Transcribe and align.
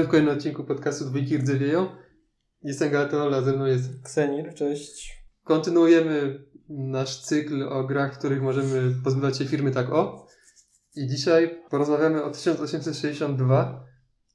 Witamy 0.00 0.08
w 0.08 0.10
kolejnym 0.10 0.36
odcinku 0.36 0.64
podcastu 0.64 1.04
Dwójki 1.04 1.38
Rdzewieją. 1.38 1.88
Jestem 2.62 2.90
Galatola, 2.90 3.42
ze 3.42 3.52
mną 3.52 3.66
jest 3.66 4.02
Ksenir, 4.02 4.54
cześć. 4.54 5.24
Kontynuujemy 5.44 6.44
nasz 6.68 7.20
cykl 7.20 7.62
o 7.62 7.84
grach, 7.84 8.14
w 8.14 8.18
których 8.18 8.42
możemy 8.42 8.94
pozbywać 9.04 9.38
się 9.38 9.44
firmy 9.44 9.70
tak 9.70 9.90
o. 9.90 10.26
I 10.96 11.06
dzisiaj 11.06 11.62
porozmawiamy 11.70 12.22
o 12.24 12.30
1862, 12.30 13.84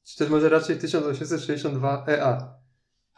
czy 0.03 0.17
też 0.17 0.29
może 0.29 0.49
raczej 0.49 0.77
1862 0.77 2.05
EA. 2.07 2.59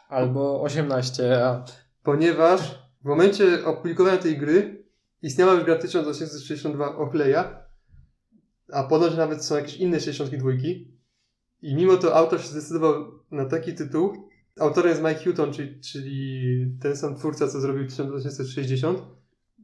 Albo 0.08 0.62
18, 0.62 1.44
a 1.44 1.64
Ponieważ 2.02 2.78
w 3.02 3.04
momencie 3.04 3.64
opublikowania 3.64 4.18
tej 4.18 4.38
gry 4.38 4.84
istniała 5.22 5.54
już 5.54 5.64
gra 5.64 5.76
1862 5.76 6.96
Oakleya, 6.96 7.44
a 8.72 8.84
ponoć 8.84 9.16
nawet 9.16 9.44
są 9.44 9.56
jakieś 9.56 9.76
inne 9.76 10.00
62. 10.00 10.50
I 11.62 11.74
mimo 11.74 11.96
to 11.96 12.16
autor 12.16 12.40
się 12.40 12.48
zdecydował 12.48 13.04
na 13.30 13.44
taki 13.44 13.74
tytuł. 13.74 14.28
Autorem 14.60 14.90
jest 14.90 15.02
Mike 15.02 15.24
Hutton, 15.24 15.52
czyli, 15.52 15.80
czyli 15.80 16.66
ten 16.82 16.96
sam 16.96 17.16
twórca, 17.16 17.48
co 17.48 17.60
zrobił 17.60 17.86
1860. 17.86 19.02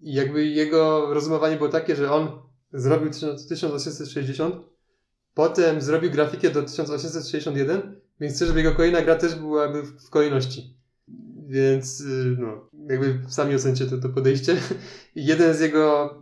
I 0.02 0.14
jakby 0.14 0.46
jego 0.46 1.14
rozumowanie 1.14 1.56
było 1.56 1.68
takie, 1.68 1.96
że 1.96 2.12
on 2.12 2.28
zrobił 2.72 3.10
1860, 3.48 4.54
potem 5.34 5.80
zrobił 5.80 6.10
grafikę 6.10 6.50
do 6.50 6.62
1861, 6.62 8.00
więc 8.20 8.34
chce, 8.34 8.46
żeby 8.46 8.58
jego 8.58 8.74
kolejna 8.74 9.02
gra 9.02 9.16
też 9.16 9.34
byłaby 9.34 9.82
w, 9.82 10.10
kolejności. 10.10 10.76
Więc 11.46 12.00
y, 12.00 12.36
no, 12.38 12.68
jakby 12.90 13.18
sami 13.28 13.54
ocencie 13.54 13.86
to, 13.86 13.98
to 13.98 14.08
podejście. 14.08 14.56
I 15.14 15.26
jeden 15.30 15.54
z 15.54 15.60
jego 15.60 16.14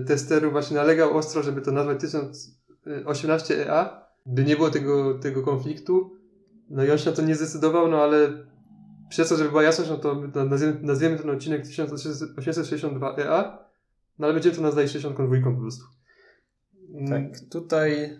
y, 0.00 0.04
testerów 0.04 0.52
właśnie 0.52 0.76
nalegał 0.76 1.16
ostro, 1.16 1.42
żeby 1.42 1.60
to 1.60 1.72
nazwać 1.72 2.00
1018 2.00 3.66
EA, 3.66 4.07
by 4.28 4.44
nie 4.44 4.56
było 4.56 4.70
tego, 4.70 5.18
tego 5.18 5.42
konfliktu. 5.42 6.16
No 6.70 6.84
i 6.84 6.90
on 6.90 6.98
się 6.98 7.10
na 7.10 7.16
to 7.16 7.22
nie 7.22 7.34
zdecydował, 7.34 7.88
no 7.88 8.02
ale 8.02 8.46
przez 9.08 9.28
to, 9.28 9.36
żeby 9.36 9.50
była 9.50 9.62
jasność, 9.62 9.90
no 9.90 9.96
to 9.96 10.14
nazwiemy, 10.44 10.78
nazwiemy 10.82 11.18
ten 11.18 11.30
odcinek 11.30 11.62
1862 11.62 13.16
EA, 13.16 13.68
no 14.18 14.26
ale 14.26 14.34
będziemy 14.34 14.56
to 14.56 14.62
nazwali 14.62 14.88
62 14.88 15.52
po 15.52 15.60
prostu. 15.60 15.84
Mm, 16.94 17.08
tak, 17.08 17.40
tutaj 17.50 18.18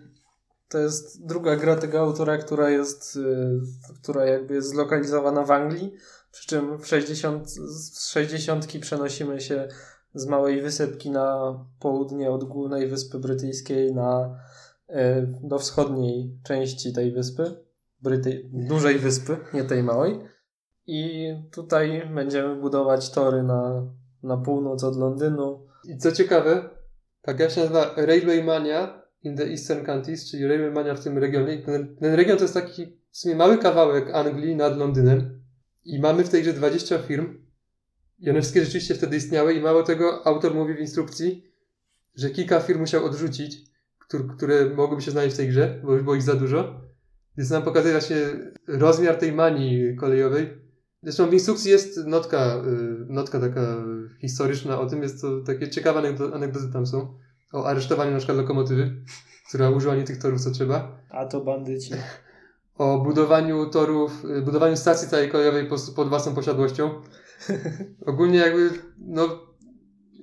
to 0.69 0.77
jest 0.77 1.25
druga 1.25 1.55
gra 1.55 1.75
tego 1.75 1.99
autora, 1.99 2.37
która 2.37 2.69
jest, 2.69 3.15
y, 3.15 3.59
która 4.01 4.25
jakby 4.25 4.53
jest 4.53 4.69
zlokalizowana 4.69 5.43
w 5.43 5.51
Anglii, 5.51 5.93
przy 6.31 6.47
czym 6.47 6.77
w 6.77 6.87
60, 6.87 7.51
z 7.51 8.09
60 8.09 8.79
przenosimy 8.79 9.41
się 9.41 9.67
z 10.13 10.25
małej 10.25 10.61
wysepki 10.61 11.11
na 11.11 11.55
południe 11.79 12.31
od 12.31 12.43
głównej 12.43 12.87
wyspy 12.87 13.19
brytyjskiej 13.19 13.93
na, 13.93 14.39
do 15.43 15.59
wschodniej 15.59 16.39
części 16.43 16.93
tej 16.93 17.11
wyspy, 17.11 17.55
Bryty, 18.01 18.49
dużej 18.53 18.99
wyspy, 18.99 19.37
nie 19.53 19.63
tej 19.63 19.83
małej. 19.83 20.19
I 20.87 21.33
tutaj 21.51 22.09
będziemy 22.13 22.55
budować 22.55 23.11
tory 23.11 23.43
na, 23.43 23.91
na 24.23 24.37
północ 24.37 24.83
od 24.83 24.95
Londynu. 24.95 25.67
I 25.83 25.97
co 25.97 26.11
ciekawe, 26.11 26.69
ta 27.21 27.33
gra 27.33 27.49
się 27.49 27.61
nazywa 27.61 27.93
Railway 27.97 28.43
Mania 28.43 29.01
in 29.23 29.37
the 29.37 29.49
Eastern 29.49 29.85
Counties, 29.85 30.31
czyli 30.31 30.47
Railway 30.47 30.71
Mania 30.71 30.95
w 30.95 31.03
tym 31.03 31.17
regionie. 31.17 31.57
Ten, 31.57 31.95
ten 31.95 32.13
region 32.13 32.37
to 32.37 32.43
jest 32.43 32.53
taki 32.53 32.85
w 33.11 33.17
sumie 33.17 33.35
mały 33.35 33.57
kawałek 33.57 34.15
Anglii 34.15 34.55
nad 34.55 34.77
Londynem. 34.77 35.41
I 35.85 35.99
mamy 35.99 36.23
w 36.23 36.29
tej 36.29 36.41
grze 36.41 36.53
20 36.53 36.97
firm. 36.99 37.37
I 38.19 38.29
one 38.29 38.41
wszystkie 38.41 38.65
rzeczywiście 38.65 38.95
wtedy 38.95 39.17
istniały. 39.17 39.53
I 39.53 39.61
mało 39.61 39.83
tego, 39.83 40.27
autor 40.27 40.55
mówi 40.55 40.73
w 40.73 40.79
instrukcji, 40.79 41.51
że 42.15 42.29
kilka 42.29 42.59
firm 42.59 42.79
musiał 42.79 43.05
odrzucić, 43.05 43.68
które, 44.09 44.23
które 44.37 44.69
mogłyby 44.75 45.01
się 45.01 45.11
znaleźć 45.11 45.33
w 45.33 45.37
tej 45.37 45.47
grze, 45.47 45.81
bo 45.83 45.93
już 45.93 46.03
było 46.03 46.15
ich 46.15 46.21
za 46.21 46.35
dużo. 46.35 46.81
Więc 47.37 47.49
nam 47.49 47.63
pokazuje 47.63 47.93
właśnie 47.93 48.17
rozmiar 48.67 49.15
tej 49.15 49.31
manii 49.31 49.95
kolejowej. 49.95 50.57
Zresztą 51.03 51.29
w 51.29 51.33
instrukcji 51.33 51.71
jest 51.71 52.05
notka, 52.05 52.55
y, 52.55 53.13
notka 53.13 53.39
taka 53.39 53.61
historyczna 54.21 54.79
o 54.79 54.85
tym, 54.85 55.03
jest 55.03 55.21
to 55.21 55.41
takie 55.41 55.69
ciekawe 55.69 55.99
anegdo- 55.99 56.33
anegdoty 56.33 56.73
tam 56.73 56.85
są. 56.85 57.17
O 57.53 57.65
aresztowaniu 57.67 58.11
na 58.11 58.17
przykład 58.17 58.37
lokomotywy, 58.37 58.95
która 59.49 59.69
użyła 59.69 59.95
nie 59.95 60.03
tych 60.03 60.17
torów 60.17 60.41
co 60.41 60.51
trzeba. 60.51 61.01
A 61.09 61.25
to 61.25 61.41
bandyci. 61.41 61.93
O 62.75 63.01
budowaniu 63.01 63.69
torów, 63.69 64.25
y, 64.25 64.41
budowaniu 64.41 64.77
stacji 64.77 65.09
całej 65.09 65.29
kolejowej 65.29 65.63
po, 65.63 65.69
prostu 65.69 65.93
pod 65.93 66.09
własną 66.09 66.35
posiadłością. 66.35 67.01
Ogólnie 68.05 68.37
jakby, 68.37 68.69
no, 68.97 69.27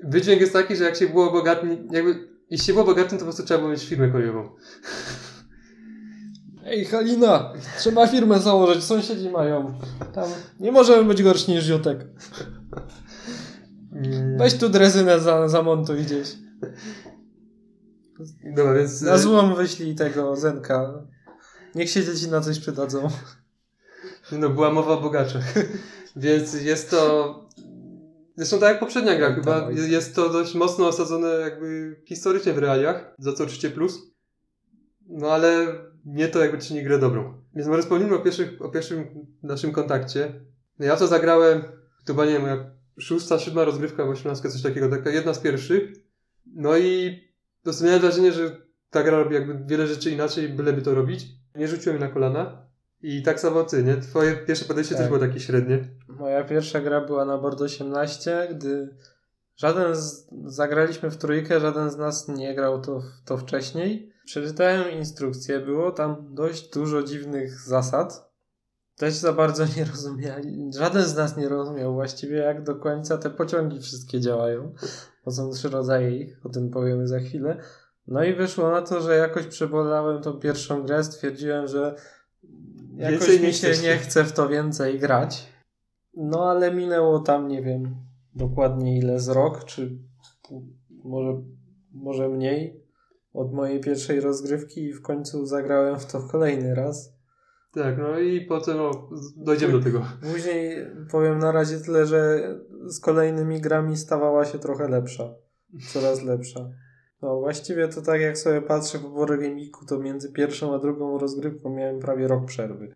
wydźwięk 0.04 0.40
jest 0.40 0.52
taki, 0.52 0.76
że 0.76 0.84
jak 0.84 0.96
się 0.96 1.08
było 1.08 1.32
bogatym, 1.32 1.88
jakby, 1.90 2.35
jeśli 2.50 2.72
było 2.72 2.84
bogatym, 2.84 3.10
to 3.10 3.16
po 3.18 3.24
prostu 3.24 3.42
trzeba 3.42 3.60
było 3.60 3.70
mieć 3.72 3.84
firmę 3.84 4.08
kolejową. 4.08 4.48
Ej, 6.64 6.84
Halina, 6.84 7.52
trzeba 7.78 8.06
firmę 8.06 8.40
założyć, 8.40 8.84
sąsiedzi 8.84 9.30
mają. 9.30 9.78
Tam 10.14 10.30
nie 10.60 10.72
możemy 10.72 11.04
być 11.04 11.22
gorsi 11.22 11.52
niż 11.52 11.68
Jutek. 11.68 12.06
Weź 14.38 14.54
tu 14.54 14.68
drezynę 14.68 15.20
za, 15.20 15.48
zamontuj 15.48 16.02
gdzieś. 16.02 16.36
Dobra, 18.56 18.74
więc... 18.74 19.02
Na 19.02 19.14
y, 19.14 19.18
złom 19.18 19.54
wyślij 19.54 19.94
tego 19.94 20.36
Zenka. 20.36 21.02
Niech 21.74 21.90
się 21.90 22.04
dzieci 22.04 22.28
na 22.28 22.40
coś 22.40 22.58
przydadzą. 22.58 23.08
No, 24.32 24.50
była 24.50 24.70
mowa 24.70 24.92
o 24.92 25.00
bogaczach. 25.00 25.44
Więc 26.16 26.54
jest 26.54 26.90
to. 26.90 27.45
Zresztą 28.36 28.58
tak 28.58 28.68
jak 28.68 28.80
poprzednia 28.80 29.16
gra, 29.16 29.34
chyba 29.34 29.70
jest 29.70 30.14
to 30.14 30.28
dość 30.28 30.54
mocno 30.54 30.88
osadzone 30.88 31.28
jakby 31.28 31.96
historycznie 32.04 32.52
w 32.52 32.58
realiach, 32.58 33.14
za 33.18 33.32
co 33.32 33.44
oczywiście 33.44 33.70
plus. 33.70 34.02
No 35.08 35.28
ale 35.30 35.66
nie 36.04 36.28
to 36.28 36.40
jakby 36.40 36.58
czyni 36.58 36.82
grę 36.82 36.98
dobrą. 36.98 37.42
Więc 37.54 37.68
może 37.68 37.82
wspomnimy 37.82 38.14
o, 38.16 38.18
pierwszych, 38.18 38.62
o 38.62 38.68
pierwszym 38.68 39.26
naszym 39.42 39.72
kontakcie. 39.72 40.40
No 40.78 40.86
ja 40.86 40.96
to 40.96 41.06
zagrałem, 41.06 41.62
to 42.04 42.12
chyba 42.12 42.24
nie 42.24 42.32
wiem, 42.32 42.42
moja 42.42 42.70
szósta, 42.98 43.38
siódma 43.38 43.64
rozgrywka 43.64 44.04
w 44.04 44.08
18, 44.08 44.50
coś 44.50 44.62
takiego, 44.62 44.88
taka 44.88 45.10
jedna 45.10 45.34
z 45.34 45.38
pierwszych. 45.38 45.92
No 46.54 46.76
i 46.76 47.20
prostu 47.62 47.84
miałem 47.84 48.00
wrażenie, 48.00 48.32
że 48.32 48.56
ta 48.90 49.02
gra 49.02 49.18
robi 49.18 49.34
jakby 49.34 49.58
wiele 49.66 49.86
rzeczy 49.86 50.10
inaczej, 50.10 50.48
byleby 50.48 50.82
to 50.82 50.94
robić. 50.94 51.26
Nie 51.54 51.68
rzuciłem 51.68 52.00
jej 52.00 52.08
na 52.08 52.14
kolana. 52.14 52.66
I 53.02 53.22
tak 53.22 53.40
samo 53.40 53.64
ty, 53.64 53.82
nie? 53.82 53.96
Twoje 53.96 54.36
pierwsze 54.36 54.64
podejście 54.64 54.94
Tak. 54.94 55.02
też 55.02 55.08
było 55.08 55.20
takie 55.20 55.40
średnie. 55.40 55.88
Moja 56.18 56.44
pierwsza 56.44 56.80
gra 56.80 57.00
była 57.00 57.24
na 57.24 57.38
Board 57.38 57.60
18, 57.60 58.48
gdy 58.50 58.96
żaden 59.56 59.96
z, 59.96 60.28
zagraliśmy 60.44 61.10
w 61.10 61.16
trójkę, 61.16 61.60
żaden 61.60 61.90
z 61.90 61.96
nas 61.96 62.28
nie 62.28 62.54
grał 62.54 62.80
to, 62.80 63.02
to 63.24 63.36
wcześniej. 63.36 64.12
Przeczytałem 64.24 64.90
instrukcję, 64.90 65.60
było 65.60 65.90
tam 65.90 66.34
dość 66.34 66.70
dużo 66.70 67.02
dziwnych 67.02 67.60
zasad. 67.60 68.30
Też 68.96 69.14
za 69.14 69.32
bardzo 69.32 69.64
nie 69.76 69.84
rozumieli. 69.84 70.70
Żaden 70.78 71.04
z 71.04 71.16
nas 71.16 71.36
nie 71.36 71.48
rozumiał 71.48 71.94
właściwie, 71.94 72.36
jak 72.36 72.62
do 72.62 72.74
końca 72.74 73.18
te 73.18 73.30
pociągi 73.30 73.80
wszystkie 73.80 74.20
działają. 74.20 74.74
Bo 75.24 75.30
są 75.30 75.50
trzy 75.50 75.68
rodzaje 75.68 76.16
ich, 76.16 76.40
o 76.46 76.48
tym 76.48 76.70
powiemy 76.70 77.08
za 77.08 77.20
chwilę. 77.20 77.56
No 78.06 78.24
i 78.24 78.34
wyszło 78.34 78.70
na 78.70 78.82
to, 78.82 79.00
że 79.00 79.16
jakoś 79.16 79.46
przebolałem 79.46 80.22
tą 80.22 80.32
pierwszą 80.32 80.82
grę, 80.82 81.04
stwierdziłem, 81.04 81.66
że 81.66 81.94
jakoś 82.96 83.18
Więcej 83.18 83.40
mi 83.40 83.52
się 83.52 83.82
nie 83.82 83.98
chce 83.98 84.24
w 84.24 84.32
to 84.32 84.48
więcej 84.48 84.98
grać. 84.98 85.55
No 86.16 86.50
ale 86.50 86.74
minęło 86.74 87.18
tam, 87.18 87.48
nie 87.48 87.62
wiem, 87.62 87.96
dokładnie 88.34 88.98
ile 88.98 89.20
z 89.20 89.28
rok, 89.28 89.64
czy 89.64 89.98
może, 91.04 91.42
może 91.92 92.28
mniej 92.28 92.86
od 93.32 93.52
mojej 93.52 93.80
pierwszej 93.80 94.20
rozgrywki 94.20 94.84
i 94.84 94.92
w 94.92 95.02
końcu 95.02 95.46
zagrałem 95.46 95.98
w 95.98 96.06
to 96.06 96.20
kolejny 96.20 96.74
raz. 96.74 97.16
Tak, 97.72 97.98
no 97.98 98.18
i 98.18 98.40
potem 98.40 98.80
o, 98.80 99.10
dojdziemy 99.36 99.72
do 99.72 99.80
tego. 99.80 100.02
Później 100.32 100.86
powiem 101.10 101.38
na 101.38 101.52
razie 101.52 101.80
tyle, 101.80 102.06
że 102.06 102.40
z 102.86 103.00
kolejnymi 103.00 103.60
grami 103.60 103.96
stawała 103.96 104.44
się 104.44 104.58
trochę 104.58 104.88
lepsza. 104.88 105.34
Coraz 105.92 106.22
lepsza. 106.22 106.70
No 107.22 107.40
właściwie 107.40 107.88
to 107.88 108.02
tak 108.02 108.20
jak 108.20 108.38
sobie 108.38 108.62
patrzę 108.62 108.98
po 108.98 109.08
Borgamiku, 109.08 109.86
to 109.86 109.98
między 109.98 110.32
pierwszą 110.32 110.74
a 110.74 110.78
drugą 110.78 111.18
rozgrywką 111.18 111.74
miałem 111.74 112.00
prawie 112.00 112.28
rok 112.28 112.46
przerwy. 112.46 112.94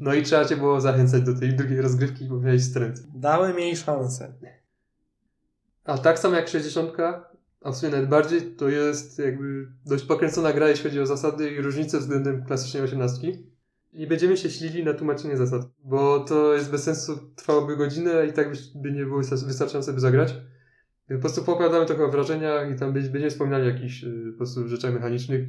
No 0.00 0.14
i 0.14 0.22
trzeba 0.22 0.44
cię 0.44 0.56
było 0.56 0.80
zachęcać 0.80 1.22
do 1.22 1.34
tej 1.34 1.56
drugiej 1.56 1.80
rozgrywki, 1.80 2.24
bo 2.24 2.40
miałeś 2.40 2.64
stręt. 2.64 3.00
Dałem 3.14 3.58
jej 3.58 3.76
szansę. 3.76 4.32
A 5.84 5.98
tak 5.98 6.18
samo 6.18 6.36
jak 6.36 6.48
60, 6.48 6.92
a 7.62 7.72
w 7.72 7.76
sumie 7.76 7.92
nawet 7.92 8.08
bardziej, 8.08 8.42
to 8.42 8.68
jest 8.68 9.18
jakby 9.18 9.68
dość 9.86 10.04
pokręcona 10.04 10.52
gra, 10.52 10.68
jeśli 10.68 10.84
chodzi 10.84 11.00
o 11.00 11.06
zasady 11.06 11.50
i 11.50 11.60
różnice 11.60 11.98
względem 11.98 12.44
klasycznej 12.44 12.82
18. 12.82 13.32
I 13.92 14.06
będziemy 14.06 14.36
się 14.36 14.50
ślili 14.50 14.84
na 14.84 14.94
tłumaczenie 14.94 15.36
zasad, 15.36 15.62
bo 15.84 16.20
to 16.20 16.54
jest 16.54 16.70
bez 16.70 16.82
sensu, 16.82 17.18
trwałoby 17.36 17.76
godzinę 17.76 18.26
i 18.26 18.32
tak 18.32 18.48
by 18.74 18.92
nie 18.92 19.04
było 19.04 19.20
wystar- 19.22 19.46
wystarczające, 19.46 19.92
by 19.92 20.00
zagrać. 20.00 20.34
Po 21.08 21.18
prostu 21.18 21.44
poopowiadamy 21.44 21.86
trochę 21.86 22.04
o 22.04 22.10
wrażeniach 22.10 22.70
i 22.70 22.78
tam 22.78 22.92
będzie- 22.92 23.10
będziemy 23.10 23.30
wspominali 23.30 23.64
o 23.64 23.70
jakichś 23.70 24.04
y, 24.04 24.28
po 24.32 24.36
prostu 24.36 24.68
rzeczach 24.68 24.94
mechanicznych. 24.94 25.48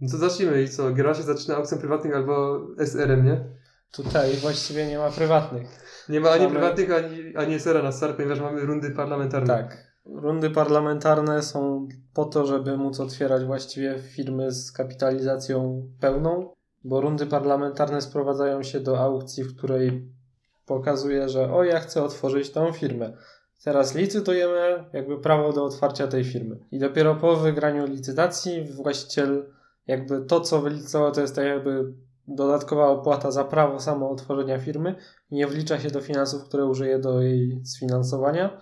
No 0.00 0.10
to 0.10 0.16
zacznijmy 0.16 0.62
i 0.62 0.68
co, 0.68 0.90
gra 0.90 1.14
się 1.14 1.22
zaczyna 1.22 1.56
aukcją 1.56 1.78
prywatnych 1.78 2.14
albo 2.14 2.60
SR-em, 2.78 3.24
nie? 3.24 3.44
Tutaj 3.92 4.36
właściwie 4.36 4.86
nie 4.86 4.98
ma 4.98 5.10
prywatnych. 5.10 5.68
Nie 6.08 6.20
ma 6.20 6.30
ani 6.30 6.44
Mamy- 6.44 6.54
prywatnych, 6.54 6.90
ani, 6.92 7.36
ani 7.36 7.54
SR-a 7.54 7.82
na 7.82 7.92
start, 7.92 8.16
ponieważ 8.16 8.40
mamy 8.40 8.60
rundy 8.60 8.90
parlamentarne. 8.90 9.46
Tak. 9.46 9.86
Rundy 10.06 10.50
parlamentarne 10.50 11.42
są 11.42 11.88
po 12.14 12.24
to, 12.24 12.46
żeby 12.46 12.76
móc 12.76 13.00
otwierać 13.00 13.44
właściwie 13.44 13.98
firmy 13.98 14.52
z 14.52 14.72
kapitalizacją 14.72 15.88
pełną 16.00 16.56
bo 16.86 17.00
rundy 17.00 17.26
parlamentarne 17.26 18.00
sprowadzają 18.00 18.62
się 18.62 18.80
do 18.80 19.00
aukcji, 19.00 19.44
w 19.44 19.56
której 19.56 20.08
pokazuje, 20.66 21.28
że 21.28 21.52
o, 21.52 21.64
ja 21.64 21.80
chcę 21.80 22.02
otworzyć 22.02 22.50
tą 22.50 22.72
firmę. 22.72 23.12
Teraz 23.64 23.94
licytujemy 23.94 24.84
jakby 24.92 25.18
prawo 25.20 25.52
do 25.52 25.64
otwarcia 25.64 26.06
tej 26.06 26.24
firmy. 26.24 26.58
I 26.70 26.78
dopiero 26.78 27.14
po 27.14 27.36
wygraniu 27.36 27.86
licytacji 27.86 28.64
właściciel 28.64 29.46
jakby 29.86 30.24
to, 30.24 30.40
co 30.40 30.60
wylicytował, 30.60 31.12
to 31.12 31.20
jest 31.20 31.36
tak 31.36 31.44
jakby 31.44 31.92
dodatkowa 32.28 32.88
opłata 32.88 33.30
za 33.30 33.44
prawo 33.44 33.80
samo 33.80 34.10
otworzenia 34.10 34.58
firmy 34.58 34.94
nie 35.30 35.46
wlicza 35.46 35.80
się 35.80 35.90
do 35.90 36.00
finansów, 36.00 36.44
które 36.44 36.66
użyje 36.66 36.98
do 36.98 37.22
jej 37.22 37.60
sfinansowania 37.64 38.60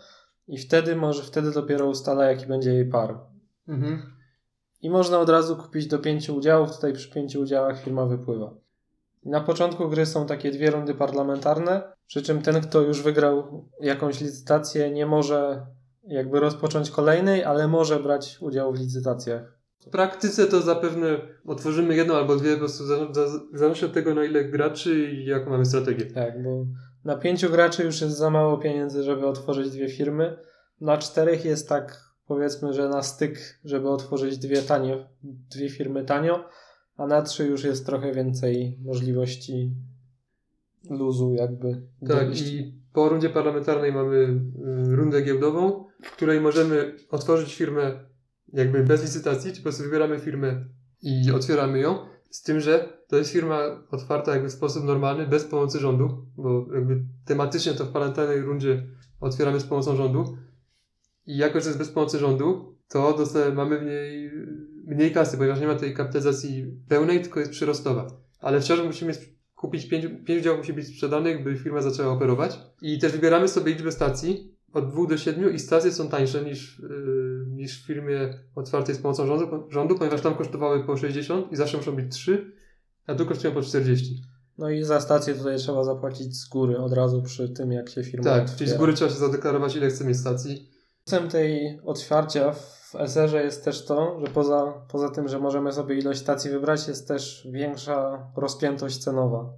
i 0.48 0.58
wtedy 0.58 0.96
może, 0.96 1.22
wtedy 1.22 1.50
dopiero 1.50 1.86
ustala, 1.86 2.24
jaki 2.24 2.46
będzie 2.46 2.74
jej 2.74 2.88
par. 2.88 3.20
Mhm. 3.68 4.02
I 4.82 4.90
można 4.90 5.18
od 5.18 5.28
razu 5.28 5.56
kupić 5.56 5.86
do 5.86 5.98
pięciu 5.98 6.36
udziałów, 6.36 6.74
tutaj 6.74 6.92
przy 6.92 7.10
pięciu 7.10 7.40
udziałach 7.40 7.80
firma 7.80 8.06
wypływa. 8.06 8.54
Na 9.24 9.40
początku 9.40 9.88
gry 9.88 10.06
są 10.06 10.26
takie 10.26 10.50
dwie 10.50 10.70
rundy 10.70 10.94
parlamentarne, 10.94 11.82
przy 12.06 12.22
czym 12.22 12.42
ten, 12.42 12.60
kto 12.60 12.80
już 12.80 13.02
wygrał 13.02 13.64
jakąś 13.80 14.20
licytację, 14.20 14.90
nie 14.90 15.06
może 15.06 15.66
jakby 16.06 16.40
rozpocząć 16.40 16.90
kolejnej, 16.90 17.44
ale 17.44 17.68
może 17.68 18.00
brać 18.00 18.38
udział 18.40 18.72
w 18.72 18.78
licytacjach. 18.78 19.53
W 19.86 19.90
praktyce 19.90 20.46
to 20.46 20.60
zapewne 20.62 21.20
otworzymy 21.46 21.96
jedną 21.96 22.14
albo 22.14 22.36
dwie, 22.36 22.52
po 22.52 22.58
prostu 22.58 22.84
za- 22.86 23.12
za- 23.12 23.40
zależy 23.54 23.86
od 23.86 23.92
tego, 23.92 24.14
na 24.14 24.24
ile 24.24 24.44
graczy 24.44 25.10
i 25.12 25.24
jaką 25.26 25.50
mamy 25.50 25.64
strategię. 25.64 26.04
Tak, 26.06 26.42
bo 26.42 26.66
na 27.04 27.16
pięciu 27.16 27.50
graczy 27.50 27.84
już 27.84 28.00
jest 28.00 28.16
za 28.16 28.30
mało 28.30 28.58
pieniędzy, 28.58 29.02
żeby 29.02 29.26
otworzyć 29.26 29.70
dwie 29.70 29.88
firmy. 29.88 30.36
Na 30.80 30.98
czterech 30.98 31.44
jest 31.44 31.68
tak, 31.68 32.00
powiedzmy, 32.26 32.72
że 32.72 32.88
na 32.88 33.02
styk, 33.02 33.60
żeby 33.64 33.88
otworzyć 33.88 34.38
dwie 34.38 34.62
tanio, 34.62 35.08
dwie 35.50 35.70
firmy 35.70 36.04
tanio, 36.04 36.48
a 36.96 37.06
na 37.06 37.22
trzy 37.22 37.46
już 37.46 37.64
jest 37.64 37.86
trochę 37.86 38.12
więcej 38.12 38.78
możliwości 38.84 39.74
luzu 40.90 41.34
jakby. 41.34 41.82
Tak, 42.08 42.26
dojść. 42.26 42.42
i 42.52 42.74
po 42.92 43.08
rundzie 43.08 43.30
parlamentarnej 43.30 43.92
mamy 43.92 44.16
y, 44.16 44.96
rundę 44.96 45.22
giełdową, 45.22 45.84
w 46.02 46.10
której 46.12 46.40
możemy 46.40 46.96
otworzyć 47.10 47.54
firmę 47.54 48.04
jakby 48.54 48.84
bez 48.84 49.02
licytacji, 49.02 49.52
czy 49.52 49.56
po 49.56 49.62
prostu 49.62 49.82
wybieramy 49.82 50.18
firmę 50.18 50.64
i 51.02 51.30
otwieramy 51.30 51.78
ją. 51.78 51.98
Z 52.30 52.42
tym, 52.42 52.60
że 52.60 52.98
to 53.08 53.16
jest 53.16 53.30
firma 53.30 53.86
otwarta 53.90 54.32
jakby 54.32 54.48
w 54.48 54.52
sposób 54.52 54.84
normalny, 54.84 55.26
bez 55.26 55.44
pomocy 55.44 55.78
rządu, 55.78 56.26
bo 56.36 56.66
jakby 56.74 57.02
tematycznie 57.24 57.72
to 57.74 57.84
w 57.84 57.92
parlamentarnej 57.92 58.40
rundzie 58.40 58.86
otwieramy 59.20 59.60
z 59.60 59.64
pomocą 59.64 59.96
rządu. 59.96 60.36
I 61.26 61.36
jako, 61.36 61.60
że 61.60 61.66
jest 61.66 61.78
bez 61.78 61.90
pomocy 61.90 62.18
rządu, 62.18 62.78
to 62.88 63.18
mamy 63.54 63.78
w 63.78 63.84
niej 63.84 64.30
mniej 64.86 65.12
kasy, 65.12 65.36
ponieważ 65.36 65.60
nie 65.60 65.66
ma 65.66 65.74
tej 65.74 65.94
kapitalizacji 65.94 66.66
pełnej, 66.88 67.22
tylko 67.22 67.40
jest 67.40 67.52
przyrostowa. 67.52 68.06
Ale 68.40 68.60
wciąż 68.60 68.84
musimy 68.84 69.12
kupić 69.54 69.88
pięć, 69.88 70.06
pięć 70.24 70.40
udziałów 70.40 70.58
musi 70.58 70.72
być 70.72 70.88
sprzedanych, 70.88 71.44
by 71.44 71.56
firma 71.56 71.80
zaczęła 71.80 72.12
operować. 72.12 72.58
I 72.82 72.98
też 72.98 73.12
wybieramy 73.12 73.48
sobie 73.48 73.72
liczbę 73.72 73.92
stacji 73.92 74.53
od 74.74 74.88
dwóch 74.90 75.08
do 75.08 75.18
siedmiu 75.18 75.48
i 75.48 75.58
stacje 75.58 75.92
są 75.92 76.08
tańsze 76.08 76.44
niż, 76.44 76.78
yy, 76.78 77.46
niż 77.48 77.82
w 77.82 77.86
firmie 77.86 78.38
otwartej 78.54 78.94
z 78.94 78.98
pomocą 78.98 79.26
rządu, 79.26 79.70
rządu, 79.70 79.94
ponieważ 79.98 80.20
tam 80.20 80.34
kosztowały 80.34 80.84
po 80.84 80.96
60 80.96 81.52
i 81.52 81.56
zawsze 81.56 81.76
muszą 81.76 81.96
być 81.96 82.12
3, 82.12 82.52
a 83.06 83.14
tu 83.14 83.26
kosztują 83.26 83.54
po 83.54 83.62
40. 83.62 84.22
No 84.58 84.70
i 84.70 84.82
za 84.82 85.00
stację 85.00 85.34
tutaj 85.34 85.56
trzeba 85.58 85.84
zapłacić 85.84 86.36
z 86.36 86.48
góry 86.48 86.78
od 86.78 86.92
razu 86.92 87.22
przy 87.22 87.48
tym, 87.48 87.72
jak 87.72 87.88
się 87.88 88.04
firma 88.04 88.24
Tak, 88.24 88.42
otwiera. 88.42 88.58
czyli 88.58 88.70
z 88.70 88.74
góry 88.74 88.92
trzeba 88.92 89.10
się 89.10 89.16
zadeklarować, 89.16 89.76
ile 89.76 89.88
chce 89.88 90.04
mieć 90.04 90.16
stacji. 90.16 90.68
Plusem 91.04 91.28
tej 91.28 91.80
otwarcia 91.84 92.52
w 92.52 92.94
SR-ze 92.94 93.44
jest 93.44 93.64
też 93.64 93.84
to, 93.84 94.20
że 94.20 94.26
poza, 94.26 94.72
poza 94.88 95.08
tym, 95.10 95.28
że 95.28 95.38
możemy 95.38 95.72
sobie 95.72 95.98
ilość 95.98 96.20
stacji 96.20 96.50
wybrać, 96.50 96.88
jest 96.88 97.08
też 97.08 97.48
większa 97.52 98.26
rozpiętość 98.36 98.98
cenowa. 98.98 99.52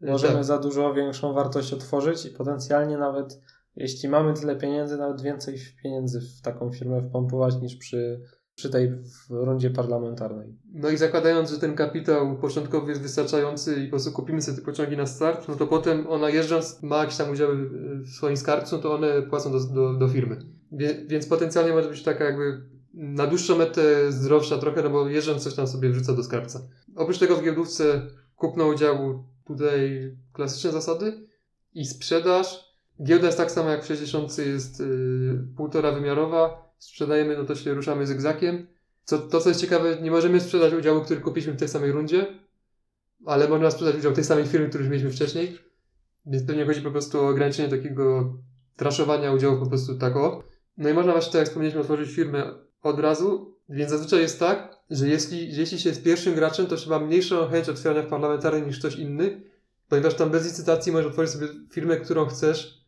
Możemy 0.00 0.34
Tak. 0.34 0.44
za 0.44 0.58
dużo 0.58 0.94
większą 0.94 1.32
wartość 1.32 1.72
otworzyć 1.72 2.26
i 2.26 2.30
potencjalnie 2.30 2.98
nawet, 2.98 3.40
jeśli 3.76 4.08
mamy 4.08 4.34
tyle 4.34 4.56
pieniędzy, 4.56 4.96
nawet 4.96 5.22
więcej 5.22 5.58
pieniędzy 5.82 6.20
w 6.20 6.42
taką 6.42 6.72
firmę 6.72 7.02
wpompować 7.02 7.60
niż 7.60 7.76
przy, 7.76 8.20
przy 8.54 8.70
tej 8.70 8.92
rundzie 9.30 9.70
parlamentarnej. 9.70 10.56
No 10.72 10.90
i 10.90 10.96
zakładając, 10.96 11.50
że 11.50 11.58
ten 11.58 11.74
kapitał 11.74 12.38
początkowy 12.38 12.90
jest 12.90 13.02
wystarczający 13.02 13.82
i 13.82 13.84
po 13.84 13.90
prostu 13.90 14.12
kupimy 14.12 14.42
sobie 14.42 14.58
te 14.58 14.64
pociągi 14.64 14.96
na 14.96 15.06
start, 15.06 15.48
no 15.48 15.54
to 15.54 15.66
potem 15.66 16.06
ona 16.06 16.30
jeżdżąc 16.30 16.82
ma 16.82 16.98
jakieś 16.98 17.16
tam 17.16 17.30
udziały 17.30 17.70
w 18.00 18.08
swoim 18.08 18.36
skarbcu, 18.36 18.78
to 18.78 18.94
one 18.94 19.22
płacą 19.22 19.52
do, 19.52 19.60
do, 19.60 19.94
do 19.94 20.08
firmy. 20.08 20.36
Wie, 20.72 21.04
więc 21.06 21.26
potencjalnie 21.26 21.72
może 21.72 21.88
być 21.88 22.02
taka 22.02 22.24
jakby 22.24 22.62
na 22.94 23.26
dłuższą 23.26 23.58
metę 23.58 24.12
zdrowsza 24.12 24.58
trochę, 24.58 24.82
no 24.82 24.90
bo 24.90 25.08
jeżdżąc 25.08 25.44
coś 25.44 25.54
tam 25.54 25.66
sobie 25.66 25.90
wrzuca 25.90 26.12
do 26.12 26.22
skarbca. 26.22 26.60
Oprócz 26.96 27.18
tego 27.18 27.36
w 27.36 27.44
giełdówce 27.44 28.02
kupno 28.36 28.66
udziału 28.66 29.24
tutaj 29.46 30.10
klasyczne 30.32 30.72
zasady 30.72 31.26
i 31.74 31.84
sprzedaż. 31.84 32.71
Giełda 33.04 33.26
jest 33.26 33.38
tak 33.38 33.50
samo 33.50 33.70
jak 33.70 33.84
w 33.84 33.86
60 33.86 34.38
jest 34.38 34.80
yy, 34.80 35.46
półtora 35.56 35.92
wymiarowa. 35.92 36.72
Sprzedajemy, 36.78 37.36
no 37.36 37.44
to 37.44 37.54
się 37.54 37.74
ruszamy 37.74 38.06
zygzakiem. 38.06 38.66
Co, 39.04 39.18
to, 39.18 39.40
co 39.40 39.48
jest 39.48 39.60
ciekawe, 39.60 39.96
nie 40.02 40.10
możemy 40.10 40.40
sprzedać 40.40 40.74
udziału, 40.74 41.00
który 41.00 41.20
kupiliśmy 41.20 41.52
w 41.52 41.56
tej 41.56 41.68
samej 41.68 41.92
rundzie, 41.92 42.26
ale 43.26 43.48
można 43.48 43.70
sprzedać 43.70 43.96
udział 43.96 44.12
tej 44.12 44.24
samej 44.24 44.46
firmy, 44.46 44.68
który 44.68 44.84
już 44.84 44.90
mieliśmy 44.90 45.10
wcześniej. 45.10 45.58
Więc 46.26 46.46
pewnie 46.46 46.66
chodzi 46.66 46.80
po 46.80 46.90
prostu 46.90 47.20
o 47.20 47.28
ograniczenie 47.28 47.68
takiego 47.68 48.34
traszowania 48.76 49.32
udziałów 49.32 49.60
po 49.60 49.66
prostu 49.66 49.98
tak 49.98 50.16
o. 50.16 50.42
No 50.76 50.88
i 50.88 50.94
można 50.94 51.12
właśnie, 51.12 51.32
tak 51.32 51.38
jak 51.38 51.48
wspomnieliśmy, 51.48 51.80
otworzyć 51.80 52.10
firmę 52.10 52.54
od 52.82 52.98
razu, 52.98 53.56
więc 53.68 53.90
zazwyczaj 53.90 54.20
jest 54.20 54.40
tak, 54.40 54.76
że 54.90 55.08
jeśli, 55.08 55.56
jeśli 55.56 55.78
się 55.78 55.88
jest 55.88 56.02
pierwszym 56.02 56.34
graczem, 56.34 56.66
to 56.66 56.76
trzeba 56.76 56.98
mniejszą 56.98 57.48
chęć 57.48 57.68
otwierania 57.68 58.02
w 58.02 58.10
parlamentarnej 58.10 58.62
niż 58.62 58.78
ktoś 58.78 58.96
inny, 58.96 59.42
ponieważ 59.88 60.14
tam 60.14 60.30
bez 60.30 60.46
licytacji 60.46 60.92
możesz 60.92 61.06
otworzyć 61.06 61.32
sobie 61.32 61.48
firmę, 61.70 61.96
którą 61.96 62.26
chcesz 62.26 62.81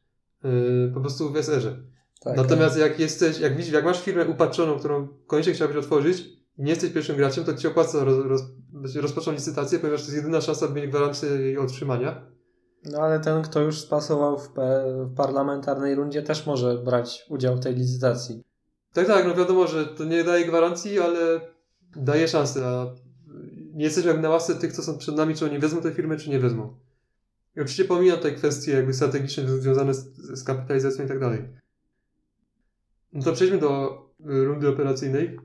yy, 0.44 0.90
po 0.94 1.00
prostu 1.00 1.32
w 1.32 1.36
SR-ze. 1.36 1.76
Tak, 2.20 2.36
Natomiast 2.36 2.78
jak 2.78 3.00
jesteś, 3.00 3.40
jak 3.40 3.56
widzisz, 3.56 3.72
jak 3.72 3.84
masz 3.84 4.02
firmę 4.02 4.24
upatrzoną, 4.24 4.78
którą 4.78 5.08
koniecznie 5.26 5.52
chciałbyś 5.52 5.76
otworzyć 5.76 6.20
i 6.58 6.62
nie 6.62 6.70
jesteś 6.70 6.92
pierwszym 6.92 7.16
graczem, 7.16 7.44
to 7.44 7.54
ci 7.54 7.66
opłaca 7.66 8.04
roz, 8.04 8.26
roz, 8.26 8.42
rozpocząć 8.96 9.38
licytację, 9.38 9.78
ponieważ 9.78 10.00
to 10.00 10.06
jest 10.06 10.16
jedyna 10.16 10.40
szansa, 10.40 10.68
by 10.68 10.80
mieć 10.80 10.90
gwarancję 10.90 11.28
jej 11.28 11.58
otrzymania. 11.58 12.26
No 12.84 12.98
ale 12.98 13.20
ten, 13.20 13.42
kto 13.42 13.60
już 13.60 13.80
spasował 13.80 14.38
w, 14.38 14.50
w 15.04 15.14
parlamentarnej 15.14 15.94
rundzie, 15.94 16.22
też 16.22 16.46
może 16.46 16.78
brać 16.78 17.26
udział 17.28 17.56
w 17.56 17.60
tej 17.60 17.74
licytacji. 17.74 18.44
Tak, 18.92 19.06
tak, 19.06 19.26
no 19.26 19.34
wiadomo, 19.34 19.66
że 19.66 19.86
to 19.86 20.04
nie 20.04 20.24
daje 20.24 20.46
gwarancji, 20.46 21.00
ale 21.00 21.40
daje 21.96 22.28
szansę, 22.28 22.66
a 22.66 22.86
nie 23.74 23.84
jesteśmy 23.84 24.10
jak 24.10 24.20
na 24.20 24.28
łasce 24.28 24.54
tych, 24.54 24.72
co 24.72 24.82
są 24.82 24.98
przed 24.98 25.16
nami, 25.16 25.34
czy 25.34 25.44
oni 25.44 25.58
wezmą 25.58 25.80
tę 25.80 25.92
firmę, 25.92 26.16
czy 26.16 26.30
nie 26.30 26.38
wezmą. 26.38 26.74
I 27.56 27.60
oczywiście 27.60 27.84
pomijam 27.84 28.18
te 28.18 28.32
kwestie 28.32 28.72
jakby 28.72 28.94
strategiczne 28.94 29.48
związane 29.48 29.94
z, 29.94 30.16
z 30.16 30.44
kapitalizacją 30.44 31.04
i 31.04 31.08
tak 31.08 31.20
dalej. 31.20 31.48
No 33.12 33.22
to 33.22 33.32
przejdźmy 33.32 33.58
do 33.58 34.02
y, 34.20 34.44
rundy 34.44 34.68
operacyjnej. 34.68 35.38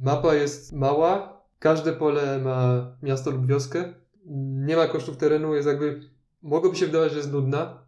Mapa 0.00 0.34
jest 0.34 0.72
mała, 0.72 1.42
każde 1.58 1.92
pole 1.92 2.38
ma 2.38 2.86
miasto 3.02 3.30
lub 3.30 3.46
wioskę. 3.46 3.94
Nie 4.66 4.76
ma 4.76 4.86
kosztów 4.86 5.16
terenu, 5.16 5.54
jest 5.54 5.68
jakby, 5.68 6.00
mogłoby 6.42 6.76
się 6.76 6.86
wydawać, 6.86 7.12
że 7.12 7.18
jest 7.18 7.32
nudna, 7.32 7.82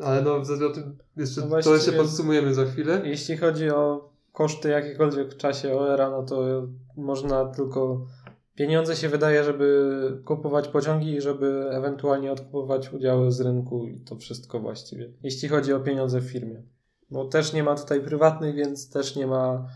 ale 0.00 0.22
no 0.22 0.34
o 0.34 0.70
tym 0.74 0.98
jeszcze, 1.16 1.40
No 1.40 1.62
to 1.62 1.74
jeszcze 1.74 1.92
podsumujemy 1.92 2.54
za 2.54 2.64
chwilę. 2.64 3.02
Jeśli 3.04 3.36
chodzi 3.36 3.70
o 3.70 4.12
koszty 4.32 4.68
jakiekolwiek 4.68 5.34
w 5.34 5.36
czasie 5.36 5.72
OER-a, 5.78 6.10
no 6.10 6.22
to 6.22 6.66
można 6.96 7.44
tylko 7.44 8.06
pieniądze 8.54 8.96
się 8.96 9.08
wydaje, 9.08 9.44
żeby 9.44 10.22
kupować 10.24 10.68
pociągi 10.68 11.14
i 11.14 11.20
żeby 11.20 11.68
ewentualnie 11.70 12.32
odkupować 12.32 12.92
udziały 12.92 13.32
z 13.32 13.40
rynku 13.40 13.86
i 13.86 14.00
to 14.00 14.16
wszystko 14.16 14.60
właściwie. 14.60 15.12
Jeśli 15.22 15.48
chodzi 15.48 15.72
o 15.72 15.80
pieniądze 15.80 16.20
w 16.20 16.30
firmie. 16.30 16.62
Bo 17.10 17.24
też 17.24 17.52
nie 17.52 17.62
ma 17.62 17.74
tutaj 17.74 18.00
prywatnych, 18.00 18.54
więc 18.54 18.90
też 18.90 19.16
nie 19.16 19.26
ma 19.26 19.68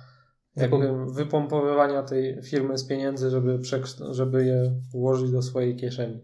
jakby 0.56 1.12
wypompowywania 1.14 2.02
tej 2.02 2.42
firmy 2.42 2.78
z 2.78 2.84
pieniędzy, 2.84 3.30
żeby, 3.30 3.58
żeby 4.10 4.44
je 4.44 4.80
włożyć 4.92 5.30
do 5.30 5.42
swojej 5.42 5.76
kieszeni. 5.76 6.20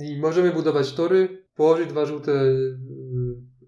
I 0.00 0.20
możemy 0.20 0.52
budować 0.52 0.92
tory, 0.92 1.44
położyć 1.54 1.88
dwa 1.88 2.06
żółte, 2.06 2.32
yy, 2.32 2.76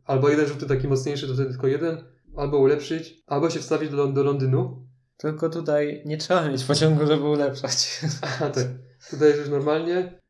albo 0.05 0.29
jeden 0.29 0.47
żółty 0.47 0.67
taki 0.67 0.89
mocniejszy, 0.89 1.27
to 1.27 1.35
wtedy 1.35 1.51
tylko 1.51 1.67
jeden, 1.67 1.97
albo 2.37 2.59
ulepszyć, 2.59 3.23
albo 3.27 3.51
się 3.51 3.61
wstawić 3.61 3.91
do, 3.91 4.07
do 4.07 4.23
Londynu. 4.23 4.87
Tylko 5.17 5.51
tutaj 5.51 6.03
nie 6.07 6.17
trzeba 6.17 6.49
mieć 6.49 6.65
pociągu, 6.65 7.07
żeby 7.07 7.25
ulepszać. 7.25 8.01
Aha, 8.23 8.51
tak. 8.51 8.67
Tutaj 9.11 9.29
jest 9.29 9.41
już 9.41 9.49
normalnie. 9.49 10.21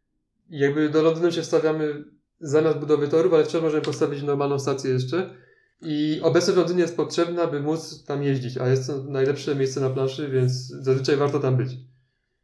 Jakby 0.51 0.89
do 0.89 1.03
Londynu 1.03 1.33
się 1.33 1.43
wstawiamy 1.43 2.05
zamiast 2.41 2.79
budowy 2.79 3.09
torów, 3.09 3.35
ale 3.35 3.45
wciąż 3.45 3.63
możemy 3.63 3.83
postawić 3.83 4.23
normalną 4.23 4.59
stację 4.59 4.91
jeszcze. 4.91 5.35
I 5.81 6.21
obecność 6.23 6.55
w 6.55 6.59
Londynie 6.59 6.81
jest 6.81 6.97
potrzebna, 6.97 7.47
by 7.47 7.61
móc 7.61 8.05
tam 8.05 8.23
jeździć, 8.23 8.59
a 8.59 8.69
jest 8.69 8.87
to 8.87 9.03
najlepsze 9.05 9.55
miejsce 9.55 9.81
na 9.81 9.91
planszy, 9.91 10.29
więc 10.29 10.53
zazwyczaj 10.69 11.17
warto 11.17 11.41
tam 11.41 11.57
być. 11.57 11.71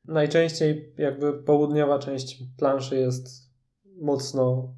Najczęściej 0.04 0.94
jakby 0.98 1.32
południowa 1.32 1.98
część 1.98 2.42
planszy 2.58 2.96
jest 2.96 3.28
mocno 4.00 4.74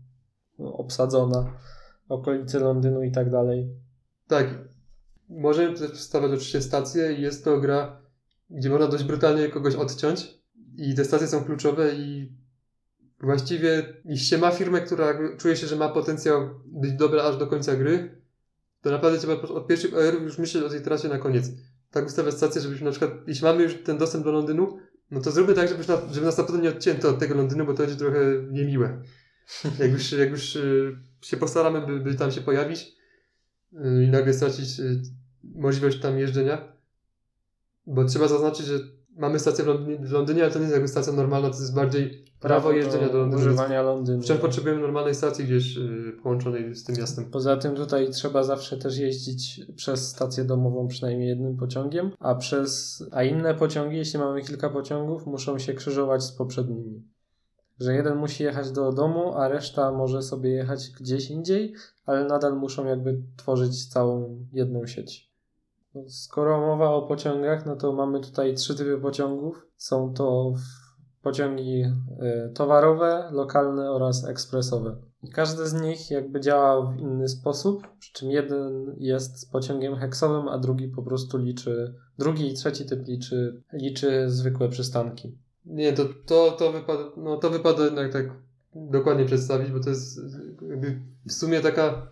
obsadzona, 0.59 1.52
okolice 2.09 2.59
Londynu 2.59 3.02
i 3.02 3.12
tak 3.12 3.31
dalej. 3.31 3.69
Tak. 4.29 4.70
Możemy 5.30 5.78
też 5.78 5.90
wstawiać 5.90 6.30
oczywiście 6.30 6.62
stację 6.62 7.12
i 7.12 7.22
jest 7.22 7.44
to 7.44 7.60
gra, 7.60 8.02
gdzie 8.50 8.70
można 8.70 8.87
dość 8.87 9.04
brutalnie 9.04 9.49
kogoś 9.49 9.75
odciąć. 9.75 10.40
I 10.76 10.94
te 10.94 11.04
stacje 11.04 11.26
są 11.26 11.44
kluczowe 11.44 11.94
i 11.94 12.32
właściwie 13.20 13.94
jeśli 14.04 14.26
się 14.26 14.38
ma 14.38 14.50
firmę, 14.50 14.80
która 14.80 15.37
czuje 15.37 15.56
się, 15.56 15.66
że 15.66 15.76
ma 15.76 15.88
potencjał 15.88 16.50
być 16.66 16.92
dobra 16.92 17.22
aż 17.22 17.37
do 17.37 17.46
końca 17.46 17.76
gry, 17.76 18.20
to 18.82 18.90
naprawdę 18.90 19.18
trzeba 19.18 19.34
od 19.34 19.66
pierwszych 19.66 19.94
OR 19.94 20.22
już 20.22 20.38
myśleć 20.38 20.64
o 20.64 20.68
tej 20.68 20.82
trasie 20.82 21.08
na 21.08 21.18
koniec. 21.18 21.50
Tak 21.90 22.06
ustawiać 22.06 22.34
stację, 22.34 22.60
żebyśmy 22.60 22.84
na 22.84 22.90
przykład, 22.90 23.12
jeśli 23.26 23.44
mamy 23.44 23.62
już 23.62 23.75
ten 23.75 23.99
dostęp 23.99 24.25
do 24.25 24.32
Londynu, 24.32 24.78
no 25.10 25.20
to 25.20 25.30
zróbmy 25.30 25.54
tak, 25.54 25.68
żeby, 25.68 25.84
na, 25.88 26.12
żeby 26.12 26.26
nas 26.26 26.38
na 26.38 26.44
pewno 26.44 26.62
nie 26.62 26.68
odcięto 26.68 27.08
od 27.08 27.18
tego 27.18 27.34
Londynu, 27.34 27.66
bo 27.66 27.75
to 27.75 27.82
będzie 27.82 27.96
trochę 27.96 28.18
niemiłe. 28.50 29.02
Jak 29.80 29.92
już, 29.92 30.12
jak 30.12 30.30
już 30.30 30.56
y, 30.56 30.96
się 31.20 31.37
postaramy, 31.37 31.87
by, 31.87 32.00
by 32.00 32.14
tam 32.14 32.30
się 32.30 32.40
pojawić 32.40 32.96
y, 33.72 34.04
i 34.04 34.08
nagle 34.08 34.34
stracić 34.34 34.80
y, 34.80 35.02
możliwość 35.44 36.00
tam 36.00 36.18
jeżdżenia, 36.18 36.73
bo 37.87 38.04
trzeba 38.04 38.28
zaznaczyć, 38.28 38.66
że 38.66 38.78
mamy 39.16 39.38
stację 39.38 39.64
w 39.64 39.66
Londynie, 39.66 39.99
w 39.99 40.12
Londynie, 40.12 40.42
ale 40.42 40.52
to 40.52 40.59
nie 40.59 40.62
jest 40.62 40.75
jakby 40.75 40.88
stacja 40.88 41.12
normalna, 41.12 41.50
to 41.50 41.56
jest 41.56 41.75
bardziej 41.75 42.25
prawo 42.40 42.73
jeżdżenia 42.73 43.09
do 43.09 43.18
Londynu. 43.18 43.42
Używania 43.42 43.82
Londynu. 43.82 44.23
Wciąż 44.23 44.38
potrzebujemy 44.38 44.80
normalnej 44.80 45.14
stacji 45.14 45.44
gdzieś 45.44 45.76
yy, 45.76 46.12
połączonej 46.23 46.75
z 46.75 46.85
tym 46.85 46.97
miastem. 46.97 47.25
Poza 47.30 47.56
tym 47.56 47.75
tutaj 47.76 48.11
trzeba 48.11 48.44
zawsze 48.44 48.76
też 48.76 48.99
jeździć 48.99 49.61
przez 49.76 50.09
stację 50.09 50.44
domową 50.44 50.88
przynajmniej 50.88 51.28
jednym 51.28 51.56
pociągiem, 51.56 52.11
a 52.18 52.35
przez 52.35 53.02
a 53.11 53.23
inne 53.23 53.54
pociągi, 53.54 53.97
jeśli 53.97 54.18
mamy 54.18 54.42
kilka 54.42 54.70
pociągów, 54.70 55.26
muszą 55.26 55.59
się 55.59 55.75
krzyżować 55.75 56.23
z 56.25 56.32
poprzednimi. 56.32 57.02
Że 57.80 57.94
jeden 57.94 58.16
musi 58.16 58.44
jechać 58.44 58.70
do 58.70 58.92
domu, 58.92 59.35
a 59.35 59.49
reszta 59.49 59.92
może 59.92 60.23
sobie 60.23 60.50
jechać 60.50 60.90
gdzieś 61.00 61.30
indziej, 61.30 61.75
ale 62.06 62.25
nadal 62.25 62.56
muszą 62.56 62.87
jakby 62.87 63.23
tworzyć 63.37 63.87
całą 63.87 64.38
jedną 64.52 64.87
sieć. 64.87 65.29
No, 65.94 66.02
skoro 66.09 66.61
mowa 66.61 66.90
o 66.90 67.02
pociągach, 67.02 67.66
no 67.66 67.76
to 67.76 67.92
mamy 67.92 68.20
tutaj 68.20 68.54
trzy 68.54 68.75
typy 68.75 68.99
pociągów. 68.99 69.66
Są 69.76 70.14
to 70.14 70.54
pociągi 71.23 71.82
y, 71.82 72.52
towarowe, 72.54 73.28
lokalne 73.32 73.90
oraz 73.90 74.25
ekspresowe. 74.25 74.97
Każdy 75.32 75.68
z 75.68 75.75
nich 75.75 76.11
jakby 76.11 76.40
działa 76.40 76.92
w 76.92 76.99
inny 76.99 77.28
sposób, 77.28 77.87
przy 77.99 78.12
czym 78.12 78.30
jeden 78.30 78.94
jest 78.99 79.52
pociągiem 79.52 79.97
heksowym, 79.97 80.49
a 80.49 80.59
drugi 80.59 80.88
po 80.88 81.02
prostu 81.02 81.38
liczy, 81.38 81.94
drugi 82.18 82.49
i 82.49 82.54
trzeci 82.54 82.87
typ 82.87 83.09
liczy, 83.09 83.62
liczy 83.73 84.30
zwykłe 84.30 84.68
przystanki. 84.68 85.37
Nie, 85.66 85.92
to, 85.92 86.04
to, 86.26 86.50
to, 86.50 86.73
wypada, 86.73 87.04
no, 87.16 87.37
to 87.37 87.50
wypada 87.50 87.85
jednak 87.85 88.12
tak 88.12 88.26
dokładnie 88.75 89.25
przedstawić, 89.25 89.70
bo 89.70 89.80
to 89.80 89.90
jest 89.90 90.20
w 91.26 91.32
sumie 91.32 91.61
taka 91.61 92.06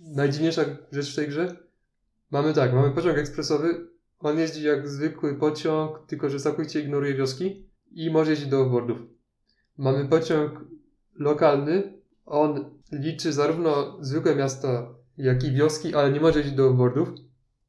najdziwniejsza 0.00 0.62
rzecz 0.92 1.12
w 1.12 1.16
tej 1.16 1.28
grze. 1.28 1.56
Mamy 2.30 2.54
tak, 2.54 2.72
mamy 2.72 2.90
pociąg 2.90 3.18
ekspresowy, 3.18 3.88
on 4.18 4.38
jeździ 4.38 4.62
jak 4.62 4.88
zwykły 4.88 5.34
pociąg, 5.34 6.06
tylko 6.06 6.30
że 6.30 6.40
całkowicie 6.40 6.80
ignoruje 6.80 7.14
wioski 7.14 7.66
i 7.92 8.10
może 8.10 8.30
jeździć 8.30 8.48
do 8.48 8.60
offboardów. 8.60 8.98
Mamy 9.78 10.08
pociąg 10.08 10.64
lokalny, 11.14 12.00
on 12.26 12.64
liczy 12.92 13.32
zarówno 13.32 13.98
zwykłe 14.00 14.36
miasta, 14.36 14.94
jak 15.18 15.44
i 15.44 15.52
wioski, 15.52 15.94
ale 15.94 16.12
nie 16.12 16.20
może 16.20 16.38
jeździć 16.38 16.56
do 16.56 16.68
offboardów. 16.68 17.08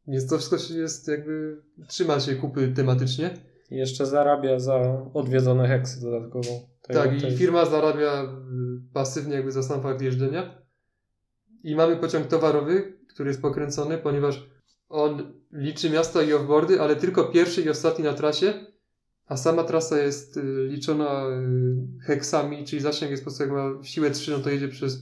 Więc 0.08 0.30
to 0.30 0.38
wszystko 0.38 0.74
jest 0.74 1.08
jakby, 1.08 1.62
trzyma 1.88 2.20
się 2.20 2.36
kupy 2.36 2.74
tematycznie. 2.76 3.34
I 3.72 3.76
jeszcze 3.76 4.06
zarabia 4.06 4.60
za 4.60 5.06
odwiedzone 5.14 5.68
heksy 5.68 6.02
dodatkowo. 6.02 6.50
tak, 6.82 7.22
i 7.22 7.26
jest... 7.26 7.38
firma 7.38 7.66
zarabia 7.66 8.24
y, 8.24 8.28
pasywnie 8.94 9.36
jakby 9.36 9.52
za 9.52 9.64
sam 9.64 9.82
fakt 9.82 10.02
jeżdżenia. 10.02 10.62
I 11.64 11.76
mamy 11.76 11.96
pociąg 11.98 12.28
towarowy, 12.28 12.97
który 13.18 13.30
jest 13.30 13.42
pokręcony, 13.42 13.98
ponieważ 13.98 14.50
on 14.90 15.34
liczy 15.52 15.90
miasta 15.90 16.22
i 16.22 16.34
offboardy, 16.34 16.82
ale 16.82 16.96
tylko 16.96 17.24
pierwszy 17.24 17.62
i 17.62 17.70
ostatni 17.70 18.04
na 18.04 18.14
trasie, 18.14 18.54
a 19.28 19.38
sama 19.38 19.64
trasa 19.64 19.98
jest 19.98 20.38
y, 20.38 20.68
liczona 20.70 21.26
y, 21.28 22.04
heksami, 22.06 22.66
czyli 22.66 22.82
zasięg 22.82 23.12
jest 23.12 23.24
po 23.24 23.26
prostu 23.26 23.44
jak 23.44 23.52
ma 23.52 23.84
siłę 23.84 24.12
3, 24.12 24.32
no 24.32 24.40
to 24.40 24.50
jedzie 24.50 24.68
przez 24.68 25.00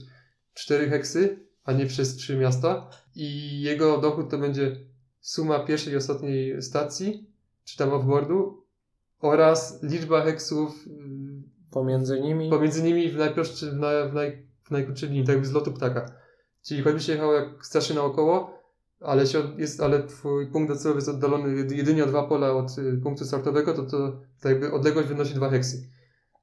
4 0.54 0.88
heksy, 0.88 1.38
a 1.64 1.72
nie 1.72 1.86
przez 1.86 2.16
3 2.16 2.36
miasta. 2.36 2.90
I 3.14 3.60
jego 3.60 3.98
dochód 3.98 4.30
to 4.30 4.38
będzie 4.38 4.76
suma 5.20 5.58
pierwszej 5.58 5.92
i 5.92 5.96
ostatniej 5.96 6.62
stacji, 6.62 7.30
czy 7.64 7.76
tam 7.76 7.92
offboardu, 7.92 8.64
oraz 9.20 9.82
liczba 9.82 10.22
heksów 10.24 10.86
y, 10.86 10.90
pomiędzy 11.70 12.20
nimi, 12.20 12.50
pomiędzy 12.50 12.82
nimi 12.82 13.10
w, 13.10 13.16
najprostszy, 13.16 13.70
w, 13.70 13.76
naj, 13.76 14.10
w, 14.10 14.14
naj, 14.14 14.46
w 14.64 14.70
najkrótszej 14.70 15.08
linii, 15.08 15.24
tak 15.24 15.34
jakby 15.34 15.46
z 15.46 15.52
lotu 15.52 15.72
ptaka. 15.72 16.25
Czyli 16.66 16.82
choćby 16.82 17.00
się 17.00 17.12
jechało 17.12 17.34
jak 17.34 17.66
strasznie 17.66 17.96
naokoło, 17.96 18.62
ale, 19.00 19.26
się, 19.26 19.42
jest, 19.58 19.80
ale 19.80 20.02
twój 20.02 20.46
punkt 20.46 20.72
docelowy 20.72 20.98
jest 20.98 21.08
oddalony 21.08 21.66
jedynie 21.76 22.04
o 22.04 22.06
dwa 22.06 22.28
pola 22.28 22.52
od 22.52 22.78
y, 22.78 23.00
punktu 23.02 23.24
startowego, 23.24 23.74
to, 23.74 23.82
to, 23.82 24.20
to 24.40 24.48
jakby 24.48 24.72
odległość 24.72 25.08
wynosi 25.08 25.34
dwa 25.34 25.50
heksy. 25.50 25.90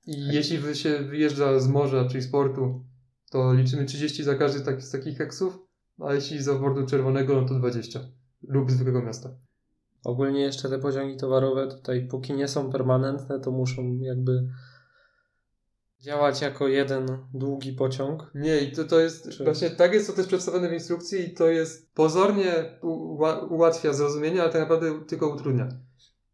I 0.07 0.25
tak. 0.25 0.33
jeśli 0.33 0.75
się 0.75 0.99
wyjeżdża 0.99 1.59
z 1.59 1.67
morza, 1.67 2.05
czyli 2.05 2.21
z 2.21 2.31
portu, 2.31 2.83
to 3.31 3.53
liczymy 3.53 3.85
30 3.85 4.23
za 4.23 4.35
każdy 4.35 4.61
taki, 4.61 4.81
z 4.81 4.91
takich 4.91 5.17
heksów, 5.17 5.59
a 5.99 6.13
jeśli 6.13 6.43
z 6.43 6.59
bordu 6.59 6.85
czerwonego, 6.85 7.41
no 7.41 7.47
to 7.47 7.55
20 7.55 7.99
lub 8.47 8.71
zwykłego 8.71 9.01
miasta. 9.01 9.29
Ogólnie 10.03 10.41
jeszcze 10.41 10.69
te 10.69 10.79
pociągi 10.79 11.17
towarowe 11.17 11.67
tutaj, 11.67 12.07
póki 12.07 12.33
nie 12.33 12.47
są 12.47 12.71
permanentne, 12.71 13.39
to 13.39 13.51
muszą 13.51 13.97
jakby 14.01 14.47
działać 16.03 16.41
jako 16.41 16.67
jeden 16.67 17.17
długi 17.33 17.73
pociąg. 17.73 18.31
Nie, 18.35 18.61
i 18.61 18.71
to, 18.71 18.83
to 18.83 18.99
jest 18.99 19.29
Czy... 19.29 19.43
właśnie 19.43 19.69
tak 19.69 19.93
jest 19.93 20.07
to 20.07 20.13
też 20.13 20.27
przedstawione 20.27 20.69
w 20.69 20.73
instrukcji 20.73 21.19
i 21.19 21.33
to 21.33 21.47
jest 21.47 21.93
pozornie 21.93 22.79
ułatwia 23.49 23.93
zrozumienie, 23.93 24.41
ale 24.41 24.51
tak 24.51 24.61
naprawdę 24.61 25.05
tylko 25.07 25.27
utrudnia. 25.27 25.69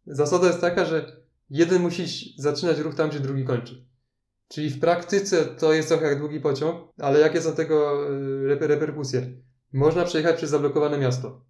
Zasada 0.07 0.47
jest 0.47 0.61
taka, 0.61 0.85
że 0.85 1.21
jeden 1.49 1.81
musi 1.81 2.33
zaczynać 2.37 2.79
ruch 2.79 2.95
tam, 2.95 3.09
gdzie 3.09 3.19
drugi 3.19 3.45
kończy. 3.45 3.85
Czyli 4.47 4.69
w 4.69 4.79
praktyce 4.79 5.45
to 5.45 5.73
jest 5.73 5.89
trochę 5.89 6.05
jak 6.05 6.19
długi 6.19 6.39
pociąg, 6.39 6.87
ale 6.97 7.19
jakie 7.19 7.41
są 7.41 7.55
tego 7.55 8.07
y, 8.13 8.57
reperkusje? 8.67 9.31
Można 9.73 10.05
przejechać 10.05 10.35
przez 10.35 10.49
zablokowane 10.49 10.97
miasto. 10.97 11.41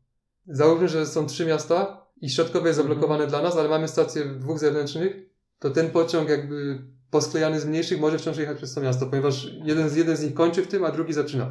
Załóżmy, 0.47 0.87
że 0.87 1.05
są 1.05 1.25
trzy 1.25 1.45
miasta 1.45 2.05
i 2.21 2.29
środkowe 2.29 2.67
jest 2.69 2.77
zablokowane 2.77 3.27
dla 3.27 3.41
nas, 3.41 3.57
ale 3.57 3.69
mamy 3.69 3.87
stację 3.87 4.25
dwóch 4.25 4.59
zewnętrznych, 4.59 5.15
to 5.59 5.69
ten 5.69 5.91
pociąg 5.91 6.29
jakby 6.29 6.83
posklejany 7.11 7.59
z 7.59 7.65
mniejszych 7.65 7.99
może 7.99 8.19
wciąż 8.19 8.37
jechać 8.37 8.57
przez 8.57 8.73
to 8.73 8.81
miasto, 8.81 9.05
ponieważ 9.05 9.47
jeden 9.63 9.89
z, 9.89 9.95
jeden 9.95 10.17
z 10.17 10.23
nich 10.23 10.33
kończy 10.33 10.63
w 10.63 10.67
tym, 10.67 10.85
a 10.85 10.91
drugi 10.91 11.13
zaczyna. 11.13 11.49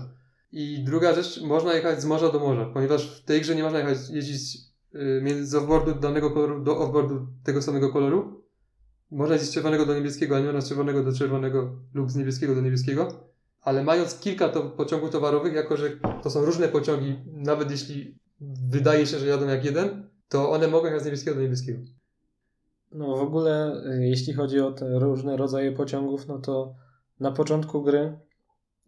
I 0.53 0.85
druga 0.85 1.15
rzecz, 1.15 1.41
można 1.43 1.75
jechać 1.75 2.03
z 2.03 2.05
morza 2.05 2.33
do 2.33 2.39
morza, 2.39 2.65
ponieważ 2.65 3.21
w 3.21 3.25
tej 3.25 3.41
grze 3.41 3.55
nie 3.55 3.63
można 3.63 3.79
jechać, 3.79 3.99
jeździć 4.11 4.59
yy, 4.93 5.47
z 5.47 5.55
offboardu 5.55 5.95
danego 5.95 6.31
koloru 6.31 6.65
do 6.65 6.79
offboardu 6.79 7.27
tego 7.45 7.63
samego 7.63 7.93
koloru. 7.93 8.45
Można 9.11 9.35
jeździć 9.35 9.51
z 9.51 9.55
czerwonego 9.55 9.87
do 9.87 9.95
niebieskiego, 9.95 10.37
a 10.37 10.39
nie 10.39 10.45
można 10.45 10.61
z 10.61 10.69
czerwonego 10.69 11.03
do 11.03 11.13
czerwonego 11.13 11.77
lub 11.95 12.11
z 12.11 12.17
niebieskiego 12.17 12.55
do 12.55 12.61
niebieskiego. 12.61 13.29
Ale 13.61 13.85
mając 13.85 14.21
kilka 14.21 14.49
to, 14.49 14.63
pociągów 14.63 15.11
towarowych, 15.11 15.55
jako 15.55 15.77
że 15.77 15.91
to 16.23 16.31
są 16.31 16.45
różne 16.45 16.69
pociągi, 16.69 17.17
nawet 17.27 17.71
jeśli 17.71 18.19
wydaje 18.71 19.07
się, 19.07 19.19
że 19.19 19.27
jadą 19.27 19.47
jak 19.47 19.65
jeden, 19.65 20.09
to 20.29 20.51
one 20.51 20.69
mogą 20.69 20.87
jechać 20.87 21.03
z 21.03 21.05
niebieskiego 21.05 21.37
do 21.37 21.43
niebieskiego. 21.43 21.79
No 22.93 23.17
w 23.17 23.21
ogóle, 23.21 23.83
y, 23.87 24.07
jeśli 24.07 24.33
chodzi 24.33 24.61
o 24.61 24.73
te 24.73 24.99
różne 24.99 25.37
rodzaje 25.37 25.73
pociągów, 25.73 26.29
no 26.29 26.39
to 26.39 26.75
na 27.21 27.33
początku 27.33 27.83
gry 27.83 28.19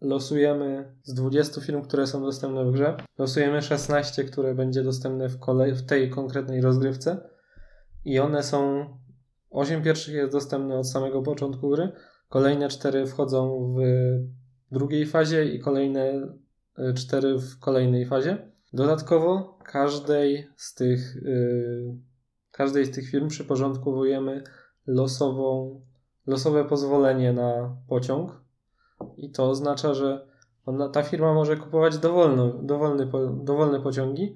losujemy 0.01 0.95
z 1.03 1.13
20 1.13 1.61
firm, 1.61 1.81
które 1.81 2.07
są 2.07 2.21
dostępne 2.21 2.65
w 2.65 2.71
grze, 2.71 2.97
losujemy 3.17 3.61
16, 3.61 4.23
które 4.23 4.55
będzie 4.55 4.83
dostępne 4.83 5.29
w, 5.29 5.39
kolej, 5.39 5.75
w 5.75 5.85
tej 5.85 6.09
konkretnej 6.09 6.61
rozgrywce. 6.61 7.29
I 8.05 8.19
one 8.19 8.43
są 8.43 8.85
8 9.49 9.83
pierwszych 9.83 10.15
jest 10.15 10.31
dostępne 10.31 10.79
od 10.79 10.89
samego 10.89 11.21
początku 11.21 11.69
gry, 11.69 11.91
kolejne 12.29 12.69
4 12.69 13.07
wchodzą 13.07 13.75
w 13.75 13.81
drugiej 14.71 15.05
fazie 15.05 15.45
i 15.45 15.59
kolejne 15.59 16.27
4 16.95 17.27
y, 17.27 17.39
w 17.39 17.59
kolejnej 17.59 18.05
fazie. 18.05 18.51
Dodatkowo 18.73 19.59
każdej 19.65 20.47
z 20.55 20.73
tych 20.73 21.15
yy, 21.21 22.10
każdej 22.51 22.85
z 22.85 22.91
tych 22.91 23.09
firm 23.09 23.27
przyporządkowujemy 23.27 24.43
losową, 24.87 25.81
losowe 26.27 26.65
pozwolenie 26.65 27.33
na 27.33 27.75
pociąg 27.87 28.41
i 29.17 29.31
to 29.31 29.49
oznacza, 29.49 29.93
że 29.93 30.27
ona, 30.65 30.89
ta 30.89 31.03
firma 31.03 31.33
może 31.33 31.57
kupować 31.57 31.97
dowolno, 31.97 32.53
dowolny, 32.63 33.11
dowolne 33.43 33.81
pociągi, 33.81 34.35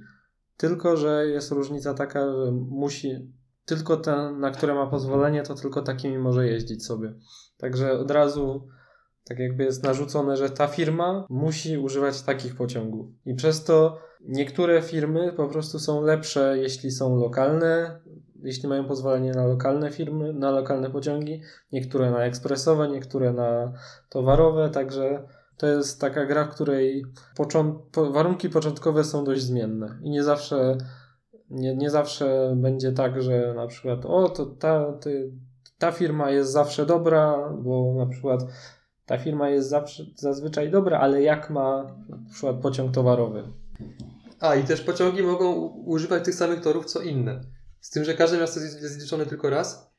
tylko 0.57 0.98
że 0.98 1.27
jest 1.27 1.51
różnica 1.51 1.93
taka, 1.93 2.19
że 2.19 2.51
musi 2.51 3.34
tylko 3.65 3.98
ten, 3.98 4.39
na 4.39 4.51
które 4.51 4.75
ma 4.75 4.88
pozwolenie, 4.88 5.43
to 5.43 5.55
tylko 5.55 5.81
takimi 5.81 6.17
może 6.17 6.48
jeździć 6.48 6.86
sobie. 6.86 7.13
Także 7.57 8.00
od 8.00 8.12
razu 8.12 8.67
tak 9.24 9.39
jakby 9.39 9.63
jest 9.63 9.84
narzucone, 9.84 10.38
że 10.38 10.50
ta 10.50 10.67
firma 10.67 11.25
musi 11.29 11.77
używać 11.77 12.22
takich 12.22 12.55
pociągów. 12.55 13.07
I 13.25 13.36
przez 13.36 13.63
to 13.63 13.98
niektóre 14.27 14.82
firmy 14.82 15.34
po 15.34 15.48
prostu 15.48 15.79
są 15.79 16.01
lepsze, 16.01 16.58
jeśli 16.58 16.91
są 16.91 17.15
lokalne, 17.15 18.00
jeśli 18.44 18.70
mają 18.70 18.86
pozwolenie 18.86 19.32
na 19.32 19.48
lokalne 19.48 19.91
firmy, 19.91 20.34
na 20.34 20.51
lokalne 20.51 20.89
pociągi, 20.89 21.41
niektóre 21.72 22.12
na 22.12 22.25
ekspresowe, 22.25 22.88
niektóre 22.88 23.34
na 23.34 23.74
towarowe, 24.10 24.70
także 24.70 25.27
to 25.58 25.67
jest 25.67 26.01
taka 26.01 26.25
gra, 26.25 26.46
w 26.46 26.50
której 26.50 27.05
warunki 28.12 28.50
początkowe 28.50 29.03
są 29.03 29.24
dość 29.24 29.41
zmienne 29.41 30.00
i 30.03 30.10
nie 30.10 30.24
zawsze 30.24 30.77
nie, 31.50 31.75
nie 31.75 31.89
zawsze 31.89 32.53
będzie 32.55 32.91
tak, 32.91 33.22
że 33.22 33.53
na 33.55 33.67
przykład 33.67 34.05
o, 34.05 34.29
to 34.29 34.46
ta, 34.46 34.94
ty, 34.94 35.32
ta 35.77 35.91
firma 35.91 36.32
jest 36.32 36.51
zawsze 36.51 36.86
dobra, 36.86 37.50
bo 37.62 37.94
na 37.98 38.05
przykład 38.05 38.39
ta 39.05 39.17
firma 39.17 39.50
jest 39.50 39.70
zawsze, 39.70 40.03
zazwyczaj 40.15 40.72
dobra, 40.72 41.00
ale 41.00 41.22
jak 41.22 41.50
ma 41.50 41.84
na 42.10 42.17
przykład 42.32 42.55
pociąg 42.55 42.94
towarowy. 42.94 43.44
A 44.39 44.55
i 44.55 44.63
też 44.63 44.81
pociągi 44.81 45.23
mogą 45.23 45.55
używać 45.85 46.25
tych 46.25 46.35
samych 46.35 46.61
torów 46.61 46.85
co 46.85 47.01
inne. 47.01 47.41
Z 47.79 47.89
tym, 47.89 48.03
że 48.03 48.13
każde 48.13 48.37
miasto 48.37 48.59
jest 48.59 48.81
jest 48.81 49.01
liczone 49.01 49.25
tylko 49.25 49.49
raz. 49.49 49.91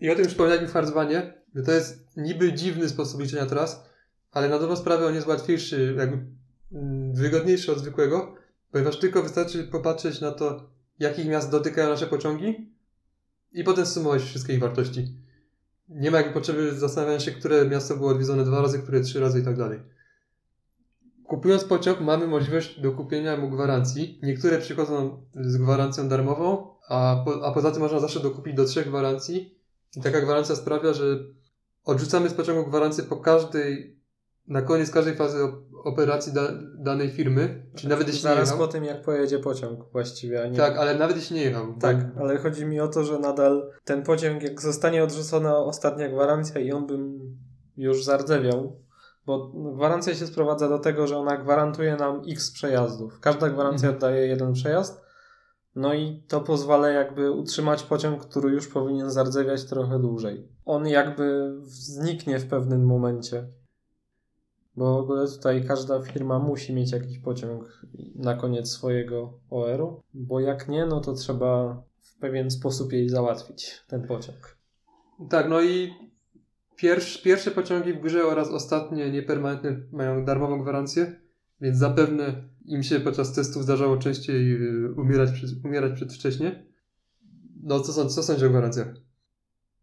I 0.00 0.10
o 0.10 0.14
tym 0.14 0.24
już 0.24 0.32
wspominaliśmy 0.32 0.68
w 0.68 0.72
Hardzwanie, 0.72 1.42
że 1.54 1.62
to 1.62 1.72
jest 1.72 2.16
niby 2.16 2.52
dziwny 2.52 2.88
sposób 2.88 3.20
liczenia 3.20 3.46
tras, 3.46 3.84
ale 4.30 4.48
na 4.48 4.58
dobrą 4.58 4.76
sprawę 4.76 5.06
on 5.06 5.14
jest 5.14 5.26
łatwiejszy, 5.26 5.94
jakby 5.98 6.26
mm, 6.72 7.14
wygodniejszy 7.14 7.72
od 7.72 7.78
zwykłego, 7.78 8.34
ponieważ 8.70 8.98
tylko 8.98 9.22
wystarczy 9.22 9.64
popatrzeć 9.64 10.20
na 10.20 10.32
to, 10.32 10.70
jakich 10.98 11.26
miast 11.26 11.50
dotykają 11.50 11.88
nasze 11.88 12.06
pociągi 12.06 12.72
i 13.52 13.64
potem 13.64 13.86
sumować 13.86 14.22
wszystkie 14.22 14.52
ich 14.54 14.60
wartości. 14.60 15.16
Nie 15.88 16.10
ma 16.10 16.16
jakby 16.16 16.32
potrzeby 16.32 16.78
zastanawiania 16.78 17.20
się, 17.20 17.32
które 17.32 17.68
miasto 17.68 17.96
było 17.96 18.10
odwiedzone 18.10 18.44
dwa 18.44 18.62
razy, 18.62 18.78
które 18.78 19.00
trzy 19.00 19.20
razy 19.20 19.40
i 19.40 19.44
tak 19.44 19.56
dalej. 19.56 19.80
Kupując 21.32 21.64
pociąg 21.64 22.00
mamy 22.00 22.26
możliwość 22.26 22.80
do 22.80 22.92
kupienia 22.92 23.36
mu 23.36 23.50
gwarancji. 23.50 24.20
Niektóre 24.22 24.58
przychodzą 24.58 25.22
z 25.34 25.56
gwarancją 25.56 26.08
darmową, 26.08 26.66
a, 26.88 27.22
po, 27.24 27.46
a 27.46 27.52
poza 27.52 27.70
tym 27.70 27.80
można 27.82 28.00
zawsze 28.00 28.20
dokupić 28.20 28.54
do 28.56 28.64
trzech 28.64 28.88
gwarancji. 28.88 29.58
I 29.96 30.00
taka 30.00 30.20
gwarancja 30.20 30.56
sprawia, 30.56 30.92
że 30.92 31.04
odrzucamy 31.84 32.28
z 32.28 32.34
pociągu 32.34 32.70
gwarancję 32.70 33.04
po 33.04 33.16
każdej, 33.16 33.96
na 34.48 34.62
koniec 34.62 34.90
każdej 34.90 35.14
fazy 35.16 35.38
op- 35.38 35.62
operacji 35.84 36.32
da, 36.32 36.42
danej 36.78 37.10
firmy. 37.10 37.66
Czyli 37.74 37.88
nawet 37.88 38.06
jeśli 38.06 38.18
nie 38.28 38.34
Zaraz 38.34 38.48
jechał. 38.50 38.66
po 38.66 38.72
tym, 38.72 38.84
jak 38.84 39.02
pojedzie 39.02 39.38
pociąg 39.38 39.80
właściwie, 39.92 40.42
a 40.42 40.46
nie... 40.46 40.56
Tak, 40.56 40.76
ale 40.76 40.98
nawet 40.98 41.16
jeśli 41.16 41.36
nie 41.36 41.42
jechał. 41.42 41.66
bo- 41.72 41.80
Tak, 41.80 41.96
ale 42.20 42.38
chodzi 42.38 42.64
mi 42.64 42.80
o 42.80 42.88
to, 42.88 43.04
że 43.04 43.18
nadal 43.18 43.70
ten 43.84 44.02
pociąg, 44.02 44.42
jak 44.42 44.60
zostanie 44.60 45.04
odrzucona 45.04 45.56
ostatnia 45.58 46.08
gwarancja 46.08 46.60
i 46.60 46.72
on 46.72 46.86
bym 46.86 47.20
już 47.76 48.04
zardzewiał, 48.04 48.76
bo 49.26 49.48
gwarancja 49.48 50.14
się 50.14 50.26
sprowadza 50.26 50.68
do 50.68 50.78
tego, 50.78 51.06
że 51.06 51.18
ona 51.18 51.36
gwarantuje 51.36 51.96
nam 51.96 52.22
x 52.28 52.50
przejazdów. 52.52 53.20
Każda 53.20 53.50
gwarancja 53.50 53.88
Mhm. 53.88 54.00
daje 54.00 54.26
jeden 54.26 54.52
przejazd, 54.52 55.02
no 55.76 55.94
i 55.94 56.22
to 56.28 56.40
pozwala 56.40 56.88
jakby 56.88 57.30
utrzymać 57.30 57.82
pociąg, 57.82 58.26
który 58.26 58.50
już 58.50 58.68
powinien 58.68 59.10
zardzewiać 59.10 59.64
trochę 59.64 59.98
dłużej. 59.98 60.48
On 60.64 60.86
jakby 60.88 61.54
zniknie 61.64 62.38
w 62.38 62.46
pewnym 62.48 62.86
momencie. 62.86 63.46
Bo 64.76 64.94
w 64.96 65.00
ogóle 65.00 65.28
tutaj 65.28 65.64
każda 65.64 66.02
firma 66.02 66.38
musi 66.38 66.74
mieć 66.74 66.92
jakiś 66.92 67.18
pociąg 67.18 67.82
na 68.14 68.34
koniec 68.34 68.70
swojego 68.70 69.32
OR-u, 69.50 70.02
bo 70.14 70.40
jak 70.40 70.68
nie, 70.68 70.86
no 70.86 71.00
to 71.00 71.12
trzeba 71.12 71.82
w 72.00 72.18
pewien 72.18 72.50
sposób 72.50 72.92
jej 72.92 73.08
załatwić, 73.08 73.84
ten 73.88 74.06
pociąg. 74.06 74.56
Tak, 75.30 75.48
no 75.48 75.62
i 75.62 75.94
pierwsze, 76.82 77.22
pierwsze 77.22 77.50
pociągi 77.50 77.92
w 77.92 78.00
grze 78.00 78.24
oraz 78.24 78.48
ostatnie 78.48 79.10
niepermanentne 79.10 79.76
mają 79.92 80.24
darmową 80.24 80.62
gwarancję, 80.62 81.20
więc 81.60 81.78
zapewne 81.78 82.42
im 82.64 82.82
się 82.82 83.00
podczas 83.00 83.32
testów 83.32 83.62
zdarzało 83.62 83.96
częściej 83.96 84.52
y, 84.54 84.92
umierać, 84.92 85.30
umierać 85.64 85.92
przedwcześnie. 85.92 86.66
No 87.62 87.80
co, 87.80 87.92
sąd- 87.92 88.14
co 88.14 88.22
sądzisz 88.22 88.44
o 88.44 88.50
gwarancjach? 88.50 88.88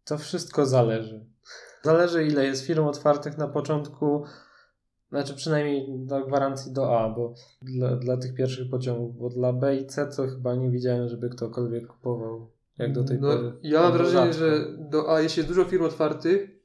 To 0.04 0.18
wszystko 0.18 0.66
zależy. 0.66 1.24
Zależy 1.82 2.24
ile 2.26 2.44
jest 2.44 2.66
firm 2.66 2.84
otwartych 2.84 3.38
na 3.38 3.48
początku, 3.48 4.24
znaczy 5.08 5.34
przynajmniej 5.34 5.86
dla 5.98 6.20
gwarancji 6.20 6.72
do 6.72 7.00
A, 7.00 7.08
bo 7.08 7.34
dla, 7.62 7.96
dla 7.96 8.16
tych 8.16 8.34
pierwszych 8.34 8.70
pociągów, 8.70 9.18
bo 9.18 9.30
dla 9.30 9.52
B 9.52 9.76
i 9.76 9.86
C 9.86 10.06
to 10.06 10.26
chyba 10.26 10.54
nie 10.54 10.70
widziałem, 10.70 11.08
żeby 11.08 11.28
ktokolwiek 11.28 11.86
kupował 11.86 12.50
jak 12.78 12.92
do 12.92 13.04
tej 13.04 13.20
no, 13.20 13.28
pory. 13.28 13.52
Ja 13.62 13.82
mam 13.82 13.92
wrażenie, 13.92 14.32
rzadko. 14.32 14.38
że 14.38 14.66
do 14.78 15.14
A, 15.14 15.20
jeśli 15.20 15.40
jest 15.40 15.48
dużo 15.48 15.64
firm 15.64 15.84
otwartych 15.84 16.59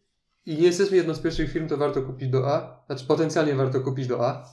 i 0.46 0.56
nie 0.58 0.64
jesteśmy 0.64 0.98
jedną 0.98 1.14
z 1.14 1.20
pierwszych 1.20 1.52
firm, 1.52 1.68
to 1.68 1.78
warto 1.78 2.02
kupić 2.02 2.30
do 2.30 2.54
A. 2.54 2.84
Znaczy 2.86 3.06
potencjalnie 3.06 3.56
warto 3.56 3.82
kupić 3.82 4.08
do 4.08 4.28
A. 4.28 4.50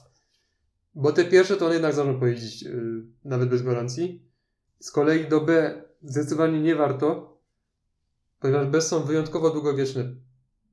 Bo 0.94 1.12
te 1.12 1.24
pierwsze 1.24 1.56
to 1.56 1.64
one 1.64 1.74
jednak 1.74 1.92
zdążą 1.92 2.20
pojeździć 2.20 2.62
yy, 2.62 3.02
nawet 3.24 3.48
bez 3.48 3.62
gwarancji. 3.62 4.22
Z 4.78 4.90
kolei 4.90 5.28
do 5.28 5.40
B 5.40 5.82
zdecydowanie 6.02 6.60
nie 6.60 6.76
warto, 6.76 7.38
ponieważ 8.40 8.66
B 8.66 8.80
są 8.80 9.04
wyjątkowo 9.04 9.50
długowieczne. 9.50 10.14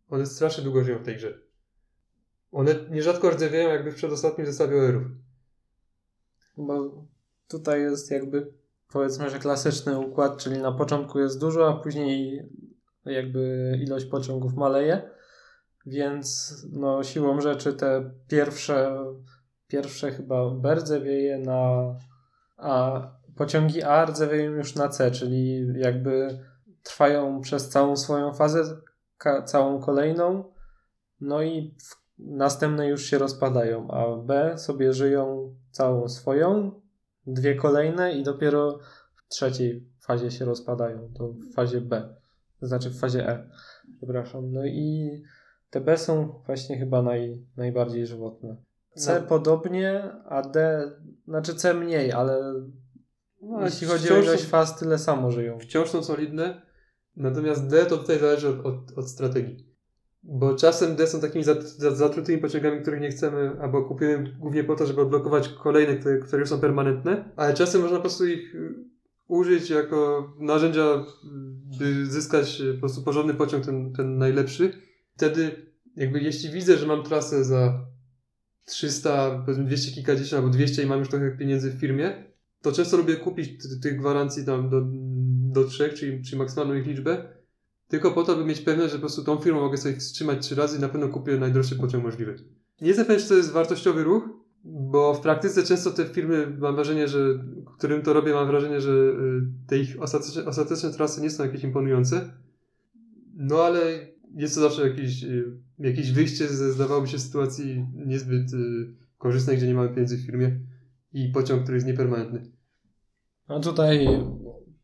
One 0.10 0.25
strasznie 0.25 0.63
długo 0.63 0.84
żyją 0.84 0.99
w 0.99 1.05
tej 1.05 1.15
grze. 1.15 1.39
One 2.51 2.75
nierzadko 2.89 3.29
rdzewiają 3.29 3.69
jakby 3.69 3.91
w 3.91 3.95
przedostatnim 3.95 4.47
zestawie 4.47 4.82
OR-ów. 4.82 5.03
Bo 6.58 7.05
tutaj 7.47 7.82
jest 7.82 8.12
jakby 8.12 8.53
powiedzmy, 8.91 9.29
że 9.29 9.39
klasyczny 9.39 9.99
układ, 9.99 10.38
czyli 10.38 10.58
na 10.58 10.71
początku 10.71 11.19
jest 11.19 11.39
dużo, 11.39 11.69
a 11.69 11.84
później 11.84 12.43
jakby 13.13 13.74
ilość 13.82 14.06
pociągów 14.06 14.54
maleje. 14.54 15.10
Więc 15.86 16.56
no, 16.72 17.04
siłą 17.04 17.41
rzeczy 17.41 17.74
te 17.74 18.12
pierwsze, 18.28 19.06
pierwsze 19.67 20.12
chyba 20.12 20.50
B 20.50 20.76
rdzewieje 20.76 21.38
na 21.38 21.95
A, 22.58 23.02
pociągi 23.36 23.84
A 23.84 24.06
rdzewieją 24.06 24.52
już 24.52 24.76
na 24.76 24.89
C, 24.89 25.12
czyli 25.12 25.67
jakby 25.80 26.39
trwają 26.84 27.41
przez 27.41 27.69
całą 27.69 27.95
swoją 27.95 28.34
fazę, 28.34 28.82
ka- 29.17 29.41
całą 29.41 29.80
kolejną, 29.80 30.54
no 31.22 31.43
i 31.43 31.76
następne 32.17 32.88
już 32.88 33.06
się 33.06 33.17
rozpadają, 33.17 33.91
a 33.91 34.17
B 34.17 34.58
sobie 34.58 34.93
żyją 34.93 35.56
całą 35.72 36.08
swoją, 36.08 36.82
dwie 37.28 37.56
kolejne 37.56 38.13
i 38.13 38.24
dopiero 38.24 38.80
w 39.15 39.28
trzeciej 39.28 39.89
fazie 40.02 40.32
się 40.32 40.45
rozpadają, 40.45 41.13
to 41.17 41.28
w 41.28 41.54
fazie 41.54 41.82
B, 41.82 42.15
to 42.60 42.67
znaczy 42.67 42.89
w 42.89 43.00
fazie 43.00 43.30
E, 43.30 43.50
przepraszam. 43.98 44.52
No 44.52 44.65
i 44.65 45.10
te 45.69 45.82
B 45.82 45.98
są 45.98 46.41
właśnie 46.45 46.78
chyba 46.80 47.02
naj, 47.02 47.45
najbardziej 47.58 48.08
żywotne. 48.08 48.56
C 48.95 49.19
No. 49.22 49.28
podobnie, 49.28 50.04
a 50.26 50.41
D, 50.41 50.82
znaczy 51.28 51.56
C 51.56 51.74
mniej, 51.74 52.12
ale 52.12 52.54
No, 53.41 53.65
jeśli 53.65 53.88
chodzi 53.88 54.13
o 54.13 54.17
ilość 54.17 54.43
są- 54.43 54.50
faz, 54.50 54.80
tyle 54.80 54.98
samo 54.98 55.32
żyją. 55.32 55.60
wciąż 55.60 55.89
są 55.89 56.04
solidne, 56.04 56.62
natomiast 57.15 57.67
D 57.67 57.86
to 57.86 57.98
tutaj 57.98 58.19
zależy 58.19 58.50
od, 58.50 58.65
od, 58.65 58.98
od 58.98 59.10
strategii. 59.10 59.69
Bo 60.24 60.56
czasem 60.56 60.95
D 60.95 61.08
są 61.08 61.22
takimi 61.22 61.43
zat- 61.45 61.62
za- 61.63 61.95
zatrutymi 61.95 62.41
pociągami, 62.41 62.82
których 62.82 63.02
nie 63.02 63.10
chcemy, 63.10 63.52
albo 63.62 63.86
kupujemy 63.86 64.36
głównie 64.39 64.63
po 64.63 64.76
to, 64.76 64.86
żeby 64.86 65.02
odblokować 65.02 65.50
kolejne, 65.50 65.95
które, 65.95 66.19
które 66.19 66.39
już 66.39 66.50
są 66.50 66.60
permanentne, 66.60 67.32
ale 67.36 67.54
czasem 67.54 67.82
można 67.82 67.98
po 67.98 68.02
prostu 68.02 68.26
ich 68.26 68.56
użyć 69.29 69.69
jako 69.69 70.29
narzędzia, 70.39 71.05
by 71.79 72.05
zyskać 72.05 72.61
po 72.73 72.79
prostu 72.79 73.01
porządny 73.01 73.33
pociąg, 73.33 73.65
ten, 73.65 73.93
ten 73.93 74.17
najlepszy. 74.17 74.71
Wtedy, 75.17 75.51
jakby 75.95 76.21
jeśli 76.21 76.49
widzę, 76.49 76.77
że 76.77 76.87
mam 76.87 77.03
trasę 77.03 77.43
za 77.43 77.85
300, 78.65 79.41
powiedzmy 79.45 79.65
200 79.65 79.91
kilkadziesiąt 79.91 80.43
albo 80.43 80.53
200 80.53 80.83
i 80.83 80.85
mam 80.85 80.99
już 80.99 81.09
trochę 81.09 81.37
pieniędzy 81.37 81.71
w 81.71 81.79
firmie, 81.79 82.23
to 82.61 82.71
często 82.71 82.97
lubię 82.97 83.15
kupić 83.15 83.63
ty- 83.63 83.79
tych 83.79 83.99
gwarancji 83.99 84.45
tam 84.45 84.69
do, 84.69 84.81
do 85.53 85.63
trzech, 85.63 85.93
czyli, 85.93 86.23
czyli 86.23 86.37
maksymalną 86.37 86.73
ich 86.73 86.85
liczbę, 86.87 87.33
tylko 87.87 88.11
po 88.11 88.23
to, 88.23 88.35
by 88.35 88.45
mieć 88.45 88.61
pewność, 88.61 88.91
że 88.91 88.97
po 88.97 89.01
prostu 89.01 89.23
tą 89.23 89.37
firmą 89.37 89.61
mogę 89.61 89.77
sobie 89.77 89.95
wstrzymać 89.95 90.45
trzy 90.45 90.55
razy 90.55 90.77
i 90.77 90.81
na 90.81 90.89
pewno 90.89 91.09
kupię 91.09 91.37
najdroższy 91.37 91.75
pociąg 91.75 92.03
możliwy. 92.03 92.35
Nie 92.81 92.87
jestem 92.87 93.05
pewien, 93.05 93.21
czy 93.21 93.29
to 93.29 93.35
jest 93.35 93.51
wartościowy 93.51 94.03
ruch, 94.03 94.29
bo 94.63 95.13
w 95.13 95.22
praktyce 95.22 95.63
często 95.63 95.91
te 95.91 96.06
firmy, 96.06 96.58
mam 96.60 96.76
wrażenie, 96.76 97.08
że 97.08 97.19
którym 97.78 98.02
to 98.02 98.13
robię, 98.13 98.34
mam 98.34 98.48
wrażenie, 98.48 98.82
że 98.82 98.91
y, 98.91 99.41
te 99.67 99.78
ich 99.78 100.02
ostateczne, 100.02 100.45
ostateczne 100.45 100.93
trasy 100.93 101.22
nie 101.22 101.30
są 101.30 101.43
jakieś 101.43 101.63
imponujące. 101.63 102.32
No 103.36 103.63
ale 103.63 103.80
jest 104.36 104.56
to 104.56 104.62
zawsze 104.62 104.89
jakieś, 104.89 105.24
y, 105.24 105.58
jakieś 105.80 106.12
wyjście 106.12 106.48
ze, 106.48 106.74
zdawałoby 106.74 107.08
się, 107.08 107.19
sytuacji 107.19 107.86
niezbyt 107.93 108.54
y, 108.54 108.93
korzystnej, 109.17 109.58
gdzie 109.58 109.67
nie 109.67 109.74
mamy 109.74 109.89
pieniędzy 109.89 110.17
w 110.17 110.26
firmie 110.26 110.60
i 111.13 111.30
pociąg, 111.30 111.63
który 111.63 111.78
jest 111.78 111.88
niepermanentny. 111.88 112.52
No 113.50 113.60
tutaj 113.60 114.08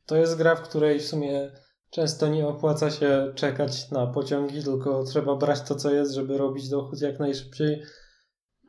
to 0.05 0.15
jest 0.15 0.37
gra, 0.37 0.55
w 0.55 0.61
której 0.61 0.99
w 0.99 1.05
sumie 1.05 1.51
często 1.89 2.27
nie 2.27 2.47
opłaca 2.47 2.91
się 2.91 3.31
czekać 3.35 3.91
na 3.91 4.07
pociągi, 4.07 4.63
tylko 4.63 5.03
trzeba 5.03 5.35
brać 5.35 5.61
to, 5.61 5.75
co 5.75 5.93
jest, 5.93 6.13
żeby 6.13 6.37
robić 6.37 6.69
dochód 6.69 7.01
jak 7.01 7.19
najszybciej. 7.19 7.81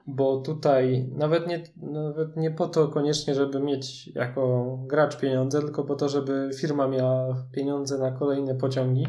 Bo 0.06 0.40
tutaj 0.40 1.10
nawet 1.16 1.46
nie, 1.46 1.62
nawet 1.76 2.36
nie 2.36 2.50
po 2.50 2.68
to 2.68 2.88
koniecznie, 2.88 3.34
żeby 3.34 3.60
mieć 3.60 4.06
jako 4.06 4.78
gracz 4.86 5.16
pieniądze, 5.16 5.60
tylko 5.60 5.84
po 5.84 5.94
to, 5.94 6.08
żeby 6.08 6.50
firma 6.60 6.88
miała 6.88 7.46
pieniądze 7.52 7.98
na 7.98 8.10
kolejne 8.10 8.54
pociągi. 8.54 9.06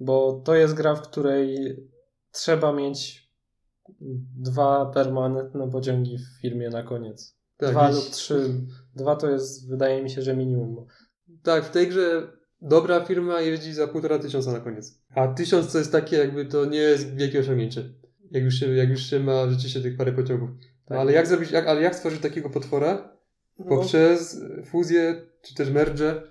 Bo 0.00 0.42
to 0.44 0.54
jest 0.54 0.74
gra, 0.74 0.94
w 0.94 1.02
której 1.02 1.76
trzeba 2.30 2.72
mieć 2.72 3.30
dwa 4.36 4.86
permanentne 4.86 5.70
pociągi 5.70 6.18
w 6.18 6.40
firmie 6.42 6.70
na 6.70 6.82
koniec. 6.82 7.36
Tak, 7.56 7.70
Dwa 7.70 7.90
lub 7.90 8.04
trzy. 8.04 8.50
Dwa 8.94 9.16
to 9.16 9.30
jest, 9.30 9.68
wydaje 9.68 10.02
mi 10.02 10.10
się, 10.10 10.22
że 10.22 10.36
minimum. 10.36 10.86
Tak, 11.42 11.64
w 11.64 11.70
tej 11.70 11.88
grze 11.88 12.32
dobra 12.60 13.04
firma 13.04 13.40
jeździ 13.40 13.72
za 13.72 13.88
półtora 13.88 14.18
tysiąca 14.18 14.52
na 14.52 14.60
koniec. 14.60 15.02
A 15.14 15.28
tysiąc 15.28 15.72
to 15.72 15.78
jest 15.78 15.92
takie 15.92 16.16
jakby 16.16 16.46
to 16.46 16.64
nie 16.64 16.78
jest 16.78 17.14
wielkie 17.14 17.40
osiągnięcie. 17.40 17.90
Jak 18.34 18.44
już 18.44 18.54
się, 18.54 18.74
jak 18.74 18.90
już 18.90 19.02
się 19.10 19.20
ma 19.20 19.50
rzeczywiście 19.50 19.80
tych 19.80 19.96
parę 19.96 20.12
pociągów. 20.12 20.50
Tak. 20.86 20.98
Ale 20.98 21.12
jak 21.12 21.26
zrobić, 21.26 21.50
jak, 21.50 21.66
ale 21.66 21.82
jak 21.82 21.94
stworzyć 21.94 22.20
takiego 22.20 22.50
potwora? 22.50 23.08
No, 23.58 23.66
Poprzez 23.66 24.40
fuzję, 24.64 25.26
czy 25.42 25.54
też 25.54 25.70
merge, 25.70 26.22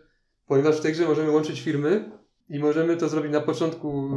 ponieważ 0.47 0.79
w 0.79 0.81
tej 0.81 0.93
grze 0.93 1.05
możemy 1.05 1.31
łączyć 1.31 1.61
firmy 1.61 2.11
i 2.49 2.59
możemy 2.59 2.97
to 2.97 3.09
zrobić 3.09 3.31
na 3.31 3.41
początku 3.41 4.09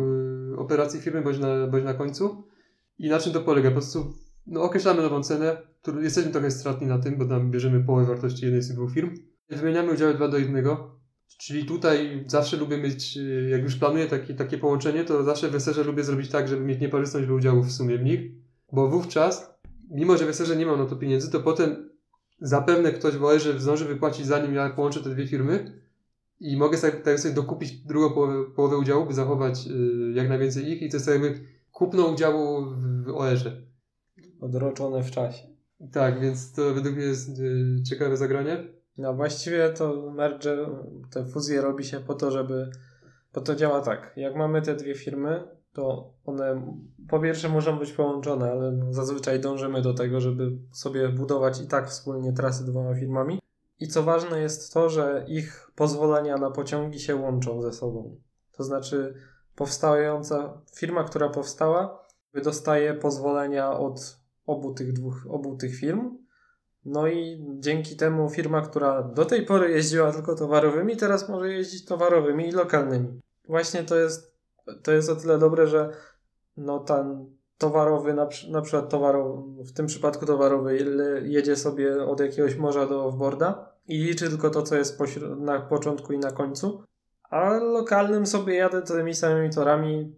y, 0.53 0.57
operacji 0.57 1.01
firmy 1.01 1.23
bądź 1.23 1.39
na, 1.39 1.67
bądź 1.67 1.85
na 1.85 1.95
końcu. 1.95 2.45
I 2.99 3.09
na 3.09 3.19
czym 3.19 3.33
to 3.33 3.41
polega? 3.41 3.69
Po 3.69 3.75
prostu 3.75 4.15
no, 4.47 4.63
określamy 4.63 5.03
nową 5.03 5.23
cenę, 5.23 5.57
jesteśmy 6.03 6.33
trochę 6.33 6.51
stratni 6.51 6.87
na 6.87 6.99
tym, 6.99 7.17
bo 7.19 7.25
tam 7.25 7.51
bierzemy 7.51 7.85
połowę 7.85 8.07
wartości 8.07 8.45
jednej 8.45 8.63
z 8.63 8.75
dwóch 8.75 8.93
firm. 8.93 9.15
Wymieniamy 9.51 9.93
udziały 9.93 10.15
2 10.15 10.29
do 10.29 10.39
1, 10.39 10.67
czyli 11.29 11.65
tutaj 11.65 12.25
zawsze 12.27 12.57
lubię 12.57 12.79
mieć, 12.79 13.17
y, 13.17 13.49
jak 13.51 13.63
już 13.63 13.77
planuję 13.77 14.07
taki, 14.07 14.35
takie 14.35 14.59
połączenie, 14.59 15.05
to 15.05 15.25
zawsze 15.25 15.49
Weserze 15.49 15.85
lubię 15.85 16.05
zrobić 16.05 16.31
tak, 16.31 16.49
żeby 16.49 16.65
mieć 16.65 16.81
nieparzystość 16.81 17.21
liczbę 17.21 17.35
udziałów 17.35 17.67
w 17.67 17.73
sumie 17.73 17.99
w 17.99 18.05
nich, 18.05 18.21
bo 18.73 18.89
wówczas, 18.89 19.55
mimo 19.91 20.17
że 20.17 20.27
Weserze 20.27 20.57
nie 20.57 20.67
mam 20.67 20.79
na 20.79 20.87
to 20.87 20.97
pieniędzy, 20.97 21.31
to 21.31 21.41
potem 21.41 21.91
zapewne 22.41 22.93
ktoś 22.93 23.17
w 23.17 23.25
OR 23.25 23.61
zdąży 23.61 23.85
wypłacić 23.85 24.27
zanim 24.27 24.55
ja 24.55 24.71
połączę 24.71 25.01
te 25.03 25.11
dwie 25.11 25.27
firmy 25.27 25.83
i 26.41 26.57
mogę 26.57 26.79
sobie, 26.79 26.93
tak 26.93 27.21
sobie 27.21 27.35
dokupić 27.35 27.73
drugą 27.73 28.15
połowę, 28.15 28.45
połowę 28.57 28.77
udziału, 28.77 29.07
by 29.07 29.15
zachować 29.15 29.67
y, 29.67 30.13
jak 30.15 30.29
najwięcej 30.29 30.71
ich 30.71 30.83
i 30.83 30.89
to 30.89 30.97
jest 30.97 31.09
jakby 31.09 31.41
kupno 31.73 32.07
udziału 32.07 32.67
w 33.05 33.09
OR-ze. 33.09 33.53
Odroczone 34.41 35.03
w 35.03 35.11
czasie. 35.11 35.43
Tak, 35.93 36.21
więc 36.21 36.53
to 36.53 36.75
według 36.75 36.97
mnie 36.97 37.05
jest 37.05 37.39
y, 37.39 37.83
ciekawe 37.89 38.17
zagranie. 38.17 38.76
No 38.99 39.15
właściwie 39.15 39.71
to 39.71 40.11
merge, 40.11 40.57
te 41.11 41.25
fuzje 41.25 41.61
robi 41.61 41.85
się 41.85 42.01
po 42.01 42.15
to, 42.15 42.31
żeby, 42.31 42.71
bo 43.35 43.41
to 43.41 43.55
działa 43.55 43.81
tak, 43.81 44.13
jak 44.17 44.37
mamy 44.37 44.63
te 44.63 44.75
dwie 44.75 44.95
firmy, 44.95 45.49
to 45.73 46.13
one 46.25 46.77
po 47.09 47.21
pierwsze 47.21 47.49
muszą 47.49 47.79
być 47.79 47.93
połączone, 47.93 48.51
ale 48.51 48.79
zazwyczaj 48.91 49.41
dążymy 49.41 49.83
do 49.83 49.95
tego, 49.95 50.21
żeby 50.21 50.53
sobie 50.73 51.09
budować 51.09 51.61
i 51.61 51.67
tak 51.67 51.89
wspólnie 51.89 52.33
trasy 52.33 52.65
dwoma 52.65 52.95
firmami. 52.95 53.41
I 53.81 53.89
co 53.89 54.03
ważne 54.03 54.41
jest 54.41 54.73
to, 54.73 54.91
że 54.91 55.25
ich 55.29 55.71
pozwolenia 55.75 56.37
na 56.37 56.51
pociągi 56.51 57.01
się 57.01 57.17
łączą 57.17 57.63
ze 57.63 57.73
sobą. 57.73 58.17
To 58.53 58.65
znaczy 58.65 59.15
powstająca 59.57 60.63
firma, 60.75 61.05
która 61.05 61.29
powstała, 61.29 62.07
dostaje 62.45 62.95
pozwolenia 62.95 63.73
od 63.73 64.19
obu 64.47 64.75
tych 64.75 64.93
dwóch, 64.93 65.27
obu 65.31 65.57
tych 65.57 65.75
firm. 65.75 66.19
No 66.87 67.09
i 67.09 67.45
dzięki 67.59 67.97
temu 67.97 68.31
firma, 68.31 68.61
która 68.63 69.03
do 69.03 69.25
tej 69.25 69.47
pory 69.47 69.71
jeździła 69.71 70.13
tylko 70.13 70.35
towarowymi, 70.35 70.97
teraz 70.97 71.29
może 71.29 71.49
jeździć 71.53 71.85
towarowymi 71.85 72.49
i 72.49 72.53
lokalnymi. 72.53 73.21
Właśnie 73.49 73.83
to 73.83 73.97
jest, 73.97 74.37
to 74.83 74.93
jest 74.93 75.11
o 75.11 75.17
tyle 75.17 75.39
dobre, 75.39 75.67
że 75.67 75.91
no 76.57 76.79
ten 76.79 77.27
towarowy, 77.59 78.15
na, 78.15 78.29
na 78.51 78.63
przykład 78.63 78.91
towarowy, 78.91 79.65
w 79.65 79.73
tym 79.73 79.87
przypadku 79.87 80.27
towarowy 80.27 80.79
jedzie 81.25 81.57
sobie 81.57 82.05
od 82.05 82.21
jakiegoś 82.21 82.57
morza 82.57 82.87
do 82.87 83.05
offboarda 83.05 83.73
i 83.89 83.99
liczy 83.99 84.29
tylko 84.29 84.51
to, 84.51 84.63
co 84.63 84.77
jest 84.77 84.99
na 85.37 85.61
początku 85.61 86.13
i 86.13 86.19
na 86.19 86.31
końcu, 86.31 86.83
a 87.31 87.51
lokalnym 87.51 88.27
sobie 88.27 88.55
jadę 88.55 88.83
tymi 88.83 89.15
samymi 89.15 89.51
torami 89.51 90.15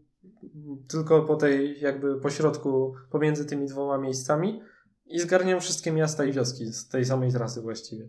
tylko 0.88 1.22
po 1.22 1.36
tej 1.36 1.80
jakby 1.80 2.20
pośrodku 2.20 2.94
pomiędzy 3.10 3.46
tymi 3.46 3.66
dwoma 3.66 3.98
miejscami 3.98 4.62
i 5.08 5.20
zgarniam 5.20 5.60
wszystkie 5.60 5.92
miasta 5.92 6.24
i 6.24 6.32
wioski 6.32 6.66
z 6.66 6.88
tej 6.88 7.04
samej 7.04 7.32
trasy 7.32 7.62
właściwie. 7.62 8.08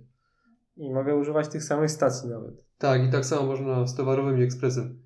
I 0.77 0.93
mogę 0.93 1.15
używać 1.15 1.47
tych 1.47 1.63
samych 1.63 1.91
stacji 1.91 2.29
nawet. 2.29 2.55
Tak, 2.77 3.03
i 3.03 3.11
tak 3.11 3.25
samo 3.25 3.45
można 3.45 3.87
z 3.87 3.95
towarowym 3.95 4.39
i 4.39 4.43
ekspresem. 4.43 5.01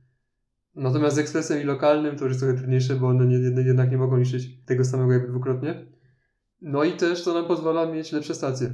Natomiast 0.76 1.16
z 1.16 1.20
ekspresem 1.20 1.62
i 1.62 1.64
lokalnym 1.64 2.16
to 2.16 2.24
już 2.24 2.32
jest 2.32 2.40
trochę 2.40 2.58
trudniejsze, 2.58 2.96
bo 2.96 3.08
one 3.08 3.26
nie, 3.26 3.38
jednak 3.64 3.92
nie 3.92 3.98
mogą 3.98 4.18
liczyć 4.18 4.64
tego 4.66 4.86
samego 4.86 5.14
jakby 5.14 5.28
dwukrotnie. 5.28 5.86
No 6.62 6.84
i 6.84 6.98
też 6.98 7.24
to 7.24 7.34
nam 7.34 7.46
pozwala 7.46 7.86
mieć 7.86 8.12
lepsze 8.12 8.36
stacje. 8.36 8.74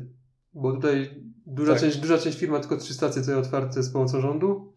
Bo 0.53 0.73
tutaj 0.73 1.23
duża, 1.45 1.73
tak. 1.73 1.82
część, 1.82 1.97
duża 1.97 2.17
część 2.17 2.38
firm 2.38 2.51
ma 2.51 2.60
tylko 2.60 2.77
trzy 2.77 2.93
stacje, 2.93 3.19
jest 3.19 3.29
otwarte 3.29 3.84
z 3.84 3.89
pomocą 3.89 4.21
rządu. 4.21 4.73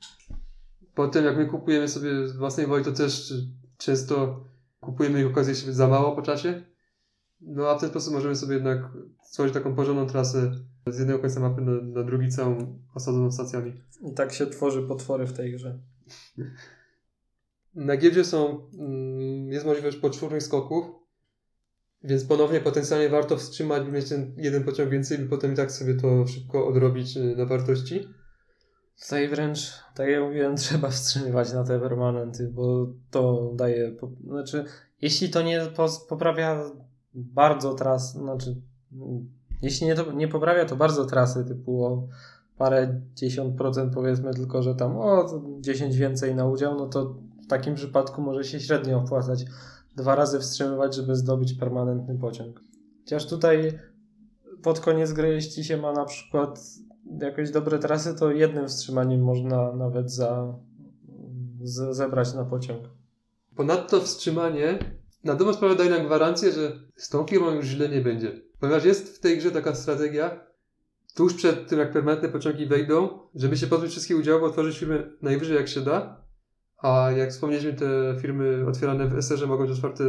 Potem 0.94 1.24
jak 1.24 1.36
my 1.36 1.46
kupujemy 1.46 1.88
sobie 1.88 2.28
z 2.28 2.36
własnej 2.36 2.66
woli, 2.66 2.84
to 2.84 2.92
też 2.92 3.34
często 3.78 4.44
kupujemy 4.80 5.20
ich 5.20 5.26
okazję 5.26 5.54
za 5.54 5.88
mało 5.88 6.16
po 6.16 6.22
czasie. 6.22 6.71
No 7.42 7.68
a 7.68 7.78
w 7.78 7.80
ten 7.80 7.90
sposób 7.90 8.12
możemy 8.12 8.36
sobie 8.36 8.54
jednak 8.54 8.78
stworzyć 9.22 9.54
taką 9.54 9.74
porządną 9.74 10.06
trasę 10.06 10.52
z 10.86 10.98
jednego 10.98 11.18
końca 11.18 11.40
mapy 11.40 11.60
na, 11.60 11.72
na 11.72 12.02
drugi 12.02 12.28
całą 12.28 12.78
osadzoną 12.94 13.32
stacjami. 13.32 13.72
I 14.02 14.14
tak 14.14 14.32
się 14.32 14.46
tworzy 14.46 14.82
potwory 14.82 15.26
w 15.26 15.32
tej 15.32 15.52
grze. 15.52 15.78
Na 17.74 17.96
giełdzie 17.96 18.24
są, 18.24 18.68
mm, 18.78 19.52
jest 19.52 19.66
możliwość 19.66 19.96
poczwórnych 19.96 20.42
skoków, 20.42 20.84
więc 22.04 22.24
ponownie 22.24 22.60
potencjalnie 22.60 23.08
warto 23.08 23.36
wstrzymać, 23.36 23.82
by 23.82 23.92
mieć 23.92 24.08
ten 24.08 24.34
jeden 24.36 24.64
pociąg 24.64 24.90
więcej, 24.90 25.18
by 25.18 25.28
potem 25.28 25.52
i 25.52 25.56
tak 25.56 25.72
sobie 25.72 25.94
to 25.94 26.26
szybko 26.26 26.66
odrobić 26.66 27.16
y, 27.16 27.36
na 27.36 27.46
wartości. 27.46 28.08
Tutaj 29.02 29.28
wręcz, 29.28 29.58
tak 29.94 30.08
jak 30.08 30.22
mówiłem, 30.22 30.56
trzeba 30.66 30.90
wstrzymywać 30.90 31.52
na 31.52 31.64
te 31.64 31.80
permanenty, 31.80 32.50
bo 32.54 32.86
to 33.10 33.52
daje, 33.54 33.96
znaczy, 34.24 34.64
jeśli 35.02 35.30
to 35.30 35.42
nie 35.42 35.66
poprawia 36.08 36.70
bardzo 37.14 37.74
tras, 37.74 38.12
znaczy, 38.12 38.56
jeśli 39.62 39.86
nie, 39.86 39.94
to, 39.94 40.12
nie 40.12 40.28
poprawia 40.28 40.64
to 40.64 40.76
bardzo 40.76 41.04
trasy, 41.04 41.44
typu 41.44 41.84
o 41.84 42.08
parę 42.58 43.00
dziesiąt 43.14 43.56
procent 43.56 43.94
powiedzmy 43.94 44.34
tylko, 44.34 44.62
że 44.62 44.74
tam 44.74 44.96
o 44.96 45.42
10 45.60 45.96
więcej 45.96 46.34
na 46.34 46.46
udział, 46.46 46.74
no 46.74 46.86
to 46.86 47.14
w 47.44 47.46
takim 47.46 47.74
przypadku 47.74 48.22
może 48.22 48.44
się 48.44 48.60
średnio 48.60 48.98
opłacać 48.98 49.44
dwa 49.96 50.14
razy 50.14 50.40
wstrzymywać, 50.40 50.94
żeby 50.94 51.16
zdobyć 51.16 51.54
permanentny 51.54 52.18
pociąg. 52.18 52.60
Chociaż 53.04 53.26
tutaj 53.26 53.78
pod 54.62 54.80
koniec 54.80 55.12
gry, 55.12 55.28
jeśli 55.28 55.64
się 55.64 55.76
ma 55.76 55.92
na 55.92 56.04
przykład 56.04 56.60
jakieś 57.20 57.50
dobre 57.50 57.78
trasy, 57.78 58.14
to 58.14 58.30
jednym 58.30 58.68
wstrzymaniem 58.68 59.22
można 59.22 59.72
nawet 59.72 60.10
za, 60.10 60.54
zebrać 61.90 62.34
na 62.34 62.44
pociąg. 62.44 62.82
Ponadto 63.56 64.00
wstrzymanie 64.00 64.78
na 65.24 65.34
dobrą 65.34 65.54
sprawę 65.54 65.76
daje 65.76 65.90
nam 65.90 66.06
gwarancję, 66.06 66.52
że 66.52 66.72
z 66.96 67.08
tą 67.08 67.26
firmą 67.26 67.50
już 67.50 67.66
źle 67.66 67.88
nie 67.88 68.00
będzie. 68.00 68.40
Ponieważ 68.60 68.84
jest 68.84 69.16
w 69.16 69.20
tej 69.20 69.38
grze 69.38 69.50
taka 69.50 69.74
strategia, 69.74 70.40
tuż 71.14 71.34
przed 71.34 71.68
tym 71.68 71.78
jak 71.78 71.92
permanentne 71.92 72.28
pociągi 72.28 72.66
wejdą, 72.66 73.18
żeby 73.34 73.56
się 73.56 73.66
pozbyć 73.66 73.90
wszystkich 73.90 74.16
udziałów, 74.16 74.42
otworzyć 74.42 74.78
firmy 74.78 75.12
najwyżej 75.22 75.56
jak 75.56 75.68
się 75.68 75.80
da, 75.80 76.22
a 76.78 77.10
jak 77.16 77.30
wspomnieliśmy, 77.30 77.72
te 77.72 78.16
firmy 78.20 78.64
otwierane 78.68 79.08
w 79.08 79.18
SR 79.18 79.48
mogą 79.48 79.66
być 79.66 79.72
otwarte 79.72 80.04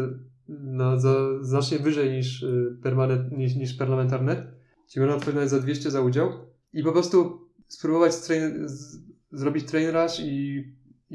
na 0.49 0.99
za, 0.99 1.15
znacznie 1.41 1.79
wyżej 1.79 2.11
niż, 2.11 2.43
y, 2.43 2.77
permanent, 2.83 3.31
niż, 3.31 3.55
niż 3.55 3.73
parlamentarne. 3.73 4.53
Czyli 4.89 5.05
można 5.05 5.33
nawet 5.33 5.49
za 5.49 5.59
200 5.59 5.91
za 5.91 6.01
udział 6.01 6.29
i 6.73 6.83
po 6.83 6.91
prostu 6.91 7.47
spróbować 7.67 8.13
z, 8.13 8.97
zrobić 9.31 9.65
train 9.65 9.89
rush 9.89 10.19
i, 10.19 10.63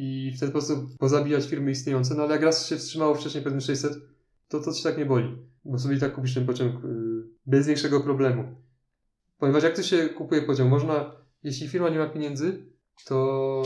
i 0.00 0.32
w 0.36 0.40
ten 0.40 0.48
sposób 0.48 0.98
pozabijać 0.98 1.46
firmy 1.46 1.70
istniejące. 1.70 2.14
No 2.14 2.22
ale 2.22 2.32
jak 2.32 2.42
raz 2.42 2.66
się 2.66 2.76
wstrzymało 2.76 3.14
wcześniej 3.14 3.44
pewnie 3.44 3.60
600, 3.60 3.92
to 4.48 4.60
to 4.60 4.72
ci 4.72 4.82
tak 4.82 4.98
nie 4.98 5.06
boli, 5.06 5.36
bo 5.64 5.78
sobie 5.78 5.96
i 5.96 6.00
tak 6.00 6.14
kupisz 6.14 6.34
ten 6.34 6.46
pociąg 6.46 6.84
y, 6.84 6.88
bez 7.46 7.66
większego 7.66 8.00
problemu. 8.00 8.44
Ponieważ 9.38 9.62
jak 9.62 9.76
to 9.76 9.82
się 9.82 10.08
kupuje 10.08 10.42
pociąg, 10.42 10.70
można, 10.70 11.12
jeśli 11.42 11.68
firma 11.68 11.88
nie 11.88 11.98
ma 11.98 12.06
pieniędzy, 12.06 12.66
to 13.04 13.62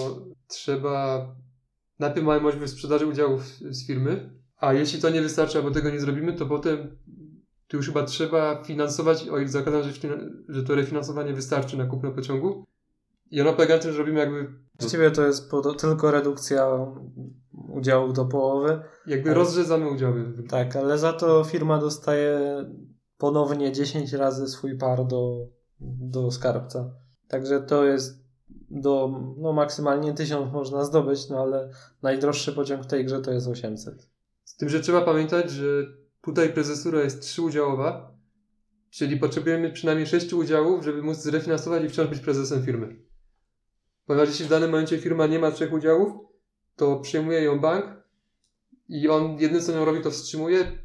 trzeba 0.47 1.27
najpierw 1.99 2.27
mamy 2.27 2.40
możliwość 2.40 2.73
sprzedaży 2.73 3.07
udziałów 3.07 3.45
z 3.71 3.87
firmy, 3.87 4.31
a 4.57 4.73
jeśli 4.73 5.01
to 5.01 5.11
nie 5.11 5.23
wystarczy, 5.23 5.59
albo 5.59 5.71
tego 5.71 5.90
nie 5.90 6.01
zrobimy, 6.01 6.33
to 6.33 6.47
potem 6.47 6.97
tu 7.66 7.77
już 7.77 7.87
chyba 7.87 8.05
trzeba 8.05 8.64
finansować, 8.64 9.29
o 9.29 9.38
ile 9.38 9.49
zakładam, 9.49 9.83
że, 9.83 9.92
że 10.49 10.62
to 10.62 10.75
refinansowanie 10.75 11.33
wystarczy 11.33 11.77
na 11.77 11.87
kupno 11.87 12.12
pociągu. 12.12 12.64
I 13.33 13.40
ono 13.40 13.53
polega 13.53 13.75
na 13.77 13.83
tym, 13.83 13.92
że 13.92 13.99
robimy 13.99 14.21
jakby... 14.21 14.49
Właściwie 14.81 15.11
to 15.11 15.27
jest 15.27 15.51
tylko 15.81 16.11
redukcja 16.11 16.68
udziałów 17.68 18.12
do 18.12 18.25
połowy. 18.25 18.81
Jakby 19.07 19.31
ale... 19.31 19.38
rozrzedzamy 19.38 19.90
udziały. 19.90 20.33
Tak, 20.49 20.77
ale 20.77 20.99
za 20.99 21.12
to 21.12 21.45
firma 21.45 21.79
dostaje 21.79 22.64
ponownie 23.18 23.73
10 23.73 24.12
razy 24.12 24.49
swój 24.49 24.79
par 24.79 25.07
do, 25.07 25.47
do 25.81 26.31
skarbca. 26.31 26.95
Także 27.29 27.61
to 27.61 27.85
jest 27.85 28.25
do, 28.71 29.21
no 29.37 29.53
maksymalnie 29.53 30.14
1000 30.14 30.53
można 30.53 30.85
zdobyć, 30.85 31.29
no 31.29 31.42
ale 31.42 31.71
najdroższy 32.03 32.53
pociąg 32.53 32.83
w 32.83 32.87
tej 32.87 33.05
grze 33.05 33.21
to 33.21 33.31
jest 33.31 33.49
800. 33.49 34.09
Z 34.45 34.57
tym, 34.57 34.68
że 34.68 34.81
trzeba 34.81 35.01
pamiętać, 35.01 35.51
że 35.51 35.66
Tutaj 36.23 36.53
prezesura 36.53 37.03
jest 37.03 37.23
trzyudziałowa, 37.23 38.14
czyli 38.90 39.16
potrzebujemy 39.16 39.73
przynajmniej 39.73 40.07
sześciu 40.07 40.38
udziałów, 40.38 40.85
żeby 40.85 41.03
móc 41.03 41.16
zrefinansować 41.16 41.85
i 41.85 41.88
wciąż 41.88 42.09
być 42.09 42.18
prezesem 42.18 42.64
firmy. 42.64 42.97
Ponieważ 44.07 44.29
jeśli 44.29 44.45
w 44.45 44.49
danym 44.49 44.71
momencie 44.71 44.99
firma 44.99 45.27
nie 45.27 45.38
ma 45.38 45.51
trzech 45.51 45.73
udziałów, 45.73 46.12
to 46.77 47.01
przejmuje 47.01 47.43
ją 47.43 47.61
bank 47.61 47.85
i 48.88 49.09
on 49.09 49.38
jedyne 49.41 49.61
co 49.61 49.73
nią 49.73 49.85
robi, 49.85 50.01
to 50.01 50.11
wstrzymuje, 50.11 50.79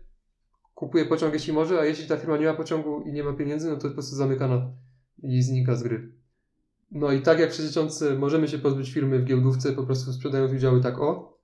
kupuje 0.75 1.05
pociąg 1.05 1.33
jeśli 1.33 1.53
może, 1.53 1.79
a 1.79 1.85
jeśli 1.85 2.07
ta 2.07 2.17
firma 2.17 2.37
nie 2.37 2.45
ma 2.45 2.53
pociągu 2.53 3.01
i 3.01 3.13
nie 3.13 3.23
ma 3.23 3.33
pieniędzy, 3.33 3.69
no 3.69 3.75
to 3.75 3.87
po 3.87 3.93
prostu 3.93 4.15
zamykana 4.15 4.71
i 5.23 5.41
znika 5.41 5.75
z 5.75 5.83
gry. 5.83 6.11
No 6.91 7.11
i 7.11 7.21
tak 7.21 7.39
jak 7.39 7.53
w 7.53 8.17
możemy 8.17 8.47
się 8.47 8.59
pozbyć 8.59 8.93
firmy 8.93 9.19
w 9.19 9.25
giełdówce, 9.25 9.73
po 9.73 9.83
prostu 9.83 10.13
sprzedając 10.13 10.53
udziały 10.53 10.81
tak 10.81 10.99
o. 10.99 11.37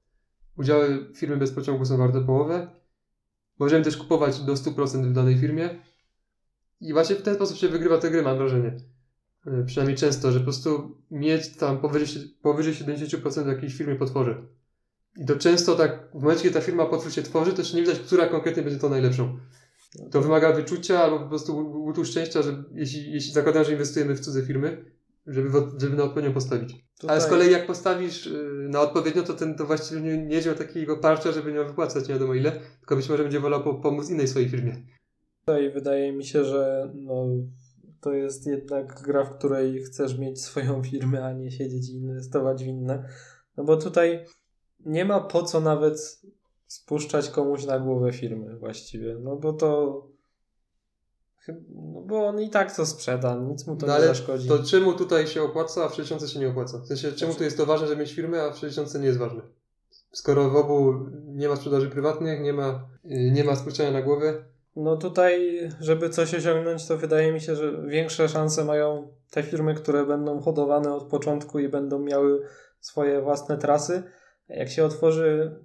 Udziały 0.58 1.14
firmy 1.16 1.38
bez 1.38 1.52
pociągu 1.52 1.86
są 1.86 1.98
warte 1.98 2.22
połowę, 2.22 2.68
Możemy 3.60 3.84
też 3.84 3.98
kupować 3.98 4.40
do 4.40 4.54
100% 4.54 5.06
w 5.06 5.14
danej 5.14 5.38
firmie. 5.38 5.70
I 6.82 6.94
właśnie 6.94 7.16
w 7.16 7.22
ten 7.22 7.36
sposób 7.36 7.58
się 7.58 7.68
wygrywa 7.68 7.98
tę 7.98 8.12
grę, 8.12 8.22
mam 8.22 8.38
wrażenie. 8.38 8.76
E, 9.48 9.64
przynajmniej 9.66 9.98
często, 9.98 10.32
że 10.32 10.40
po 10.40 10.44
prostu 10.44 10.98
mieć 11.12 11.58
tam 11.58 11.80
powyżej, 11.80 12.24
powyżej 12.42 12.74
70% 12.74 13.44
w 13.44 13.48
jakiejś 13.48 13.76
firmie 13.78 13.96
potworzy. 13.96 14.36
I 15.18 15.26
to 15.26 15.36
często 15.36 15.76
tak, 15.76 16.10
w 16.14 16.22
momencie, 16.22 16.44
kiedy 16.44 16.56
ta 16.56 16.62
firma 16.62 16.86
potwór 16.86 17.12
się 17.12 17.22
tworzy, 17.22 17.54
to 17.54 17.62
jeszcze 17.62 17.78
nie 17.78 17.84
widać, 17.84 18.00
która 18.00 18.28
konkretnie 18.28 18.64
będzie 18.64 18.80
tą 18.80 18.90
najlepszą. 18.90 19.38
To 20.12 20.22
wymaga 20.22 20.54
wyczucia 20.54 21.04
albo 21.04 21.20
po 21.20 21.30
prostu 21.30 21.58
łutu 21.58 22.06
szczęścia, 22.06 22.42
że 22.42 22.64
jeśli, 22.74 23.12
jeśli 23.12 23.34
zakładamy, 23.34 23.66
że 23.66 23.72
inwestujemy 23.72 24.16
w 24.16 24.20
cudze 24.20 24.46
firmy, 24.46 24.86
żeby, 25.28 25.50
żeby 25.78 25.96
na 25.96 26.04
odpowiednią 26.04 26.34
postawić. 26.34 26.76
Tutaj, 27.00 27.16
Ale 27.16 27.22
z 27.22 27.30
kolei 27.30 27.52
jak 27.52 27.68
postawisz 27.68 28.28
y, 28.28 28.68
na 28.70 28.82
odpowiednio, 28.82 29.24
to 29.24 29.34
ten 29.34 29.56
to 29.56 29.66
właściwie 29.66 30.02
nie, 30.02 30.18
nie 30.18 30.18
będzie 30.18 30.50
miał 30.50 30.58
takiego 30.58 30.98
parcia, 30.98 31.32
żeby 31.32 31.54
nie 31.54 31.64
wypłacać 31.64 32.08
nie 32.08 32.14
wiadomo 32.14 32.34
ile, 32.34 32.52
tylko 32.80 32.96
być 32.96 33.10
może 33.10 33.24
będzie 33.24 33.40
wolał 33.40 33.64
po, 33.64 33.74
pomóc 33.74 34.10
innej 34.10 34.28
swojej 34.28 34.50
firmie. 34.50 34.76
tutaj 35.40 35.72
wydaje 35.72 36.14
mi 36.14 36.26
się, 36.26 36.46
że 36.46 36.92
no, 36.96 37.28
to 38.04 38.14
jest 38.14 38.48
jednak 38.48 39.02
gra, 39.02 39.24
w 39.24 39.38
której 39.38 39.84
chcesz 39.84 40.18
mieć 40.18 40.42
swoją 40.44 40.84
firmę, 40.84 41.26
a 41.26 41.34
nie 41.34 41.52
siedzieć 41.52 41.90
i 41.90 41.96
inwestować 41.96 42.64
w 42.64 42.68
inne. 42.68 43.10
No 43.58 43.64
bo 43.64 43.78
tutaj 43.78 44.26
nie 44.86 45.06
ma 45.06 45.20
po 45.22 45.44
co 45.44 45.60
nawet 45.62 46.22
spuszczać 46.68 47.30
komuś 47.30 47.66
na 47.66 47.80
głowę 47.80 48.12
firmy 48.14 48.58
właściwie. 48.58 49.18
No 49.22 49.36
bo 49.36 49.54
to. 49.54 50.02
No 51.76 52.02
bo 52.02 52.28
on 52.28 52.42
i 52.42 52.50
tak 52.50 52.76
to 52.76 52.86
sprzeda, 52.86 53.36
nic 53.36 53.68
mu 53.68 53.76
to 53.76 53.86
No 53.86 53.92
nie 53.94 53.98
ale 53.98 54.08
zaszkodzi. 54.08 54.48
to 54.48 54.64
czemu 54.64 54.94
tutaj 54.94 55.28
się 55.28 55.44
opłaca, 55.44 55.84
a 55.84 55.90
w 55.90 55.96
60 55.96 56.32
się 56.32 56.40
nie 56.40 56.50
opłaca? 56.50 56.80
W 56.80 56.88
sensie, 56.88 57.12
czemu 57.12 57.34
tu 57.34 57.44
jest 57.44 57.58
to 57.58 57.66
ważne, 57.66 57.88
żeby 57.88 58.02
mieć 58.02 58.14
firmę, 58.14 58.44
a 58.44 58.52
w 58.52 58.58
60 58.58 59.00
nie 59.00 59.06
jest 59.06 59.20
ważne? 59.20 59.42
Skoro 60.12 60.50
w 60.50 60.56
obu 60.56 60.94
nie 61.26 61.48
ma 61.50 61.56
sprzedaży 61.56 61.90
prywatnych, 61.90 62.42
nie 62.42 62.54
ma, 62.54 62.90
y, 63.06 63.32
nie 63.32 63.44
ma 63.44 63.56
spuszczania 63.56 63.92
na 63.92 64.02
głowę, 64.02 64.46
No 64.76 64.98
tutaj, 64.98 65.60
żeby 65.80 66.10
coś 66.10 66.34
osiągnąć, 66.34 66.88
to 66.88 66.98
wydaje 66.98 67.32
mi 67.32 67.42
się, 67.42 67.56
że 67.56 67.88
większe 67.88 68.30
szanse 68.30 68.66
mają 68.66 69.08
te 69.32 69.44
firmy, 69.44 69.76
które 69.76 70.06
będą 70.06 70.42
hodowane 70.42 70.94
od 70.94 71.04
początku 71.04 71.60
i 71.60 71.70
będą 71.70 72.00
miały 72.00 72.42
swoje 72.80 73.22
własne 73.22 73.58
trasy. 73.58 74.04
Jak 74.50 74.70
się 74.70 74.86
otworzy, 74.86 75.56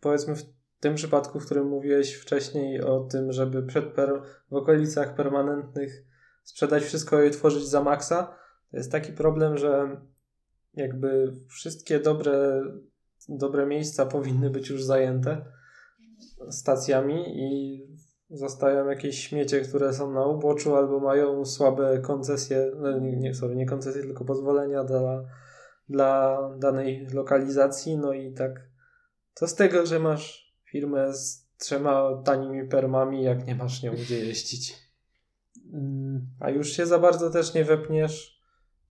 powiedzmy 0.00 0.36
w 0.36 0.44
tym 0.80 0.94
przypadku, 0.94 1.40
w 1.40 1.44
którym 1.44 1.68
mówiłeś 1.68 2.14
wcześniej 2.14 2.82
o 2.82 3.00
tym, 3.00 3.32
żeby 3.32 3.62
przed 3.62 3.84
per, 3.84 4.22
w 4.50 4.54
okolicach 4.54 5.14
permanentnych 5.14 6.04
sprzedać 6.44 6.82
wszystko 6.84 7.22
i 7.22 7.30
tworzyć 7.30 7.64
za 7.64 7.82
maksa, 7.82 8.36
to 8.70 8.76
jest 8.76 8.92
taki 8.92 9.12
problem, 9.12 9.58
że 9.58 10.00
jakby 10.74 11.32
wszystkie 11.48 12.00
dobre, 12.00 12.62
dobre 13.28 13.66
miejsca 13.66 14.06
powinny 14.06 14.50
być 14.50 14.70
już 14.70 14.84
zajęte 14.84 15.44
stacjami 16.50 17.24
i 17.26 17.82
zostają 18.30 18.88
jakieś 18.88 19.18
śmiecie, 19.28 19.60
które 19.60 19.92
są 19.92 20.12
na 20.12 20.26
uboczu 20.26 20.76
albo 20.76 21.00
mają 21.00 21.44
słabe 21.44 21.98
koncesje, 21.98 22.72
no 22.76 22.98
nie, 22.98 23.34
sorry, 23.34 23.56
nie 23.56 23.66
koncesje, 23.66 24.02
tylko 24.02 24.24
pozwolenia 24.24 24.84
dla, 24.84 25.24
dla 25.88 26.38
danej 26.58 27.06
lokalizacji. 27.12 27.98
No 27.98 28.12
i 28.12 28.32
tak, 28.32 28.68
co 29.34 29.46
z 29.46 29.54
tego, 29.54 29.86
że 29.86 29.98
masz 29.98 30.54
firmę 30.70 31.14
z 31.14 31.46
trzema 31.58 32.22
tanimi 32.24 32.68
permami, 32.68 33.22
jak 33.22 33.46
nie 33.46 33.54
masz 33.54 33.82
nią 33.82 33.92
gdzie 33.92 34.26
jeździć. 34.26 34.74
mm, 35.72 36.26
A 36.40 36.50
już 36.50 36.72
się 36.72 36.86
za 36.86 36.98
bardzo 36.98 37.30
też 37.30 37.54
nie 37.54 37.64
wepniesz 37.64 38.36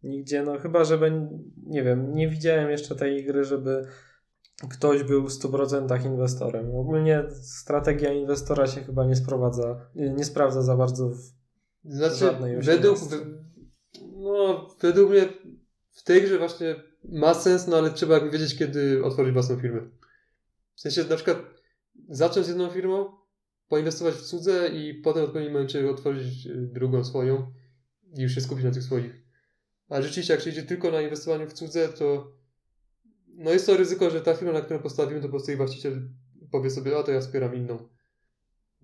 nigdzie, 0.03 0.43
no 0.43 0.59
chyba, 0.59 0.85
żeby, 0.85 1.29
nie 1.67 1.83
wiem, 1.83 2.15
nie 2.15 2.29
widziałem 2.29 2.71
jeszcze 2.71 2.97
tej 2.97 3.25
gry, 3.25 3.45
żeby 3.45 3.87
ktoś 4.71 5.03
był 5.03 5.23
w 5.23 5.31
100% 5.31 6.07
inwestorem. 6.07 6.75
Ogólnie 6.75 7.25
strategia 7.43 8.13
inwestora 8.13 8.67
się 8.67 8.81
chyba 8.85 9.05
nie 9.05 9.17
sprowadza, 9.17 9.91
nie 9.95 10.25
sprawdza 10.25 10.63
za 10.63 10.77
bardzo 10.77 11.09
w 11.09 11.37
Znaczy, 11.85 12.17
Żadnej 12.17 12.57
według, 12.57 12.97
osiemnastki. 12.97 13.31
no, 14.17 14.69
według 14.81 15.11
mnie 15.11 15.29
w 15.93 16.03
tej 16.03 16.23
grze 16.23 16.39
właśnie 16.39 16.77
ma 17.05 17.35
sens, 17.35 17.67
no 17.67 17.77
ale 17.77 17.91
trzeba 17.91 18.15
jakby 18.15 18.31
wiedzieć, 18.31 18.59
kiedy 18.59 19.05
otworzyć 19.05 19.33
własną 19.33 19.57
firmę. 19.57 19.81
W 20.75 20.81
sensie 20.81 21.05
na 21.05 21.17
przykład 21.17 21.39
zacząć 22.09 22.47
z 22.47 22.49
jedną 22.49 22.71
firmą, 22.71 23.13
poinwestować 23.69 24.15
w 24.15 24.23
cudze 24.23 24.69
i 24.69 24.95
potem 24.95 25.23
w 25.23 25.25
odpowiednim 25.25 25.53
momencie 25.53 25.91
otworzyć 25.91 26.47
y, 26.47 26.71
drugą 26.73 27.05
swoją 27.05 27.53
i 28.15 28.23
już 28.23 28.35
się 28.35 28.41
skupić 28.41 28.65
na 28.65 28.71
tych 28.71 28.83
swoich. 28.83 29.13
A 29.89 30.03
rzeczywiście, 30.03 30.35
jak 30.35 30.43
się 30.43 30.51
idzie 30.51 30.63
tylko 30.63 30.91
na 30.91 31.01
inwestowanie 31.01 31.47
w 31.47 31.53
cudze, 31.53 31.89
to 31.89 32.33
no 33.37 33.51
jest 33.51 33.67
to 33.67 33.77
ryzyko, 33.77 34.11
że 34.11 34.21
ta 34.21 34.35
firma, 34.35 34.53
na 34.53 34.61
którą 34.61 34.81
postawimy, 34.81 35.21
to 35.21 35.27
po 35.27 35.31
prostu 35.31 35.51
jej 35.51 35.57
właściciel 35.57 36.09
powie 36.51 36.71
sobie, 36.71 36.99
a 36.99 37.03
to 37.03 37.13
ja 37.13 37.21
wspieram 37.21 37.55
inną. 37.55 37.89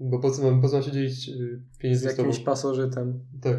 Bo 0.01 0.19
po 0.19 0.31
co 0.31 0.43
mam, 0.43 0.61
po 0.61 0.69
co 0.69 0.75
mam 0.75 0.83
się 0.83 0.93
dzielić 0.93 1.29
y, 1.29 1.63
z 1.73 1.79
pieniędzmi 1.79 2.11
z 2.11 2.17
tobą? 2.17 2.29
jakimś 2.29 2.45
pasożytem. 2.45 3.25
Tak. 3.43 3.57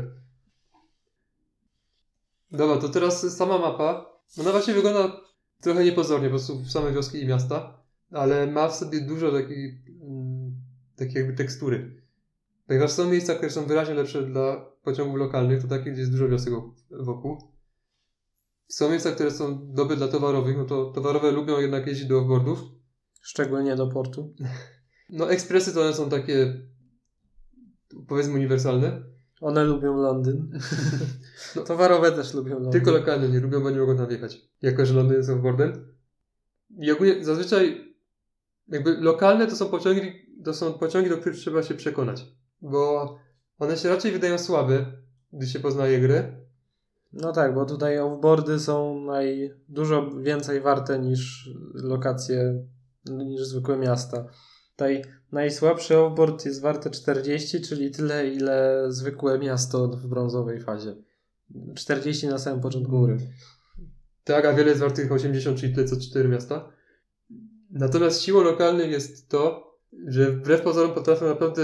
Dobra, 2.51 2.77
to 2.77 2.89
teraz 2.89 3.38
sama 3.38 3.58
mapa. 3.58 4.19
Ona 4.39 4.51
właśnie 4.51 4.73
wygląda 4.73 5.21
trochę 5.62 5.84
niepozornie, 5.84 6.27
po 6.27 6.32
prostu 6.32 6.65
same 6.65 6.91
wioski 6.91 7.21
i 7.21 7.27
miasta, 7.27 7.84
ale 8.12 8.47
ma 8.47 8.67
w 8.67 8.75
sobie 8.75 9.01
dużo 9.01 9.32
takiej, 9.32 9.84
mm, 10.01 10.56
takiej 10.95 11.15
jakby 11.15 11.34
tekstury. 11.34 12.03
Ponieważ 12.67 12.91
są 12.91 13.10
miejsca, 13.10 13.36
które 13.36 13.51
są 13.51 13.65
wyraźnie 13.65 13.93
lepsze 13.93 14.23
dla 14.23 14.65
pociągów 14.84 15.17
lokalnych, 15.17 15.62
to 15.62 15.67
takie, 15.67 15.91
gdzie 15.91 16.01
jest 16.01 16.12
dużo 16.12 16.29
wiosek 16.29 16.53
wokół. 16.91 17.53
Są 18.67 18.89
miejsca, 18.89 19.12
które 19.12 19.32
są 19.32 19.73
dobre 19.73 19.95
dla 19.95 20.08
towarowych, 20.08 20.58
no 20.58 20.65
to 20.65 20.86
towarowe 20.86 21.32
lubią 21.32 21.60
jednak 21.60 21.88
jeździć 21.88 22.08
do 22.08 22.19
offboardów. 22.19 22.60
Szczególnie 23.21 23.76
do 23.76 23.88
portu. 23.88 24.34
No 25.10 25.32
ekspresy 25.32 25.73
to 25.73 25.82
one 25.82 25.93
są 25.93 26.10
takie 26.10 26.62
powiedzmy 28.08 28.34
uniwersalne. 28.34 29.04
One 29.41 29.63
lubią 29.63 29.97
Londyn. 29.97 30.49
No. 31.56 31.62
Towarowe 31.62 32.12
też 32.12 32.34
lubią 32.34 32.54
Londyn. 32.54 32.71
Tylko 32.71 32.91
lokalne 32.91 33.30
nie 33.30 33.39
lubią, 33.39 33.63
bo 33.63 33.69
nie 33.69 33.80
mogą 33.80 33.97
tam 33.97 34.08
wjechać. 34.08 34.41
Jako, 34.62 34.86
że 34.86 34.93
Londyn 34.93 35.17
jest 35.17 35.30
offboardem. 35.30 35.93
I 36.78 36.91
ogólnie 36.91 37.26
zazwyczaj 37.26 37.95
jakby 38.67 38.97
lokalne 38.97 39.47
to 39.47 39.56
są 39.56 39.69
pociągi, 39.69 40.12
to 40.43 40.54
są 40.54 40.73
pociągi, 40.73 41.10
do 41.10 41.17
których 41.17 41.38
trzeba 41.38 41.63
się 41.63 41.73
przekonać. 41.73 42.26
Bo 42.62 43.15
one 43.60 43.78
się 43.78 43.89
raczej 43.89 44.12
wydają 44.12 44.38
słabe, 44.38 44.86
gdy 45.34 45.47
się 45.47 45.60
poznaje 45.60 46.02
grę. 46.02 46.42
No 47.13 47.32
tak, 47.32 47.54
bo 47.54 47.65
tutaj 47.65 47.99
offboardy 47.99 48.60
są 48.60 49.02
naj, 49.06 49.54
dużo 49.69 50.12
więcej 50.12 50.62
warte 50.62 50.99
niż 50.99 51.49
lokacje, 51.73 52.65
niż 53.06 53.41
zwykłe 53.41 53.78
miasta. 53.78 54.26
Tutaj 54.71 55.02
najsłabszy 55.32 55.97
offboard 55.97 56.45
jest 56.45 56.62
warte 56.62 56.89
40, 56.89 57.62
czyli 57.62 57.91
tyle, 57.91 58.28
ile 58.28 58.86
zwykłe 58.89 59.39
miasto 59.39 59.88
w 59.88 60.08
brązowej 60.08 60.60
fazie. 60.60 60.95
40 61.76 62.28
na 62.28 62.38
samym 62.38 62.62
początku 62.62 63.02
gry. 63.02 63.17
Tak, 64.23 64.45
a 64.45 64.54
wiele 64.54 64.69
jest 64.69 64.82
wartych 64.82 65.12
80, 65.12 65.60
czyli 65.60 65.76
tyle 65.76 65.88
co 65.88 65.99
4 65.99 66.30
miasta. 66.30 66.71
Natomiast 67.69 68.21
siłą 68.21 68.43
lokalnych 68.43 68.91
jest 68.91 69.30
to, 69.30 69.73
że 70.08 70.32
wbrew 70.32 70.62
pozorom 70.62 70.93
potrafią 70.93 71.26
naprawdę 71.26 71.62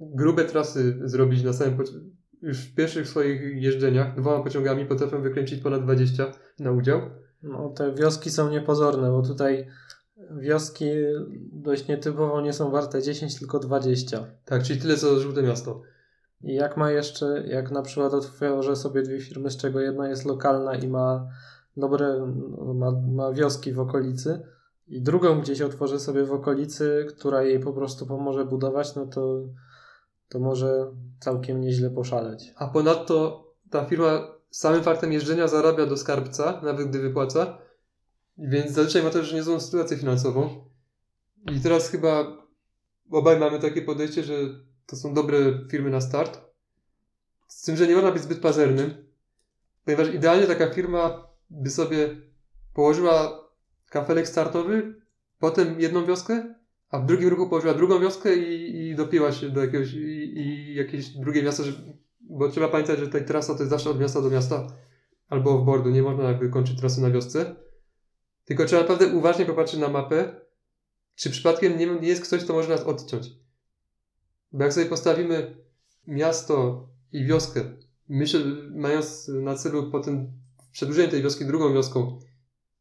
grube 0.00 0.44
trasy 0.44 0.98
zrobić 1.04 1.42
na 1.42 1.52
samym 1.52 1.76
początku. 1.76 2.19
Już 2.42 2.58
w 2.58 2.74
pierwszych 2.74 3.08
swoich 3.08 3.62
jeżdżeniach 3.62 4.16
dwoma 4.16 4.44
pociągami 4.44 4.86
potrafią 4.86 5.22
wykręcić 5.22 5.62
ponad 5.62 5.82
20 5.82 6.32
na 6.58 6.70
udział. 6.72 7.00
No, 7.42 7.68
te 7.68 7.94
wioski 7.94 8.30
są 8.30 8.50
niepozorne, 8.50 9.10
bo 9.10 9.22
tutaj 9.22 9.66
wioski 10.38 10.86
dość 11.52 11.88
nietypowo 11.88 12.40
nie 12.40 12.52
są 12.52 12.70
warte 12.70 13.02
10, 13.02 13.38
tylko 13.38 13.58
20. 13.58 14.26
Tak, 14.44 14.62
czyli 14.62 14.80
tyle 14.80 14.96
co 14.96 15.20
żółte 15.20 15.42
miasto. 15.42 15.82
I 16.42 16.54
jak 16.54 16.76
ma 16.76 16.90
jeszcze, 16.90 17.44
jak 17.46 17.70
na 17.70 17.82
przykład 17.82 18.14
otworzę 18.14 18.76
sobie 18.76 19.02
dwie 19.02 19.20
firmy, 19.20 19.50
z 19.50 19.56
czego 19.56 19.80
jedna 19.80 20.08
jest 20.08 20.24
lokalna 20.24 20.74
i 20.74 20.88
ma 20.88 21.28
dobre, 21.76 22.34
ma, 22.74 22.90
ma 22.90 23.32
wioski 23.32 23.72
w 23.72 23.80
okolicy 23.80 24.40
i 24.88 25.02
drugą 25.02 25.40
gdzieś 25.40 25.60
otworzę 25.60 26.00
sobie 26.00 26.24
w 26.24 26.32
okolicy, 26.32 27.06
która 27.08 27.42
jej 27.42 27.60
po 27.60 27.72
prostu 27.72 28.06
pomoże 28.06 28.44
budować, 28.44 28.94
no 28.94 29.06
to, 29.06 29.42
to 30.30 30.38
może 30.38 30.92
całkiem 31.20 31.60
nieźle 31.60 31.90
poszaleć. 31.90 32.52
A 32.56 32.68
ponadto 32.68 33.44
ta 33.70 33.84
firma 33.84 34.28
samym 34.50 34.82
faktem 34.82 35.12
jeżdżenia 35.12 35.48
zarabia 35.48 35.86
do 35.86 35.96
skarbca, 35.96 36.60
nawet 36.62 36.88
gdy 36.88 36.98
wypłaca. 36.98 37.58
Więc 38.38 38.72
zazwyczaj 38.72 39.02
ma 39.02 39.10
też 39.10 39.32
niezłą 39.32 39.60
sytuację 39.60 39.96
finansową. 39.96 40.64
I 41.52 41.60
teraz 41.60 41.88
chyba 41.88 42.36
obaj 43.10 43.40
mamy 43.40 43.58
takie 43.58 43.82
podejście, 43.82 44.24
że 44.24 44.34
to 44.86 44.96
są 44.96 45.14
dobre 45.14 45.38
firmy 45.70 45.90
na 45.90 46.00
start. 46.00 46.40
Z 47.48 47.62
tym, 47.62 47.76
że 47.76 47.86
nie 47.86 47.94
można 47.94 48.12
być 48.12 48.22
zbyt 48.22 48.40
pazernym, 48.40 49.10
ponieważ 49.84 50.14
idealnie 50.14 50.46
taka 50.46 50.70
firma 50.70 51.28
by 51.50 51.70
sobie 51.70 52.16
położyła 52.74 53.48
kafelek 53.88 54.28
startowy, 54.28 55.02
potem 55.38 55.80
jedną 55.80 56.06
wioskę, 56.06 56.54
a 56.90 56.98
w 56.98 57.06
drugim 57.06 57.28
ruchu 57.28 57.48
położyła 57.48 57.74
drugą 57.74 58.00
wioskę 58.00 58.36
i, 58.36 58.88
i 58.88 58.94
dopięła 58.94 59.32
się 59.32 59.50
do 59.50 59.60
jakiegoś 59.60 59.92
i, 59.92 60.38
i 60.38 60.74
jakieś 60.74 61.08
drugie 61.08 61.42
miasto, 61.42 61.64
że, 61.64 61.72
bo 62.20 62.48
trzeba 62.48 62.68
pamiętać, 62.68 62.98
że 62.98 63.06
tutaj 63.06 63.24
trasa 63.24 63.54
to 63.54 63.60
jest 63.60 63.70
zawsze 63.70 63.90
od 63.90 64.00
miasta 64.00 64.20
do 64.22 64.30
miasta 64.30 64.66
albo 65.28 65.58
w 65.58 65.64
bordu, 65.64 65.90
nie 65.90 66.02
można 66.02 66.24
jakby 66.24 66.48
kończyć 66.48 66.80
trasy 66.80 67.00
na 67.00 67.10
wiosce. 67.10 67.56
Tylko 68.44 68.64
trzeba 68.64 68.82
naprawdę 68.82 69.06
uważnie 69.06 69.44
popatrzeć 69.44 69.80
na 69.80 69.88
mapę, 69.88 70.40
czy 71.14 71.30
przypadkiem 71.30 71.78
nie, 71.78 71.86
nie 71.86 72.08
jest 72.08 72.22
ktoś, 72.22 72.44
kto 72.44 72.52
może 72.52 72.68
nas 72.68 72.82
odciąć. 72.82 73.30
Bo 74.52 74.64
jak 74.64 74.72
sobie 74.72 74.86
postawimy 74.86 75.56
miasto 76.06 76.88
i 77.12 77.24
wioskę 77.24 77.64
myślę, 78.10 78.40
mając 78.70 79.28
na 79.28 79.54
celu 79.54 79.90
potem 79.90 80.32
przedłużenie 80.72 81.08
tej 81.08 81.22
wioski 81.22 81.44
drugą 81.44 81.72
wioską, 81.72 82.18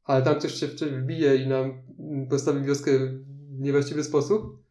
ale 0.03 0.21
tam 0.21 0.35
ktoś 0.35 0.53
się 0.53 0.67
wbije 0.67 1.35
i 1.35 1.47
nam 1.47 1.81
postawi 2.29 2.65
wioskę 2.65 2.91
niewłaściwy 3.59 4.03
sposób, 4.03 4.63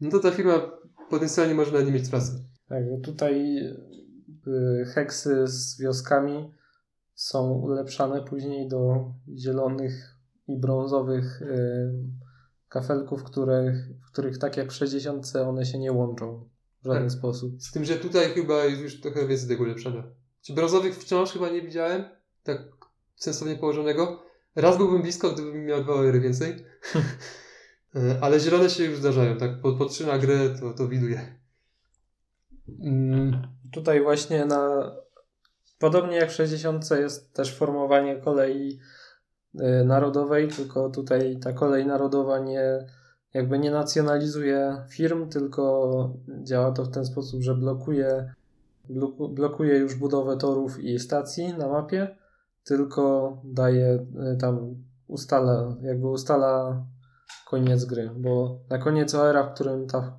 no 0.00 0.10
to 0.10 0.18
ta 0.20 0.30
firma 0.30 0.70
potencjalnie 1.10 1.54
może 1.54 1.72
nawet 1.72 1.86
nie 1.86 1.92
mieć 1.92 2.08
trasy. 2.08 2.44
Tak, 2.68 2.82
tutaj 3.04 3.58
y, 4.46 4.84
heksy 4.94 5.48
z 5.48 5.80
wioskami 5.80 6.52
są 7.14 7.52
ulepszane 7.52 8.22
później 8.22 8.68
do 8.68 9.12
zielonych 9.36 10.16
i 10.48 10.56
brązowych 10.56 11.42
y, 11.42 11.92
kafelków, 12.68 13.24
które, 13.24 13.72
w 14.02 14.12
których 14.12 14.38
tak 14.38 14.56
jak 14.56 14.72
w 14.72 14.74
60 14.74 15.32
one 15.46 15.66
się 15.66 15.78
nie 15.78 15.92
łączą 15.92 16.48
w 16.82 16.86
żaden 16.86 17.02
Tak. 17.02 17.12
sposób. 17.12 17.62
Z 17.62 17.72
tym, 17.72 17.84
że 17.84 17.96
tutaj 17.96 18.24
chyba 18.28 18.64
jest 18.64 18.82
już 18.82 19.00
trochę 19.00 19.26
więcej 19.26 19.48
tego 19.48 19.64
ulepszenia. 19.64 20.04
Czy 20.42 20.52
brązowych 20.54 20.96
wciąż 20.96 21.32
chyba 21.32 21.48
nie 21.50 21.62
widziałem, 21.62 22.04
tak 22.42 22.58
sensownie 23.16 23.56
położonego. 23.56 24.22
Raz 24.56 24.76
byłbym 24.76 25.02
blisko, 25.02 25.32
gdybym 25.32 25.64
miał 25.66 25.82
dwa 25.84 25.94
ery 25.94 26.20
więcej. 26.20 26.56
E, 27.96 28.18
Ale 28.20 28.40
zielone 28.40 28.70
się 28.70 28.84
już 28.84 28.98
zdarzają, 28.98 29.36
tak? 29.36 29.60
Po, 29.60 29.72
po 29.72 29.84
trzy 29.84 30.06
na 30.06 30.18
grę 30.18 30.50
to, 30.60 30.72
to 30.74 30.88
widuję. 30.88 31.20
Mm, 32.80 33.42
Tutaj 33.72 34.02
właśnie 34.02 34.44
na 34.44 34.92
podobnie 35.78 36.16
jak 36.16 36.30
w 36.30 36.34
60 36.34 36.90
jest 36.90 37.32
też 37.32 37.54
formowanie 37.56 38.16
kolei 38.16 38.78
y, 39.60 39.84
narodowej, 39.84 40.48
tylko 40.48 40.90
tutaj 40.90 41.38
ta 41.42 41.52
kolej 41.52 41.86
narodowa 41.86 42.38
nie 42.38 42.86
jakby 43.34 43.58
nie 43.58 43.70
nacjonalizuje 43.70 44.84
firm, 44.88 45.28
tylko 45.28 46.14
działa 46.42 46.72
to 46.72 46.84
w 46.84 46.90
ten 46.90 47.04
sposób, 47.04 47.42
że 47.42 47.54
blokuje 47.54 48.34
bloku- 48.90 49.28
blokuje 49.34 49.78
już 49.78 49.94
budowę 49.94 50.36
torów 50.36 50.80
i 50.80 50.98
stacji 50.98 51.54
na 51.54 51.68
mapie, 51.68 52.16
tylko 52.64 53.36
daje 53.44 54.06
y, 54.34 54.36
tam 54.40 54.74
ustala, 55.06 55.76
jakby 55.82 56.08
ustala 56.08 56.84
koniec 57.50 57.84
gry, 57.84 58.10
bo 58.16 58.60
na 58.70 58.78
koniec 58.78 59.14
OR-a, 59.14 59.42
w 59.42 59.54
którym 59.54 59.86
ta, 59.86 60.18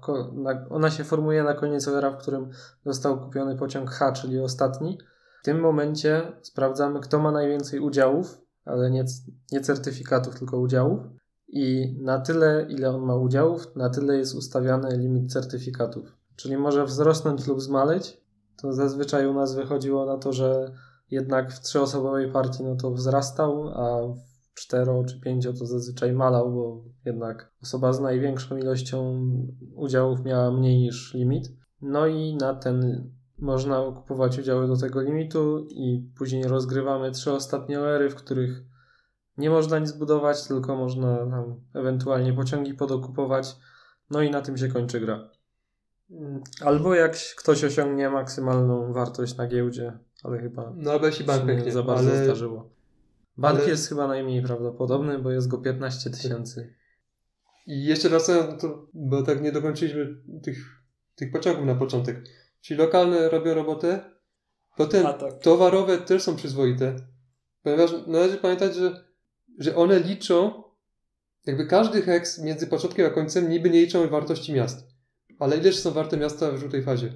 ona 0.70 0.92
się 0.92 1.04
formuje 1.04 1.44
na 1.44 1.54
koniec 1.54 1.88
OR-a, 1.88 2.12
w 2.12 2.18
którym 2.18 2.50
został 2.86 3.20
kupiony 3.20 3.58
pociąg 3.58 3.90
H, 3.90 4.12
czyli 4.12 4.40
ostatni. 4.40 4.98
W 5.42 5.46
tym 5.46 5.60
momencie 5.60 6.22
sprawdzamy, 6.42 7.00
kto 7.00 7.20
ma 7.20 7.32
najwięcej 7.32 7.80
udziałów, 7.80 8.42
ale 8.66 8.92
nie, 8.92 9.06
nie 9.52 9.62
certyfikatów, 9.62 10.40
tylko 10.40 10.60
udziałów. 10.60 11.00
I 11.48 11.98
na 12.02 12.20
tyle, 12.20 12.66
ile 12.70 12.90
on 12.90 13.02
ma 13.02 13.16
udziałów, 13.16 13.76
na 13.76 13.90
tyle 13.90 14.18
jest 14.18 14.36
ustawiany 14.36 14.98
limit 14.98 15.34
certyfikatów. 15.34 16.18
Czyli 16.36 16.58
może 16.58 16.86
wzrosnąć 16.86 17.48
lub 17.48 17.62
zmaleć. 17.62 18.22
To 18.62 18.74
zazwyczaj 18.74 19.28
u 19.28 19.34
nas 19.34 19.56
wychodziło 19.56 20.06
na 20.06 20.18
to, 20.18 20.34
że 20.34 20.72
jednak 21.12 21.54
w 21.54 21.60
trzyosobowej 21.60 22.32
partii 22.32 22.64
no 22.64 22.76
to 22.76 22.92
wzrastał, 22.92 23.70
a 23.70 24.08
w 24.08 24.33
cztero 24.54 25.04
czy 25.04 25.20
pięcio 25.20 25.54
to 25.54 25.66
zazwyczaj 25.66 26.14
malał, 26.14 26.54
bo 26.54 26.84
jednak 27.06 27.52
osoba 27.62 27.94
z 27.94 28.00
największą 28.00 28.58
ilością 28.58 29.22
udziałów 29.76 30.24
miała 30.26 30.52
mniej 30.52 30.80
niż 30.80 31.14
limit. 31.14 31.52
No 31.82 32.08
i 32.08 32.36
na 32.36 32.54
ten 32.54 33.10
można 33.40 33.92
kupować 33.96 34.40
udziały 34.40 34.68
do 34.68 34.78
tego 34.78 35.02
limitu 35.02 35.68
i 35.70 36.10
później 36.18 36.44
rozgrywamy 36.44 37.12
trzy 37.12 37.32
ostatnie 37.32 37.80
ery, 37.80 38.10
w 38.10 38.16
których 38.16 38.64
nie 39.38 39.50
można 39.50 39.80
nic 39.80 39.92
budować, 39.92 40.48
tylko 40.48 40.76
można 40.76 41.18
tam 41.18 41.62
ewentualnie 41.74 42.34
pociągi 42.34 42.74
podokupować. 42.74 43.56
No 44.10 44.22
i 44.22 44.32
na 44.32 44.42
tym 44.42 44.58
się 44.58 44.68
kończy 44.68 45.00
gra. 45.00 45.30
Albo 46.66 46.96
jak 46.96 47.18
ktoś 47.38 47.64
osiągnie 47.64 48.10
maksymalną 48.10 48.94
wartość 48.94 49.38
na 49.38 49.48
giełdzie, 49.48 50.00
ale 50.24 50.40
chyba 50.40 50.74
no 50.76 50.92
albo 50.92 51.06
jeśli 51.06 51.26
bank 51.26 51.50
się 51.50 51.56
nie 51.56 51.72
za 51.72 51.84
bardzo 51.84 52.10
ale 52.10 52.24
zdarzyło. 52.24 52.73
Bank 53.38 53.60
ale- 53.60 53.70
jest 53.70 53.90
chyba 53.90 54.08
najmniej 54.08 54.44
prawdopodobny, 54.44 55.20
bo 55.20 55.32
jest 55.32 55.48
go 55.48 55.58
15 55.58 56.10
tysięcy. 56.10 56.76
I 57.68 57.86
jeszcze 57.86 58.10
wracając, 58.10 58.62
to, 58.62 58.88
bo 58.94 59.24
tak 59.24 59.42
nie 59.42 59.52
dokończyliśmy 59.52 60.16
tych, 60.44 60.58
tych 61.16 61.32
pociągów 61.32 61.66
na 61.66 61.76
początek. 61.76 62.24
Czyli 62.62 62.80
lokalne 62.80 63.30
robią 63.30 63.54
robotę, 63.54 64.12
potem 64.78 65.04
tak. 65.04 65.40
towarowe 65.42 65.98
też 65.98 66.24
są 66.24 66.36
przyzwoite. 66.36 66.96
Ponieważ 67.64 67.92
należy 68.08 68.38
pamiętać, 68.38 68.76
że, 68.76 69.06
że 69.60 69.76
one 69.76 70.00
liczą, 70.00 70.64
jakby 71.46 71.66
każdy 71.66 72.02
heks 72.02 72.40
między 72.40 72.68
początkiem 72.68 73.06
a 73.06 73.10
końcem 73.10 73.50
niby 73.50 73.70
nie 73.70 73.82
liczą 73.82 74.08
wartości 74.08 74.54
miast. 74.54 74.88
Ale 75.40 75.58
ileż 75.58 75.80
są 75.80 75.92
warte 75.92 76.18
miasta 76.18 76.52
w 76.52 76.58
żółtej 76.58 76.84
fazie? 76.84 77.14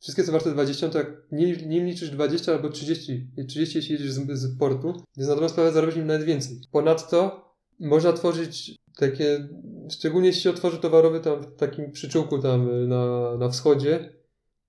Wszystkie 0.00 0.24
są 0.24 0.32
warte 0.32 0.50
20, 0.50 0.88
to 0.88 0.98
jak 0.98 1.06
nim, 1.32 1.56
nim 1.68 1.86
liczysz 1.86 2.10
20 2.10 2.52
albo 2.52 2.68
30, 2.68 3.26
30 3.48 3.78
jeśli 3.78 3.92
jedziesz 3.92 4.12
z, 4.12 4.38
z 4.38 4.58
portu, 4.58 4.92
więc 5.16 5.28
na 5.28 5.34
dobrą 5.34 5.48
sprawę 5.48 5.72
zarobisz 5.72 5.96
nim 5.96 6.06
nawet 6.06 6.26
więcej. 6.26 6.60
Ponadto 6.72 7.48
można 7.80 8.12
tworzyć 8.12 8.76
takie, 8.96 9.48
szczególnie 9.90 10.28
jeśli 10.28 10.50
otworzy 10.50 10.78
towarowy 10.78 11.20
tam 11.20 11.42
w 11.42 11.56
takim 11.56 11.92
przyczółku 11.92 12.38
tam 12.38 12.70
y, 12.70 12.86
na, 12.86 13.36
na 13.36 13.48
wschodzie, 13.48 14.12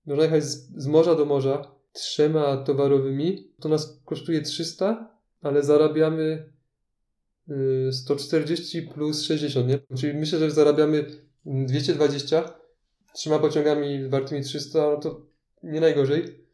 można 0.06 0.24
jechać 0.24 0.44
z, 0.44 0.82
z 0.82 0.86
morza 0.86 1.14
do 1.14 1.24
morza 1.24 1.74
trzema 1.92 2.56
towarowymi, 2.56 3.52
to 3.60 3.68
nas 3.68 4.00
kosztuje 4.04 4.42
300, 4.42 5.10
ale 5.42 5.62
zarabiamy 5.62 6.52
y, 7.88 7.92
140 7.92 8.82
plus 8.82 9.22
60, 9.22 9.68
nie? 9.68 9.78
Czyli 9.96 10.14
myślę, 10.14 10.38
że 10.38 10.50
zarabiamy 10.50 11.06
220 11.44 12.59
trzema 13.14 13.38
pociągami 13.38 14.08
wartymi 14.08 14.42
300, 14.42 14.78
no 14.78 14.96
to 14.96 15.20
nie 15.62 15.80
najgorzej. 15.80 16.44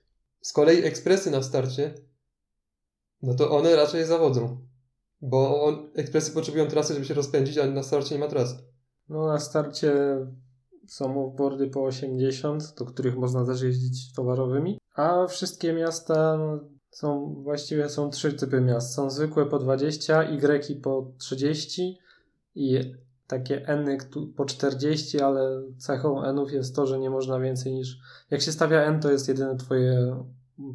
Z 0.40 0.52
kolei 0.52 0.84
ekspresy 0.84 1.30
na 1.30 1.42
starcie, 1.42 1.94
no 3.22 3.34
to 3.34 3.50
one 3.50 3.76
raczej 3.76 4.04
zawodzą. 4.04 4.66
Bo 5.22 5.64
on, 5.64 5.90
ekspresy 5.94 6.32
potrzebują 6.32 6.66
trasy, 6.66 6.94
żeby 6.94 7.06
się 7.06 7.14
rozpędzić, 7.14 7.58
a 7.58 7.66
na 7.66 7.82
starcie 7.82 8.14
nie 8.14 8.20
ma 8.20 8.28
trasy. 8.28 8.56
No 9.08 9.26
na 9.26 9.38
starcie 9.38 9.92
są 10.86 11.26
offboardy 11.26 11.66
po 11.68 11.84
80, 11.84 12.74
do 12.78 12.84
których 12.84 13.16
można 13.16 13.46
też 13.46 13.62
jeździć 13.62 14.12
towarowymi, 14.12 14.78
a 14.94 15.26
wszystkie 15.26 15.72
miasta 15.72 16.38
są, 16.90 17.34
właściwie 17.42 17.88
są 17.88 18.10
trzy 18.10 18.32
typy 18.32 18.60
miast. 18.60 18.94
Są 18.94 19.10
zwykłe 19.10 19.46
po 19.46 19.58
20, 19.58 20.22
Y 20.22 20.80
po 20.82 21.12
30 21.18 21.98
i 22.54 22.80
takie 23.26 23.66
N 23.66 23.98
po 24.36 24.44
40, 24.44 25.20
ale 25.20 25.62
cechą 25.78 26.32
Nów 26.32 26.52
jest 26.52 26.76
to, 26.76 26.86
że 26.86 26.98
nie 26.98 27.10
można 27.10 27.40
więcej 27.40 27.74
niż... 27.74 27.98
Jak 28.30 28.40
się 28.40 28.52
stawia 28.52 28.82
N, 28.82 29.00
to 29.00 29.12
jest 29.12 29.28
jedyne 29.28 29.56
twoje, 29.56 30.16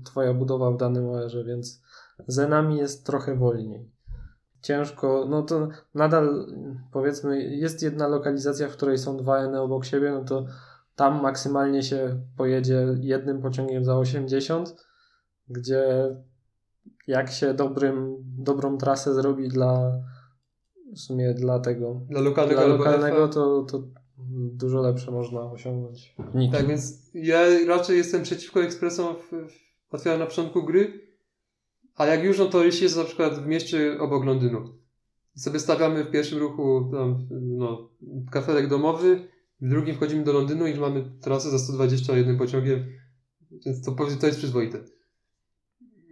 twoja 0.03 0.33
budowa 0.33 0.71
w 0.71 0.77
danym 0.77 1.09
OR-ze, 1.09 1.43
więc 1.43 1.81
z 2.27 2.39
N-ami 2.39 2.77
jest 2.77 3.05
trochę 3.05 3.35
wolniej. 3.35 3.89
Ciężko, 4.61 5.25
no 5.29 5.43
to 5.43 5.67
nadal 5.95 6.47
powiedzmy 6.91 7.43
jest 7.43 7.83
jedna 7.83 8.07
lokalizacja, 8.07 8.67
w 8.67 8.71
której 8.71 8.97
są 8.97 9.17
dwa 9.17 9.37
N 9.37 9.55
obok 9.55 9.85
siebie, 9.85 10.11
no 10.11 10.23
to 10.23 10.45
tam 10.95 11.21
maksymalnie 11.21 11.83
się 11.83 12.21
pojedzie 12.37 12.87
jednym 12.99 13.41
pociągiem 13.41 13.85
za 13.85 13.97
80, 13.97 14.75
gdzie 15.49 16.15
jak 17.07 17.31
się 17.31 17.53
dobrym, 17.53 18.15
dobrą 18.21 18.77
trasę 18.77 19.13
zrobi 19.13 19.47
dla 19.49 19.91
w 20.95 20.99
sumie 20.99 21.33
dla 21.33 21.59
tego, 21.59 22.01
Dla 22.09 22.21
lokalnego, 22.21 22.61
dla 22.61 22.69
lokalnego 22.69 23.27
to, 23.27 23.63
to 23.63 23.83
dużo 24.53 24.81
lepsze 24.81 25.11
można 25.11 25.41
osiągnąć. 25.41 26.15
Tak, 26.51 26.67
więc 26.67 27.11
ja 27.13 27.41
raczej 27.67 27.97
jestem 27.97 28.23
przeciwko 28.23 28.63
ekspresom 28.63 29.15
w, 29.15 29.51
w, 29.51 29.93
otwieram 29.93 30.19
na 30.19 30.25
początku 30.25 30.63
gry, 30.63 31.01
a 31.95 32.05
jak 32.05 32.23
już, 32.23 32.39
no 32.39 32.45
to 32.45 32.63
jeśli 32.63 32.83
jest 32.83 32.97
na 32.97 33.03
przykład 33.03 33.33
w 33.33 33.47
mieście 33.47 33.99
obok 33.99 34.25
Londynu 34.25 34.81
i 35.35 35.39
sobie 35.39 35.59
stawiamy 35.59 36.03
w 36.03 36.11
pierwszym 36.11 36.39
ruchu 36.39 36.89
tam, 36.91 37.27
no, 37.31 37.89
kafelek 38.31 38.67
domowy, 38.67 39.27
w 39.61 39.69
drugim 39.69 39.95
wchodzimy 39.95 40.23
do 40.23 40.33
Londynu 40.33 40.67
i 40.67 40.79
mamy 40.79 41.11
trasę 41.21 41.49
za 41.49 41.59
120 41.59 42.17
jednym 42.17 42.37
pociągiem, 42.37 42.85
więc 43.65 43.85
to, 43.85 43.91
to 44.19 44.27
jest 44.27 44.37
przyzwoite. 44.37 44.79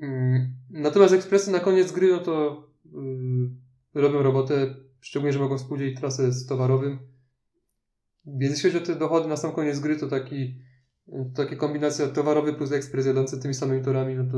Mm, 0.02 0.54
Natomiast 0.70 1.14
ekspresy 1.14 1.52
na 1.52 1.60
koniec 1.60 1.92
gry, 1.92 2.12
no 2.12 2.20
to 2.20 2.64
yy, 2.86 3.02
robią 3.94 4.24
robotę, 4.24 4.76
szczególnie, 5.02 5.34
że 5.34 5.40
mogą 5.40 5.58
współdzielić 5.58 6.00
trasę 6.00 6.32
z 6.32 6.46
towarowym. 6.46 7.00
Więc 8.26 8.54
jeśli 8.56 8.72
chodzi 8.72 8.84
o 8.84 8.88
te 8.88 9.00
dochody 9.00 9.28
na 9.28 9.38
sam 9.38 9.52
koniec 9.52 9.80
gry, 9.80 9.96
to 9.96 10.08
taki, 10.08 10.56
takie 11.36 11.56
kombinacja 11.56 12.08
towarowy 12.08 12.54
plus 12.54 12.72
ekspres 12.72 13.06
jadący 13.06 13.40
tymi 13.40 13.54
samymi 13.54 13.84
torami, 13.84 14.16
no 14.16 14.32
to 14.32 14.38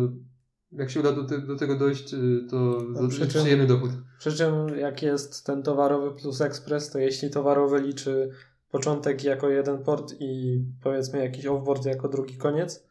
jak 0.71 0.89
się 0.89 0.99
uda 0.99 1.11
do, 1.11 1.23
te, 1.23 1.41
do 1.41 1.55
tego 1.55 1.75
dojść, 1.75 2.13
y, 2.13 2.47
to 2.49 2.77
A 3.05 3.07
przy 3.07 3.27
czym- 3.27 3.41
przyjemny 3.41 3.67
dochód. 3.67 3.91
Przy 4.19 4.33
czym 4.33 4.69
jak 4.79 5.01
jest 5.03 5.45
ten 5.45 5.63
towarowy 5.63 6.11
plus 6.21 6.41
ekspres, 6.41 6.89
to 6.89 6.99
jeśli 6.99 7.29
towarowy 7.29 7.81
liczy 7.81 8.29
początek 8.71 9.23
jako 9.23 9.49
jeden 9.49 9.83
port 9.83 10.13
i 10.19 10.61
powiedzmy 10.83 11.19
jakiś 11.23 11.45
offboard 11.45 11.85
jako 11.85 12.09
drugi 12.09 12.37
koniec, 12.37 12.83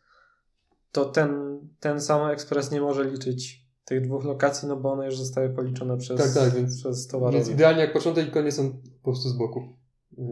to 0.93 1.05
ten, 1.05 1.61
ten 1.81 2.01
sam 2.01 2.31
ekspres 2.31 2.71
nie 2.71 2.81
może 2.81 3.05
liczyć 3.05 3.60
tych 3.91 4.01
dwóch 4.01 4.25
lokacji, 4.25 4.69
no 4.69 4.77
bo 4.77 4.93
one 4.93 5.07
już 5.07 5.17
zostały 5.19 5.51
policzone 5.51 5.99
przez, 5.99 6.19
Tak, 6.21 6.45
tak, 6.45 6.55
więc- 6.55 6.81
przez 6.81 7.09
Więc 7.33 7.49
idealnie 7.49 7.81
jak 7.81 7.93
początek 7.93 8.29
i 8.29 8.31
koniec 8.31 8.55
są 8.55 8.71
po 9.03 9.11
prostu 9.11 9.29
z 9.29 9.33
boku. 9.33 9.77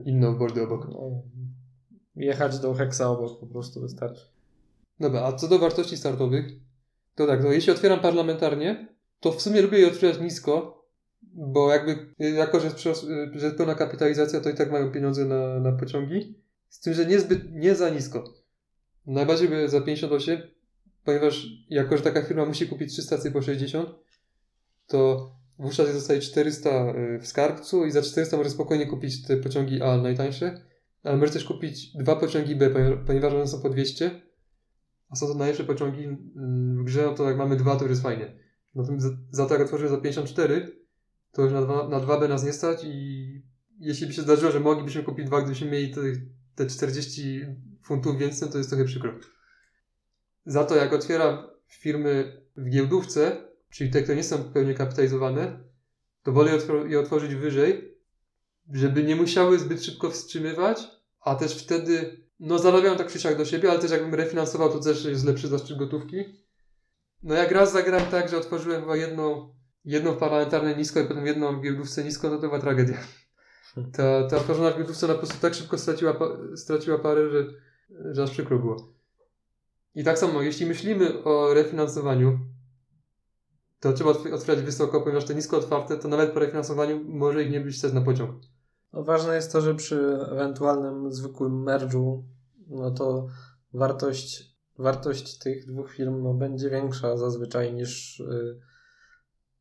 Inne 0.04 0.32
boardy 0.32 0.62
obok. 0.62 0.88
No, 0.92 1.22
jechać 2.16 2.58
do 2.58 2.74
heksa 2.74 3.10
obok 3.10 3.40
po 3.40 3.46
prostu 3.46 3.80
wystarczy. 3.80 4.22
Dobra, 5.00 5.22
a 5.22 5.32
co 5.32 5.48
do 5.48 5.58
wartości 5.58 5.96
startowych, 5.96 6.46
to 7.14 7.26
tak, 7.26 7.44
no 7.44 7.52
jeśli 7.52 7.72
otwieram 7.72 8.00
parlamentarnie, 8.00 8.88
to 9.20 9.32
w 9.32 9.42
sumie 9.42 9.62
lubię 9.62 9.78
je 9.78 9.88
otwierać 9.88 10.20
nisko, 10.20 10.84
bo 11.32 11.72
jakby, 11.72 12.14
jako 12.18 12.60
że 12.60 12.66
jest, 12.66 12.76
przyros- 12.76 13.06
że 13.34 13.46
jest 13.46 13.56
pełna 13.58 13.74
kapitalizacja, 13.74 14.40
to 14.40 14.50
i 14.50 14.54
tak 14.54 14.72
mają 14.72 14.92
pieniądze 14.92 15.24
na, 15.24 15.60
na 15.60 15.72
pociągi, 15.72 16.34
z 16.68 16.80
tym, 16.80 16.94
że 16.94 17.06
niezbyt, 17.06 17.52
nie 17.52 17.74
za 17.74 17.90
nisko. 17.90 18.24
Najbardziej 19.06 19.48
by 19.48 19.68
za 19.68 19.80
58, 19.80 20.40
ponieważ 21.04 21.46
jako, 21.70 21.96
że 21.96 22.02
taka 22.02 22.22
firma 22.22 22.44
musi 22.44 22.66
kupić 22.66 22.92
3 22.92 23.02
stacje 23.02 23.30
po 23.30 23.42
60, 23.42 23.88
to 24.86 25.30
wówczas 25.58 25.92
zostaje 25.92 26.20
400 26.20 26.94
w 27.20 27.26
skarbcu 27.26 27.86
i 27.86 27.90
za 27.90 28.02
400 28.02 28.36
może 28.36 28.50
spokojnie 28.50 28.86
kupić 28.86 29.26
te 29.26 29.36
pociągi 29.36 29.82
A 29.82 29.96
najtańsze, 29.96 30.60
ale 31.02 31.16
może 31.16 31.32
też 31.32 31.44
kupić 31.44 31.92
dwa 31.96 32.16
pociągi 32.16 32.56
B, 32.56 32.70
ponieważ- 33.06 33.34
one 33.34 33.46
są 33.46 33.62
po 33.62 33.70
200, 33.70 34.10
a 35.10 35.16
są 35.16 35.26
to 35.26 35.34
najlepsze 35.34 35.64
pociągi 35.64 36.04
mm, 36.04 36.82
w 36.82 36.84
grze, 36.84 37.02
no 37.02 37.14
to 37.14 37.28
jak 37.28 37.38
mamy 37.38 37.56
dwa, 37.56 37.76
to 37.76 37.82
już 37.82 37.90
jest 37.90 38.02
fajnie. 38.02 38.38
Natomiast 38.74 39.06
za, 39.30 39.46
to 39.46 39.54
jak 39.54 39.62
otworzymy 39.62 39.90
za 39.90 39.96
54, 39.96 40.76
to 41.32 41.42
już 41.42 41.52
na, 41.52 41.62
dwa, 41.62 41.88
na 41.88 42.00
2B 42.00 42.28
nas 42.28 42.44
nie 42.44 42.52
stać 42.52 42.84
i 42.84 43.42
jeśli 43.80 44.06
by 44.06 44.12
się 44.12 44.22
zdarzyło, 44.22 44.52
że 44.52 44.60
moglibyśmy 44.60 45.02
kupić 45.02 45.26
dwa, 45.26 45.40
gdybyśmy 45.40 45.70
mieli 45.70 45.94
te, 45.94 46.00
te 46.54 46.66
40 46.66 47.40
funtów 47.82 48.18
więcej, 48.18 48.48
to 48.48 48.58
jest 48.58 48.70
trochę 48.70 48.84
przykro. 48.84 49.12
Za 50.48 50.64
to 50.64 50.76
jak 50.76 50.92
otwieram 50.92 51.38
firmy 51.66 52.42
w 52.56 52.68
giełdówce, 52.68 53.36
czyli 53.70 53.90
te, 53.90 54.02
które 54.02 54.16
nie 54.16 54.24
są 54.24 54.44
pełnie 54.44 54.74
kapitalizowane, 54.74 55.64
to 56.22 56.32
wolę 56.32 56.52
je 56.52 56.58
otwor- 56.58 56.90
je 56.90 57.00
otworzyć 57.00 57.34
wyżej, 57.34 57.98
żeby 58.72 59.04
nie 59.04 59.16
musiały 59.16 59.58
zbyt 59.58 59.84
szybko 59.84 60.10
wstrzymywać, 60.10 60.88
a 61.20 61.34
też 61.34 61.62
wtedy, 61.64 62.24
no 62.40 62.58
zarabiają 62.58 62.96
tak 62.96 63.12
czy 63.12 63.20
siak 63.20 63.36
do 63.36 63.44
siebie, 63.44 63.70
ale 63.70 63.78
też 63.78 63.90
jakbym 63.90 64.14
refinansował, 64.14 64.72
to 64.72 64.80
też 64.80 65.04
jest 65.04 65.24
lepszy 65.24 65.48
zastrzyk 65.48 65.78
gotówki. 65.78 66.24
No 67.22 67.34
jak 67.34 67.50
raz 67.50 67.72
zagrałem 67.72 68.10
tak, 68.10 68.28
że 68.28 68.38
otworzyłem 68.38 68.80
chyba 68.80 68.96
jedną, 68.96 69.54
jedną 69.84 70.12
w 70.12 70.18
parlamentarnej 70.18 70.76
nisko 70.76 71.00
i 71.00 71.04
potem 71.04 71.26
jedną 71.26 71.58
w 71.58 71.62
giełdówce 71.62 72.04
nisko, 72.04 72.30
no 72.30 72.36
to 72.36 72.42
była 72.42 72.60
tragedia. 72.60 72.98
Ta, 73.92 74.28
ta 74.28 74.36
otworzona 74.36 74.70
w 74.70 74.76
giełdówce 74.76 75.06
ona 75.06 75.14
po 75.14 75.20
prostu 75.20 75.40
tak 75.40 75.54
szybko 75.54 75.78
straciła, 75.78 76.18
straciła 76.56 76.98
parę, 76.98 77.30
że, 77.30 77.46
że 78.14 78.22
aż 78.22 78.30
przykro 78.30 78.58
było. 78.58 78.97
I 79.98 80.04
tak 80.04 80.18
samo, 80.18 80.42
jeśli 80.42 80.66
myślimy 80.66 81.24
o 81.24 81.54
refinansowaniu, 81.54 82.38
to 83.80 83.92
trzeba 83.92 84.10
otw- 84.10 84.34
otwierać 84.34 84.64
wysoko, 84.64 85.00
ponieważ 85.00 85.24
te 85.24 85.34
nisko 85.34 85.56
otwarte, 85.56 85.96
to 85.96 86.08
nawet 86.08 86.32
po 86.32 86.38
refinansowaniu 86.38 87.04
może 87.04 87.42
ich 87.42 87.50
nie 87.50 87.60
być 87.60 87.78
stać 87.78 87.92
na 87.92 88.00
pociąg. 88.00 88.40
No, 88.92 89.04
ważne 89.04 89.34
jest 89.34 89.52
to, 89.52 89.60
że 89.60 89.74
przy 89.74 90.18
ewentualnym 90.32 91.12
zwykłym 91.12 91.64
merge'u, 91.64 92.22
no 92.68 92.90
to 92.90 93.26
wartość, 93.74 94.56
wartość 94.78 95.38
tych 95.38 95.66
dwóch 95.66 95.90
firm 95.92 96.22
no, 96.22 96.34
będzie 96.34 96.70
większa 96.70 97.16
zazwyczaj 97.16 97.74
niż, 97.74 98.20
y, 98.20 98.60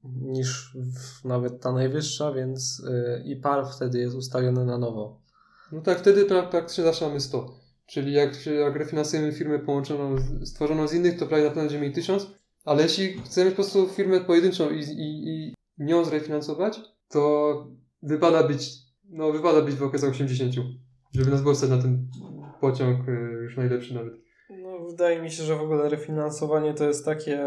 niż 0.04 0.78
w, 1.22 1.26
nawet 1.26 1.62
ta 1.62 1.72
najwyższa, 1.72 2.32
więc 2.32 2.80
y, 2.80 3.24
i 3.26 3.36
par 3.36 3.66
wtedy 3.76 4.00
jest 4.00 4.16
ustawiony 4.16 4.66
na 4.66 4.78
nowo. 4.78 5.22
No 5.72 5.82
tak, 5.82 6.00
wtedy 6.00 6.26
pra- 6.26 6.50
praktycznie 6.50 6.84
zawsze 6.84 7.08
mamy 7.08 7.20
100. 7.20 7.67
Czyli 7.88 8.14
jak, 8.14 8.36
się- 8.36 8.54
jak 8.54 8.76
refinansujemy 8.76 9.32
firmę 9.32 9.60
połączoną, 9.60 10.18
z- 10.18 10.50
stworzoną 10.50 10.88
z 10.88 10.94
innych, 10.94 11.20
to 11.20 11.26
prawie 11.28 11.44
na 11.44 11.50
pewno 11.50 11.62
będziemy 11.64 11.82
mieli 11.82 11.96
1000. 11.96 12.28
Ale 12.66 12.84
jeśli 12.84 13.14
chcemy 13.22 13.50
po 13.50 13.56
prostu 13.56 13.88
firmę 13.88 14.22
pojedynczą 14.22 14.70
i, 14.70 14.80
i, 14.80 15.28
i 15.30 15.54
nią 15.78 16.06
zrefinansować, 16.06 16.80
to 17.10 17.54
wypada 18.04 18.44
być, 18.48 18.70
no 19.10 19.32
wypada 19.32 19.62
być 19.62 19.76
w 19.76 19.84
okresach 19.84 20.10
80, 20.10 20.54
żeby 21.16 21.32
nas 21.32 21.42
było 21.42 21.54
na 21.70 21.82
ten 21.82 22.08
pociąg 22.62 23.08
y, 23.08 23.12
już 23.44 23.58
najlepszy 23.58 23.94
nawet. 23.94 24.14
No, 24.50 24.80
wydaje 24.90 25.22
mi 25.22 25.32
się, 25.32 25.44
że 25.44 25.56
w 25.56 25.62
ogóle 25.62 25.90
refinansowanie 25.90 26.74
to 26.74 26.88
jest 26.88 27.06
takie 27.06 27.40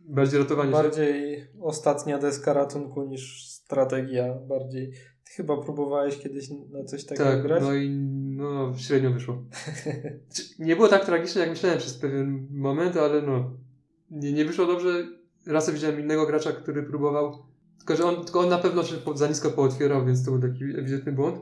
Bardziej 0.00 0.38
ratowanie 0.40 0.70
się. 0.70 0.76
bardziej 0.76 1.46
ostatnia 1.60 2.18
deska 2.18 2.52
ratunku 2.52 3.04
niż 3.04 3.46
strategia. 3.50 4.34
Bardziej. 4.34 4.90
Ty 5.24 5.32
chyba 5.36 5.62
próbowałeś 5.62 6.18
kiedyś 6.18 6.48
na 6.70 6.84
coś 6.84 7.04
takiego 7.04 7.24
Tak, 7.30 7.42
grać? 7.42 7.62
no 7.62 7.74
i 7.74 7.90
no, 8.36 8.74
średnio 8.78 9.10
wyszło. 9.10 9.42
Nie 10.58 10.76
było 10.76 10.88
tak 10.88 11.04
tragicznie, 11.04 11.40
jak 11.40 11.50
myślałem 11.50 11.78
przez 11.78 11.98
pewien 11.98 12.48
moment, 12.50 12.96
ale 12.96 13.22
no, 13.22 13.50
nie, 14.10 14.32
nie 14.32 14.44
wyszło 14.44 14.66
dobrze. 14.66 15.08
Raz 15.46 15.70
widziałem 15.70 16.00
innego 16.00 16.26
gracza, 16.26 16.52
który 16.52 16.82
próbował, 16.82 17.46
tylko 17.78 17.96
że 17.96 18.04
on, 18.04 18.24
tylko 18.24 18.40
on 18.40 18.48
na 18.48 18.58
pewno 18.58 18.84
się 18.84 18.96
za 19.14 19.28
nisko 19.28 19.50
pootwierał, 19.50 20.06
więc 20.06 20.24
to 20.24 20.30
był 20.30 20.40
taki 20.40 20.64
ewidentny 20.64 21.12
błąd. 21.12 21.38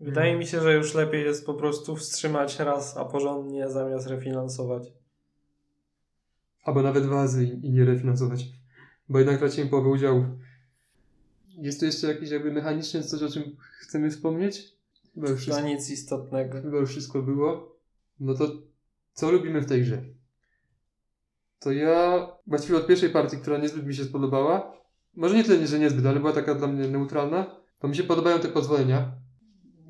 Wydaje 0.00 0.38
mi 0.38 0.46
się, 0.46 0.60
że 0.60 0.74
już 0.74 0.94
lepiej 0.94 1.24
jest 1.24 1.46
po 1.46 1.54
prostu 1.54 1.96
wstrzymać 1.96 2.58
raz, 2.58 2.96
a 2.96 3.04
porządnie 3.04 3.70
zamiast 3.70 4.06
refinansować. 4.06 4.92
Albo 6.62 6.82
nawet 6.82 7.04
dwa 7.04 7.14
razy 7.14 7.44
i, 7.44 7.66
i 7.66 7.70
nie 7.70 7.84
refinansować. 7.84 8.46
Bo 9.08 9.18
jednak 9.18 9.38
traciłem 9.38 9.68
połowę 9.68 9.88
udziałów. 9.88 10.24
Jest 11.48 11.80
tu 11.80 11.86
jeszcze 11.86 12.06
jakiś 12.06 12.30
jakby 12.30 12.52
mechaniczny 12.52 13.02
coś, 13.02 13.22
o 13.22 13.28
czym 13.28 13.56
chcemy 13.80 14.10
wspomnieć? 14.10 14.73
Chyba 15.14 15.28
już 15.28 15.40
wszystko, 15.40 15.64
nic 15.66 15.90
istotnego. 15.90 16.62
chyba 16.62 16.76
już 16.78 16.90
wszystko 16.90 17.22
było. 17.22 17.76
No 18.20 18.34
to 18.34 18.44
co 19.12 19.30
lubimy 19.30 19.60
w 19.60 19.66
tej 19.66 19.82
grze? 19.82 20.02
To 21.58 21.72
ja 21.72 22.28
właściwie 22.46 22.76
od 22.78 22.86
pierwszej 22.86 23.10
partii, 23.10 23.36
która 23.36 23.58
niezbyt 23.58 23.86
mi 23.86 23.94
się 23.94 24.04
spodobała, 24.04 24.72
może 25.16 25.36
nie 25.36 25.44
tyle, 25.44 25.66
że 25.66 25.78
niezbyt, 25.78 26.06
ale 26.06 26.20
była 26.20 26.32
taka 26.32 26.54
dla 26.54 26.66
mnie 26.66 26.88
neutralna, 26.88 27.60
to 27.78 27.88
mi 27.88 27.96
się 27.96 28.02
podobają 28.02 28.38
te 28.38 28.48
pozwolenia. 28.48 29.12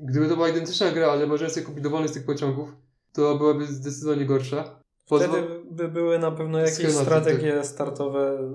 Gdyby 0.01 0.27
to 0.29 0.35
była 0.35 0.49
identyczna 0.49 0.91
gra, 0.91 1.07
ale 1.11 1.27
można 1.27 1.49
sobie 1.49 1.65
kupić 1.65 1.83
dowolny 1.83 2.07
z 2.07 2.11
tych 2.11 2.25
pociągów, 2.25 2.75
to 3.13 3.35
byłaby 3.37 3.65
zdecydowanie 3.67 4.25
gorsza. 4.25 4.79
Pozwo- 5.09 5.27
Wtedy 5.27 5.47
by 5.71 5.87
były 5.87 6.19
na 6.19 6.31
pewno 6.31 6.59
jakieś 6.59 6.73
Schematy, 6.75 7.01
strategie 7.05 7.63
startowe 7.63 8.51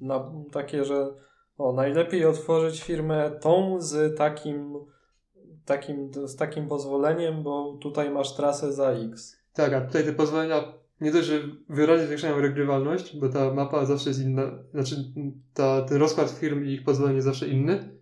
na, 0.00 0.32
takie, 0.52 0.84
że 0.84 1.14
o, 1.58 1.72
najlepiej 1.72 2.24
otworzyć 2.24 2.82
firmę 2.82 3.30
tą 3.40 3.80
z 3.80 4.18
takim, 4.18 4.74
takim, 5.64 6.10
z 6.26 6.36
takim 6.36 6.68
pozwoleniem, 6.68 7.42
bo 7.42 7.78
tutaj 7.80 8.10
masz 8.10 8.36
trasę 8.36 8.72
za 8.72 8.90
X. 8.90 9.36
Tak, 9.52 9.72
a 9.72 9.80
tutaj 9.80 10.04
te 10.04 10.12
pozwolenia 10.12 10.74
nie 11.00 11.12
dość, 11.12 11.26
że 11.26 11.40
wyraźnie 11.68 12.06
zwiększają 12.06 12.40
regrywalność, 12.40 13.16
bo 13.16 13.28
ta 13.28 13.54
mapa 13.54 13.86
zawsze 13.86 14.10
jest 14.10 14.20
inna, 14.20 14.42
znaczy 14.70 14.96
ta, 15.54 15.82
ten 15.82 15.98
rozkład 15.98 16.30
firm 16.30 16.64
i 16.64 16.72
ich 16.72 16.84
pozwolenie 16.84 17.14
jest 17.14 17.26
zawsze 17.26 17.48
inny, 17.48 18.00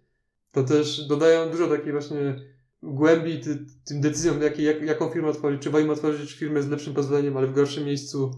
to 0.52 0.64
też 0.64 1.06
dodają 1.06 1.50
dużo 1.50 1.68
takiej 1.68 1.92
właśnie 1.92 2.36
głębi 2.82 3.40
ty, 3.40 3.58
tym 3.84 4.00
decyzjom, 4.00 4.42
jakie, 4.42 4.62
jak, 4.62 4.82
jaką 4.82 5.08
firmę 5.08 5.28
otworzyć. 5.28 5.62
Czy 5.62 5.70
wolimy 5.70 5.92
otworzyć 5.92 6.32
firmę 6.32 6.62
z 6.62 6.68
lepszym 6.68 6.94
pozwoleniem, 6.94 7.36
ale 7.36 7.46
w 7.46 7.54
gorszym 7.54 7.84
miejscu, 7.84 8.30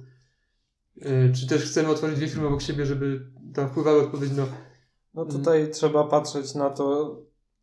yy, 0.97 1.33
czy 1.35 1.47
też 1.47 1.65
chcemy 1.65 1.89
otworzyć 1.89 2.17
dwie 2.17 2.29
firmy 2.29 2.47
obok 2.47 2.63
siebie, 2.63 2.87
żeby 2.87 3.27
tam 3.55 3.69
wpływały 3.69 4.03
odpowiednio. 4.03 4.47
No 5.15 5.25
tutaj 5.25 5.71
trzeba 5.71 6.05
patrzeć 6.05 6.55
na 6.55 6.71
to 6.71 7.17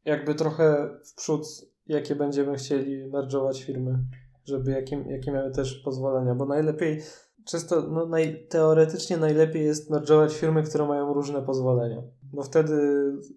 jakby 0.10 0.36
trochę 0.36 0.90
w 1.06 1.16
przód, 1.16 1.48
jakie 1.88 2.16
będziemy 2.16 2.56
chcieli 2.56 3.12
merge'ować 3.12 3.64
firmy, 3.64 4.00
żeby 4.46 4.72
jakie, 4.72 5.06
jakie 5.10 5.32
miały 5.32 5.52
też 5.52 5.76
pozwolenia, 5.76 6.36
bo 6.36 6.46
najlepiej, 6.46 7.02
czysto, 7.46 7.82
no 7.82 8.06
naj, 8.06 8.48
teoretycznie 8.50 9.18
najlepiej 9.18 9.66
jest 9.66 9.92
merge'ować 9.92 10.32
firmy, 10.32 10.64
które 10.64 10.88
mają 10.88 11.14
różne 11.14 11.42
pozwolenia, 11.42 12.02
bo 12.34 12.44
wtedy 12.44 12.78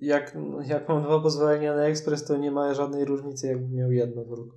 jak, 0.00 0.36
jak 0.66 0.88
mam 0.88 1.02
dwa 1.02 1.20
pozwolenia 1.20 1.76
na 1.76 1.84
ekspres, 1.84 2.24
to 2.24 2.36
nie 2.36 2.50
ma 2.50 2.74
żadnej 2.74 3.04
różnicy, 3.04 3.46
jakbym 3.46 3.74
miał 3.74 3.92
jedno 3.92 4.22
tylko. 4.22 4.56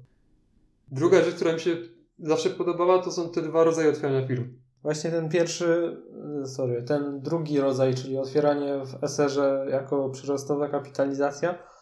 Druga 0.91 1.24
rzecz, 1.24 1.36
która 1.36 1.53
mi 1.53 1.59
się 1.59 1.78
zawsze 2.20 2.49
podobała, 2.49 3.01
to 3.01 3.11
są 3.11 3.30
te 3.30 3.41
dwa 3.41 3.63
rodzaje 3.63 3.89
otwierania 3.89 4.28
firm. 4.28 4.53
Właśnie 4.84 5.11
ten 5.11 5.30
pierwszy, 5.30 5.97
y, 6.43 6.47
sorry, 6.47 6.84
ten 6.84 7.22
drugi 7.22 7.59
rodzaj, 7.59 7.93
czyli 7.93 8.18
otwieranie 8.18 8.82
w 8.86 9.03
SR-ze 9.03 9.66
jako 9.70 10.09
przyrostowa 10.09 10.70
kapitalizacja, 10.70 11.75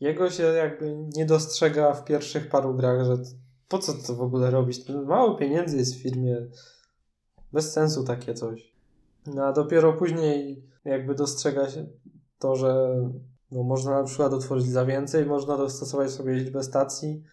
jego 0.00 0.30
się 0.30 0.42
jakby 0.42 0.96
nie 0.96 1.26
dostrzega 1.26 1.94
w 1.94 2.04
pierwszych 2.04 2.48
paru 2.48 2.74
grach, 2.74 3.04
że 3.04 3.16
po 3.68 3.78
co 3.78 3.92
to 4.06 4.14
w 4.14 4.22
ogóle 4.22 4.50
robić? 4.50 4.84
To 4.84 5.02
Mało 5.02 5.34
pieniędzy 5.34 5.76
jest 5.76 5.94
w 5.94 6.02
firmie, 6.02 6.46
bez 7.52 7.72
sensu 7.72 8.04
takie 8.04 8.34
coś. 8.34 8.72
No 9.26 9.44
a 9.44 9.52
dopiero 9.52 9.92
później 9.92 10.62
jakby 10.84 11.14
dostrzega 11.14 11.70
się 11.70 11.86
to, 12.38 12.56
że 12.56 12.96
no, 13.50 13.62
można 13.62 13.90
na 13.90 14.04
przykład 14.04 14.32
otworzyć 14.32 14.66
za 14.66 14.84
więcej, 14.86 15.26
można 15.26 15.56
dostosować 15.56 16.10
sobie 16.10 16.34
liczbę 16.34 16.62
stacji. 16.62 17.24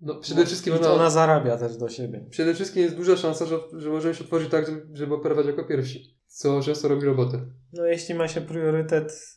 No, 0.00 0.14
przede 0.20 0.46
wszystkim 0.46 0.74
I 0.74 0.76
na- 0.76 0.82
to 0.82 0.94
ona 0.94 1.10
zarabia 1.10 1.56
też 1.56 1.76
do 1.76 1.88
siebie. 1.88 2.26
Przede 2.30 2.54
wszystkim 2.54 2.82
jest 2.82 2.96
duża 2.96 3.16
szansa, 3.16 3.46
że, 3.46 3.58
że 3.72 3.90
możemy 3.90 4.14
się 4.14 4.24
otworzyć 4.24 4.50
tak, 4.50 4.66
żeby, 4.66 4.86
żeby 4.92 5.14
operować 5.14 5.46
jako 5.46 5.64
pierwsi, 5.64 6.16
co 6.26 6.62
często 6.62 6.88
robi 6.88 7.04
robotę. 7.06 7.40
No 7.72 7.86
jeśli 7.86 8.14
ma 8.14 8.28
się 8.28 8.40
priorytet 8.40 9.36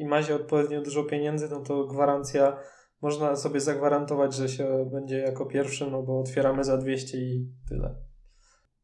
i 0.00 0.06
ma 0.06 0.22
się 0.22 0.34
odpowiednio 0.34 0.82
dużo 0.82 1.04
pieniędzy, 1.04 1.48
no 1.50 1.60
to 1.60 1.84
gwarancja, 1.84 2.56
można 3.02 3.36
sobie 3.36 3.60
zagwarantować, 3.60 4.34
że 4.34 4.48
się 4.48 4.90
będzie 4.92 5.18
jako 5.18 5.46
pierwszy, 5.46 5.90
no 5.90 6.02
bo 6.02 6.20
otwieramy 6.20 6.64
za 6.64 6.76
200 6.76 7.18
i 7.18 7.48
tyle. 7.68 7.94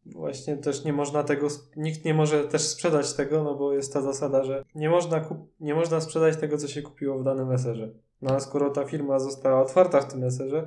Właśnie 0.07 0.57
też 0.57 0.85
nie 0.85 0.93
można 0.93 1.25
tego, 1.25 1.49
nikt 1.77 2.05
nie 2.05 2.15
może 2.15 2.45
też 2.45 2.63
sprzedać 2.63 3.15
tego, 3.15 3.45
no 3.45 3.55
bo 3.55 3.73
jest 3.73 3.93
ta 3.93 4.01
zasada, 4.01 4.45
że 4.45 4.65
nie 4.75 4.91
można, 4.91 5.21
kup, 5.21 5.39
nie 5.61 5.75
można 5.75 6.01
sprzedać 6.01 6.37
tego, 6.37 6.59
co 6.59 6.69
się 6.69 6.83
kupiło 6.83 7.19
w 7.19 7.25
danym 7.25 7.53
eserze. 7.53 7.93
No 8.23 8.35
a 8.35 8.41
skoro 8.41 8.71
ta 8.71 8.85
firma 8.85 9.19
została 9.19 9.63
otwarta 9.63 10.01
w 10.01 10.13
tym 10.13 10.25
eserze, 10.25 10.67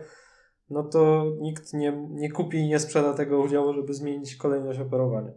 no 0.70 0.84
to 0.84 1.26
nikt 1.40 1.74
nie, 1.74 2.08
nie 2.10 2.32
kupi 2.32 2.58
i 2.58 2.68
nie 2.68 2.80
sprzeda 2.80 3.14
tego 3.14 3.40
udziału, 3.40 3.74
żeby 3.74 3.94
zmienić 3.94 4.36
kolejność 4.36 4.80
operowania. 4.80 5.32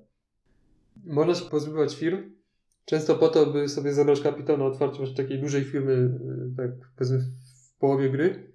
Można 1.04 1.34
się 1.34 1.50
pozbywać 1.50 1.96
firm, 1.96 2.41
często 2.84 3.14
po 3.14 3.28
to, 3.28 3.46
by 3.46 3.68
sobie 3.68 3.94
zabrać 3.94 4.20
kapitał 4.20 4.58
na 4.58 4.64
otwarcie 4.64 4.98
właśnie 4.98 5.16
takiej 5.16 5.40
dużej 5.40 5.64
firmy, 5.64 5.92
y, 5.92 6.56
tak 6.56 6.70
powiedzmy 6.96 7.18
w 7.18 7.78
połowie 7.78 8.10
gry. 8.10 8.52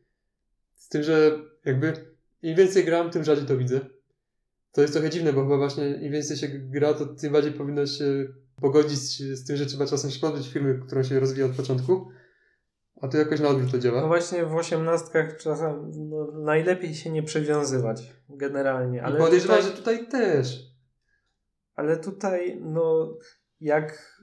Z 0.76 0.90
tym, 0.90 1.04
że 1.04 1.40
jakby 1.66 1.94
im 2.42 2.56
więcej 2.56 2.86
gram, 2.86 3.10
tym 3.12 3.24
rzadziej 3.24 3.46
to 3.46 3.58
widzę. 3.58 3.80
To 4.72 4.82
jest 4.82 4.94
trochę 4.94 5.10
dziwne, 5.10 5.34
bo 5.34 5.44
chyba 5.44 5.58
właśnie 5.58 5.90
im 5.90 6.12
więcej 6.12 6.38
się 6.38 6.48
gra, 6.48 6.94
to 6.94 7.06
tym 7.06 7.34
bardziej 7.34 7.52
powinno 7.52 7.86
się 7.86 8.28
pogodzić 8.62 9.00
z 9.38 9.46
tym, 9.46 9.58
że 9.58 9.66
trzeba 9.66 9.86
czasem 9.86 10.12
pozbyć 10.22 10.54
firmy, 10.54 10.80
którą 10.88 11.04
się 11.04 11.20
rozwija 11.20 11.46
od 11.46 11.52
początku. 11.52 12.12
A 13.02 13.08
to 13.08 13.18
jakoś 13.18 13.40
na 13.40 13.48
odwrót 13.48 13.72
to 13.72 13.80
działa. 13.80 14.02
No 14.02 14.08
właśnie 14.08 14.46
w 14.46 14.56
osiemnastkach 14.56 15.38
czasem 15.38 15.92
no, 16.10 16.32
najlepiej 16.32 16.96
się 16.96 17.10
nie 17.10 17.24
przywiązywać 17.24 18.14
generalnie. 18.30 19.04
Ale 19.04 19.20
podejrzewam, 19.20 19.58
tutaj, 19.58 19.72
że 19.72 19.78
tutaj 19.78 20.08
też. 20.08 20.60
ale 21.76 21.98
tutaj 21.98 22.60
no 22.62 23.14
jak 23.62 24.17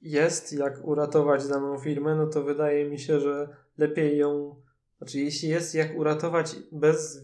jest, 0.00 0.52
jak 0.52 0.84
uratować 0.84 1.48
daną 1.48 1.78
firmę, 1.78 2.14
no 2.14 2.26
to 2.26 2.42
wydaje 2.42 2.90
mi 2.90 2.98
się, 2.98 3.20
że 3.20 3.48
lepiej 3.78 4.18
ją, 4.18 4.56
znaczy 4.98 5.18
jeśli 5.18 5.48
jest 5.48 5.74
jak 5.74 5.98
uratować 5.98 6.56
bez 6.72 7.22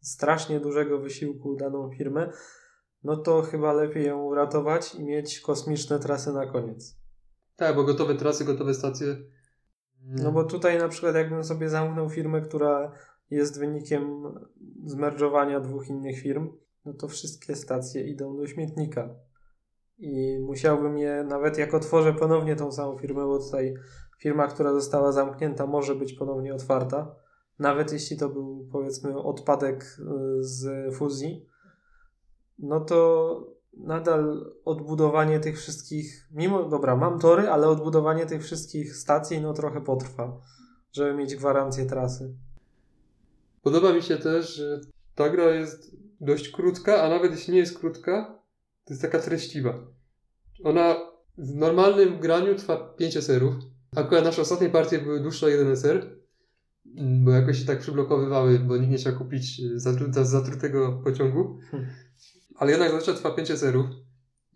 strasznie 0.00 0.60
dużego 0.60 0.98
wysiłku 0.98 1.56
daną 1.56 1.90
firmę, 1.90 2.32
no 3.04 3.16
to 3.16 3.42
chyba 3.42 3.72
lepiej 3.72 4.06
ją 4.06 4.24
uratować 4.24 4.94
i 4.94 5.04
mieć 5.04 5.40
kosmiczne 5.40 5.98
trasy 5.98 6.32
na 6.32 6.46
koniec. 6.46 6.96
Tak, 7.56 7.76
bo 7.76 7.84
gotowe 7.84 8.14
trasy, 8.14 8.44
gotowe 8.44 8.74
stacje. 8.74 9.16
No 10.02 10.32
bo 10.32 10.44
tutaj 10.44 10.78
na 10.78 10.88
przykład 10.88 11.14
jakbym 11.14 11.44
sobie 11.44 11.68
zamknął 11.68 12.10
firmę, 12.10 12.40
która 12.40 12.92
jest 13.30 13.58
wynikiem 13.58 14.22
zmerdżowania 14.84 15.60
dwóch 15.60 15.88
innych 15.88 16.20
firm, 16.20 16.52
no 16.84 16.92
to 16.92 17.08
wszystkie 17.08 17.56
stacje 17.56 18.02
idą 18.02 18.36
do 18.36 18.46
śmietnika. 18.46 19.14
I 19.98 20.38
musiałbym 20.40 20.98
je, 20.98 21.24
nawet 21.28 21.58
jak 21.58 21.74
otworzę 21.74 22.12
ponownie 22.12 22.56
tą 22.56 22.72
samą 22.72 22.98
firmę, 22.98 23.24
bo 23.26 23.38
tutaj 23.38 23.74
firma, 24.18 24.46
która 24.46 24.72
została 24.72 25.12
zamknięta, 25.12 25.66
może 25.66 25.94
być 25.94 26.12
ponownie 26.12 26.54
otwarta, 26.54 27.14
nawet 27.58 27.92
jeśli 27.92 28.16
to 28.16 28.28
był 28.28 28.68
powiedzmy 28.72 29.18
odpadek 29.18 29.84
y, 29.84 30.04
z 30.44 30.94
fuzji, 30.94 31.46
no 32.58 32.80
to 32.80 33.56
nadal 33.76 34.54
odbudowanie 34.64 35.40
tych 35.40 35.58
wszystkich, 35.58 36.28
mimo, 36.32 36.68
dobra, 36.68 36.96
mam 36.96 37.18
tory, 37.18 37.48
ale 37.48 37.68
odbudowanie 37.68 38.26
tych 38.26 38.42
wszystkich 38.42 38.96
stacji 38.96 39.40
no 39.40 39.52
trochę 39.52 39.80
potrwa, 39.80 40.40
żeby 40.92 41.14
mieć 41.14 41.36
gwarancję 41.36 41.86
trasy. 41.86 42.34
Podoba 43.62 43.92
mi 43.92 44.02
się 44.02 44.16
też, 44.16 44.54
że 44.54 44.80
ta 45.14 45.30
gra 45.30 45.50
jest 45.50 45.96
dość 46.20 46.48
krótka, 46.48 47.02
a 47.02 47.08
nawet 47.08 47.32
jeśli 47.32 47.52
nie 47.52 47.58
jest 47.58 47.78
krótka, 47.78 48.35
to 48.86 48.92
jest 48.94 49.02
taka 49.02 49.18
treściwa. 49.18 49.86
Ona 50.64 50.96
w 51.38 51.54
normalnym 51.54 52.20
graniu 52.20 52.54
trwa 52.54 52.94
5 52.98 53.16
SR-ów. 53.16 53.54
Akurat 53.96 54.24
nasze 54.24 54.42
ostatnie 54.42 54.70
partie 54.70 54.98
były 54.98 55.20
dłuższe 55.20 55.46
o 55.46 55.48
1 55.48 55.68
SR, 55.68 56.16
bo 57.24 57.30
jakoś 57.30 57.58
się 57.58 57.64
tak 57.64 57.78
przyblokowywały, 57.78 58.58
bo 58.58 58.76
nikt 58.76 58.90
nie 58.90 58.96
chciał 58.98 59.18
kupić 59.18 59.60
zatru- 59.76 60.24
zatrutego 60.24 61.00
pociągu. 61.04 61.58
Hmm. 61.70 61.90
Ale 62.56 62.70
jednak 62.70 62.90
zazwyczaj 62.90 63.14
trwa 63.14 63.30
5 63.30 63.50
SR-ów. 63.50 63.86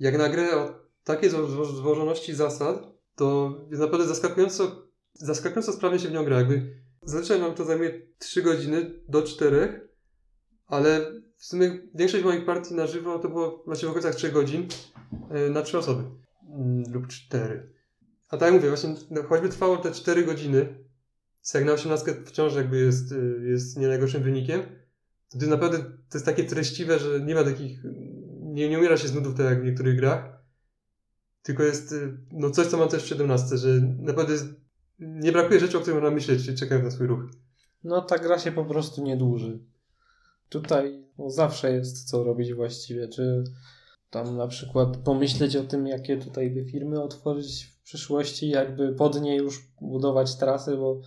Jak 0.00 0.18
na 0.18 0.28
grę 0.28 0.56
o 0.56 0.80
takiej 1.04 1.30
zło- 1.30 1.76
złożoności 1.76 2.34
zasad, 2.34 2.92
to 3.14 3.58
jest 3.70 3.82
naprawdę 3.82 4.06
zaskakująco, 4.06 4.88
zaskakująco 5.14 5.72
sprawnie 5.72 5.98
się 5.98 6.08
w 6.08 6.12
nią 6.12 6.24
gra. 6.24 6.38
Jakby 6.38 6.74
zazwyczaj 7.02 7.40
nam 7.40 7.54
to 7.54 7.64
zajmuje 7.64 8.06
3 8.18 8.42
godziny 8.42 8.90
do 9.08 9.22
4, 9.22 9.88
ale 10.70 11.12
w 11.36 11.44
sumie 11.44 11.78
większość 11.94 12.24
moich 12.24 12.44
partii 12.44 12.74
na 12.74 12.86
żywo 12.86 13.18
to 13.18 13.28
było 13.28 13.62
właśnie 13.66 13.88
w 13.88 13.90
okolicach 13.90 14.14
3 14.14 14.32
godzin 14.32 14.68
yy, 15.30 15.50
na 15.50 15.62
3 15.62 15.78
osoby 15.78 16.20
Mm, 16.50 16.92
lub 16.92 17.06
4. 17.06 17.72
A 18.28 18.36
tak 18.36 18.46
jak 18.46 18.54
mówię, 18.54 18.68
właśnie 18.68 18.94
no, 19.10 19.22
choćby 19.22 19.48
trwało 19.48 19.76
te 19.76 19.92
4 19.92 20.24
godziny, 20.24 20.84
jak 21.54 21.64
na 21.64 21.72
18 21.72 22.14
wciąż 22.24 22.54
jakby 22.54 22.78
jest, 22.78 23.12
yy, 23.12 23.48
jest 23.50 23.78
nie 23.78 23.88
najgorszym 23.88 24.22
wynikiem, 24.22 24.62
to, 25.28 25.46
naprawdę 25.46 25.78
to 25.78 26.14
jest 26.14 26.26
takie 26.26 26.44
treściwe, 26.44 26.98
że 26.98 27.20
nie 27.20 27.34
ma 27.34 27.44
takich, 27.44 27.82
nie, 28.40 28.68
nie 28.68 28.78
umiera 28.78 28.96
się 28.96 29.08
z 29.08 29.14
nudów 29.14 29.34
tak 29.34 29.46
jak 29.46 29.62
w 29.62 29.64
niektórych 29.64 29.96
grach, 29.96 30.42
tylko 31.42 31.62
jest 31.62 31.92
yy, 31.92 32.18
no 32.32 32.50
coś, 32.50 32.66
co 32.66 32.76
mam 32.76 32.88
też 32.88 33.02
w 33.02 33.06
17, 33.06 33.56
że 33.56 33.68
naprawdę 33.98 34.32
jest, 34.32 34.46
nie 34.98 35.32
brakuje 35.32 35.60
rzeczy, 35.60 35.78
o 35.78 35.80
których 35.80 36.00
można 36.00 36.14
myśleć, 36.14 36.58
czekając 36.58 36.84
na 36.84 36.90
swój 36.90 37.06
ruch. 37.06 37.20
No 37.84 38.00
ta 38.00 38.18
gra 38.18 38.38
się 38.38 38.52
po 38.52 38.64
prostu 38.64 39.04
nie 39.04 39.16
dłuży. 39.16 39.58
Tutaj 40.50 41.04
no, 41.18 41.30
zawsze 41.30 41.72
jest 41.72 42.10
co 42.10 42.24
robić 42.24 42.54
właściwie, 42.54 43.08
czy 43.08 43.44
tam 44.10 44.36
na 44.36 44.46
przykład 44.46 44.96
pomyśleć 44.96 45.56
o 45.56 45.64
tym, 45.64 45.86
jakie 45.86 46.16
tutaj 46.16 46.50
by 46.50 46.64
firmy 46.64 47.02
otworzyć 47.02 47.64
w 47.64 47.82
przyszłości, 47.82 48.48
jakby 48.48 48.92
pod 48.92 49.20
nie 49.20 49.36
już 49.36 49.68
budować 49.80 50.36
trasy, 50.36 50.76
bo 50.76 51.00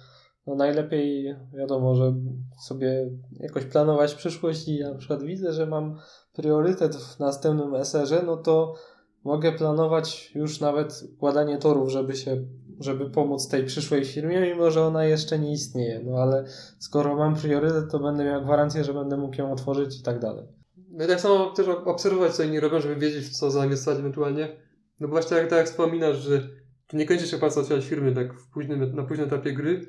no 0.48 0.56
najlepiej 0.56 1.36
wiadomo, 1.54 1.96
że 1.96 2.14
sobie 2.62 3.10
jakoś 3.40 3.66
planować 3.66 4.16
przyszłość 4.16 4.68
i 4.68 4.80
na 4.80 4.96
przykład 4.96 5.24
widzę, 5.24 5.54
że 5.54 5.66
mam 5.66 6.00
priorytet 6.34 6.96
w 6.96 7.20
następnym 7.20 7.76
SR-ze, 7.76 8.24
no 8.24 8.38
to 8.38 8.76
mogę 9.24 9.52
planować 9.52 10.32
już 10.36 10.60
nawet 10.60 11.04
układanie 11.16 11.58
torów, 11.58 11.90
żeby 11.90 12.16
się, 12.16 12.46
żeby 12.84 13.10
pomóc 13.10 13.48
tej 13.48 13.66
przyszłej 13.66 14.06
firmie, 14.06 14.42
mimo 14.42 14.72
że 14.72 14.86
ona 14.86 15.06
jeszcze 15.06 15.40
nie 15.40 15.52
istnieje. 15.52 16.02
No 16.06 16.18
ale 16.18 16.46
skoro 16.80 17.16
mam 17.16 17.36
priorytet, 17.36 17.92
to 17.92 18.00
będę 18.00 18.24
miał 18.26 18.44
gwarancję, 18.44 18.84
że 18.84 18.94
będę 18.94 19.18
mógł 19.18 19.36
ją 19.36 19.52
otworzyć 19.52 20.00
i 20.00 20.04
tak 20.04 20.20
dalej. 20.20 20.46
No 20.90 21.06
i 21.06 21.08
tak 21.08 21.22
samo 21.22 21.46
też 21.46 21.68
obserwować, 21.68 22.32
co 22.36 22.44
inni 22.44 22.60
robią, 22.60 22.80
żeby 22.80 22.96
wiedzieć, 22.96 23.26
w 23.26 23.32
co 23.32 23.52
zainwestować 23.52 24.00
ewentualnie. 24.00 24.48
No 25.00 25.08
bo 25.08 25.12
właśnie 25.12 25.38
tak, 25.38 25.50
tak 25.50 25.58
jak 25.58 25.68
wspominasz, 25.68 26.18
że 26.18 26.50
tu 26.88 26.98
nie 26.98 27.06
kończy 27.06 27.28
się 27.28 27.38
pas 27.38 27.58
otwierać 27.58 27.86
firmy 27.86 28.16
tak 28.16 28.34
w 28.34 28.50
późnym, 28.50 28.96
na 28.96 29.04
późnym 29.04 29.28
etapie 29.28 29.54
gry, 29.54 29.86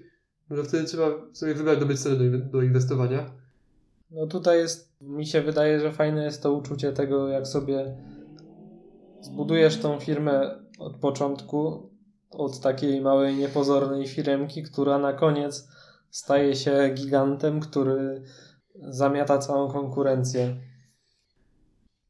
no 0.50 0.56
to 0.56 0.64
wtedy 0.64 0.84
trzeba 0.84 1.06
sobie 1.32 1.54
wybrać 1.54 1.78
dobyć 1.78 2.00
cele 2.00 2.30
do, 2.30 2.38
do 2.38 2.62
inwestowania. 2.62 3.30
No 4.10 4.26
tutaj 4.26 4.58
jest, 4.58 4.92
mi 5.00 5.26
się 5.26 5.42
wydaje, 5.42 5.80
że 5.80 5.92
fajne 5.92 6.24
jest 6.24 6.42
to 6.42 6.52
uczucie 6.52 6.92
tego, 6.92 7.28
jak 7.28 7.46
sobie 7.46 7.96
zbudujesz 9.20 9.78
tą 9.78 10.00
firmę 10.00 10.64
od 10.78 10.96
początku, 10.96 11.90
od 12.36 12.60
takiej 12.60 13.00
małej, 13.00 13.36
niepozornej 13.36 14.08
firemki, 14.08 14.62
która 14.62 14.98
na 14.98 15.12
koniec 15.12 15.68
staje 16.10 16.56
się 16.56 16.90
gigantem, 16.94 17.60
który 17.60 18.22
zamiata 18.74 19.38
całą 19.38 19.72
konkurencję. 19.72 20.56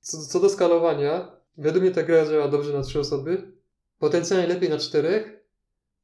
Co, 0.00 0.26
co 0.26 0.40
do 0.40 0.48
skalowania, 0.48 1.36
według 1.58 1.84
mnie 1.84 1.94
ta 1.94 2.02
gra 2.02 2.26
działa 2.26 2.48
dobrze 2.48 2.72
na 2.72 2.82
trzy 2.82 3.00
osoby. 3.00 3.52
Potencjalnie 3.98 4.46
lepiej 4.46 4.70
na 4.70 4.78
czterech, 4.78 5.44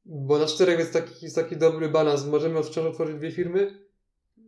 bo 0.05 0.37
na 0.37 0.45
czterech 0.45 0.79
jest 0.79 0.93
taki, 0.93 1.25
jest 1.25 1.35
taki 1.35 1.57
dobry 1.57 1.89
balans. 1.89 2.25
Możemy 2.25 2.63
wciąż 2.63 2.85
otworzyć 2.85 3.17
dwie 3.17 3.31
firmy, 3.31 3.87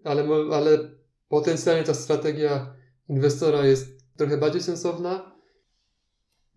ale, 0.03 0.25
ale 0.53 0.77
potencjalnie 1.29 1.83
ta 1.83 1.93
strategia 1.93 2.75
inwestora 3.09 3.65
jest 3.65 3.87
trochę 4.17 4.37
bardziej 4.37 4.61
sensowna. 4.61 5.32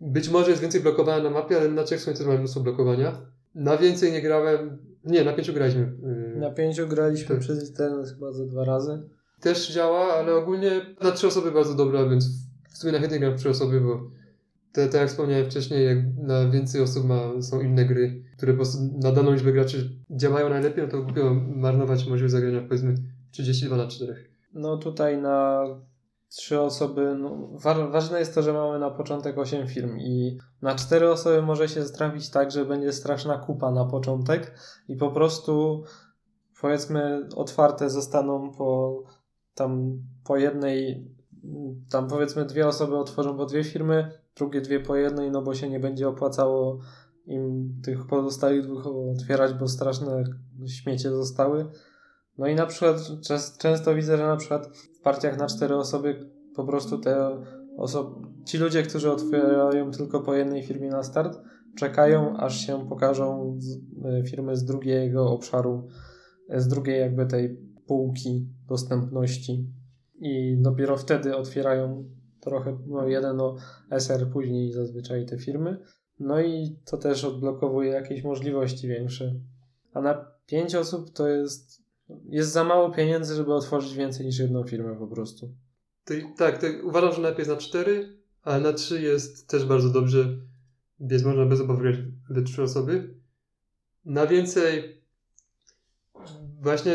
Być 0.00 0.28
może 0.28 0.50
jest 0.50 0.62
więcej 0.62 0.80
blokowania 0.80 1.22
na 1.22 1.30
mapie, 1.30 1.56
ale 1.56 1.68
na 1.68 1.82
trzech 1.82 2.00
w 2.00 2.04
też 2.04 2.26
mamy 2.26 2.38
mnóstwo 2.38 2.60
blokowania. 2.60 3.12
Na 3.54 3.76
więcej 3.76 4.12
nie 4.12 4.22
grałem. 4.22 4.78
Nie, 5.04 5.24
na 5.24 5.32
pięciu 5.32 5.52
graliśmy. 5.52 5.92
Yy, 6.34 6.40
Na 6.40 6.50
pięciu 6.50 6.88
graliśmy 6.88 7.28
Tak. 7.28 7.38
przez 7.38 7.68
internet 7.68 8.08
chyba 8.08 8.32
ze 8.32 8.46
dwa 8.46 8.64
razy. 8.64 9.02
Też 9.40 9.72
działa, 9.72 10.14
ale 10.14 10.34
ogólnie 10.34 10.70
na 11.02 11.10
trzy 11.12 11.26
osoby 11.26 11.52
bardzo 11.52 11.74
dobra, 11.74 12.08
więc 12.08 12.28
w 12.68 12.78
sumie 12.78 12.92
najchętniej 12.92 13.20
gram 13.20 13.32
w 13.32 13.36
trzy 13.36 13.48
osoby, 13.50 13.80
bo 13.80 14.10
te, 14.72 14.86
tak 14.86 15.00
jak 15.00 15.10
wspomniałem 15.10 15.46
wcześniej, 15.46 15.86
jak 15.86 15.98
na 16.22 16.48
więcej 16.50 16.80
osób 16.82 17.04
ma, 17.04 17.42
są 17.42 17.60
inne 17.60 17.84
gry, 17.84 18.22
które 18.36 18.52
po 18.52 18.56
prostu 18.56 18.78
na 19.02 19.12
daną 19.12 19.32
liczbę 19.32 19.52
graczy 19.52 19.90
działają 20.10 20.48
najlepiej, 20.48 20.84
no 20.84 20.90
to 20.90 21.02
głupio 21.02 21.34
marnować 21.56 22.06
możliwość 22.06 22.32
zagrania 22.32 22.60
powiedzmy 22.60 22.94
32 23.30 23.76
na 23.76 23.86
4. 23.86 24.16
No 24.54 24.76
tutaj 24.76 25.18
na 25.18 25.64
trzy 26.28 26.60
osoby, 26.60 27.16
no, 27.18 27.48
wa- 27.52 27.88
ważne 27.88 28.18
jest 28.18 28.34
to, 28.34 28.42
że 28.42 28.52
mamy 28.52 28.78
na 28.78 28.90
początek 28.90 29.38
8 29.38 29.68
firm 29.68 29.98
i 29.98 30.38
na 30.62 30.74
cztery 30.74 31.10
osoby 31.10 31.42
może 31.42 31.68
się 31.68 31.84
trafić 31.84 32.30
tak, 32.30 32.50
że 32.50 32.64
będzie 32.64 32.92
straszna 32.92 33.38
kupa 33.38 33.70
na 33.70 33.84
początek 33.84 34.58
i 34.88 34.96
po 34.96 35.10
prostu 35.10 35.84
powiedzmy 36.60 37.28
otwarte 37.36 37.90
zostaną 37.90 38.52
po 38.52 39.02
tam 39.54 39.98
po 40.24 40.36
jednej, 40.36 41.08
tam 41.90 42.08
powiedzmy 42.08 42.44
dwie 42.44 42.66
osoby 42.66 42.96
otworzą 42.96 43.36
po 43.36 43.46
dwie 43.46 43.64
firmy, 43.64 44.10
drugie 44.36 44.60
dwie 44.60 44.80
po 44.80 44.96
jednej, 44.96 45.30
no 45.30 45.42
bo 45.42 45.54
się 45.54 45.70
nie 45.70 45.80
będzie 45.80 46.08
opłacało 46.08 46.78
im 47.26 47.74
tych 47.84 48.06
pozostałych 48.06 48.62
dwóch 48.66 48.86
otwierać, 48.86 49.54
bo 49.54 49.68
straszne 49.68 50.24
śmiecie 50.66 51.10
zostały. 51.10 51.66
No 52.38 52.46
i 52.46 52.54
na 52.54 52.66
przykład 52.66 52.96
często 53.58 53.94
widzę, 53.94 54.16
że 54.16 54.26
na 54.26 54.36
przykład 54.36 54.76
w 54.76 55.00
partiach 55.00 55.38
na 55.38 55.46
cztery 55.46 55.76
osoby 55.76 56.30
po 56.54 56.64
prostu 56.64 56.98
te 56.98 57.42
osoby, 57.76 58.26
ci 58.44 58.58
ludzie, 58.58 58.82
którzy 58.82 59.12
otwierają 59.12 59.90
tylko 59.90 60.20
po 60.20 60.34
jednej 60.34 60.62
firmie 60.62 60.88
na 60.88 61.02
start, 61.02 61.38
czekają 61.76 62.36
aż 62.36 62.66
się 62.66 62.88
pokażą 62.88 63.56
z, 63.58 63.76
y, 63.76 64.24
firmy 64.26 64.56
z 64.56 64.64
drugiego 64.64 65.30
obszaru, 65.30 65.88
y, 66.54 66.60
z 66.60 66.68
drugiej 66.68 67.00
jakby 67.00 67.26
tej 67.26 67.56
półki 67.86 68.48
dostępności 68.68 69.66
i 70.20 70.56
dopiero 70.60 70.96
wtedy 70.96 71.36
otwierają 71.36 72.04
trochę, 72.40 72.78
no 72.86 73.06
jeden 73.06 73.40
o 73.40 73.56
SR 73.90 74.30
później 74.30 74.72
zazwyczaj 74.72 75.26
te 75.26 75.38
firmy. 75.38 75.78
No 76.20 76.40
i 76.40 76.78
to 76.84 76.96
też 76.96 77.24
odblokowuje 77.24 77.90
jakieś 77.90 78.24
możliwości 78.24 78.88
większe. 78.88 79.34
A 79.92 80.00
na 80.00 80.30
5 80.46 80.74
osób 80.74 81.10
to 81.10 81.28
jest, 81.28 81.82
jest 82.28 82.52
za 82.52 82.64
mało 82.64 82.90
pieniędzy, 82.90 83.34
żeby 83.34 83.54
otworzyć 83.54 83.94
więcej 83.94 84.26
niż 84.26 84.38
jedną 84.38 84.64
firmę 84.64 84.96
po 84.98 85.06
prostu. 85.06 85.54
To, 86.04 86.14
tak, 86.36 86.58
to 86.58 86.66
uważam, 86.82 87.12
że 87.12 87.20
najlepiej 87.20 87.46
jest 87.46 87.50
na 87.50 87.56
4, 87.56 88.18
ale 88.42 88.60
na 88.60 88.72
3 88.72 89.02
jest 89.02 89.48
też 89.48 89.64
bardzo 89.64 89.88
dobrze, 89.88 90.36
więc 91.00 91.24
można 91.24 91.46
bez 91.46 91.60
obaw 91.60 91.78
grać 91.78 91.96
we 92.30 92.42
3 92.42 92.62
osoby. 92.62 93.14
Na 94.04 94.26
więcej 94.26 95.02
właśnie 96.60 96.92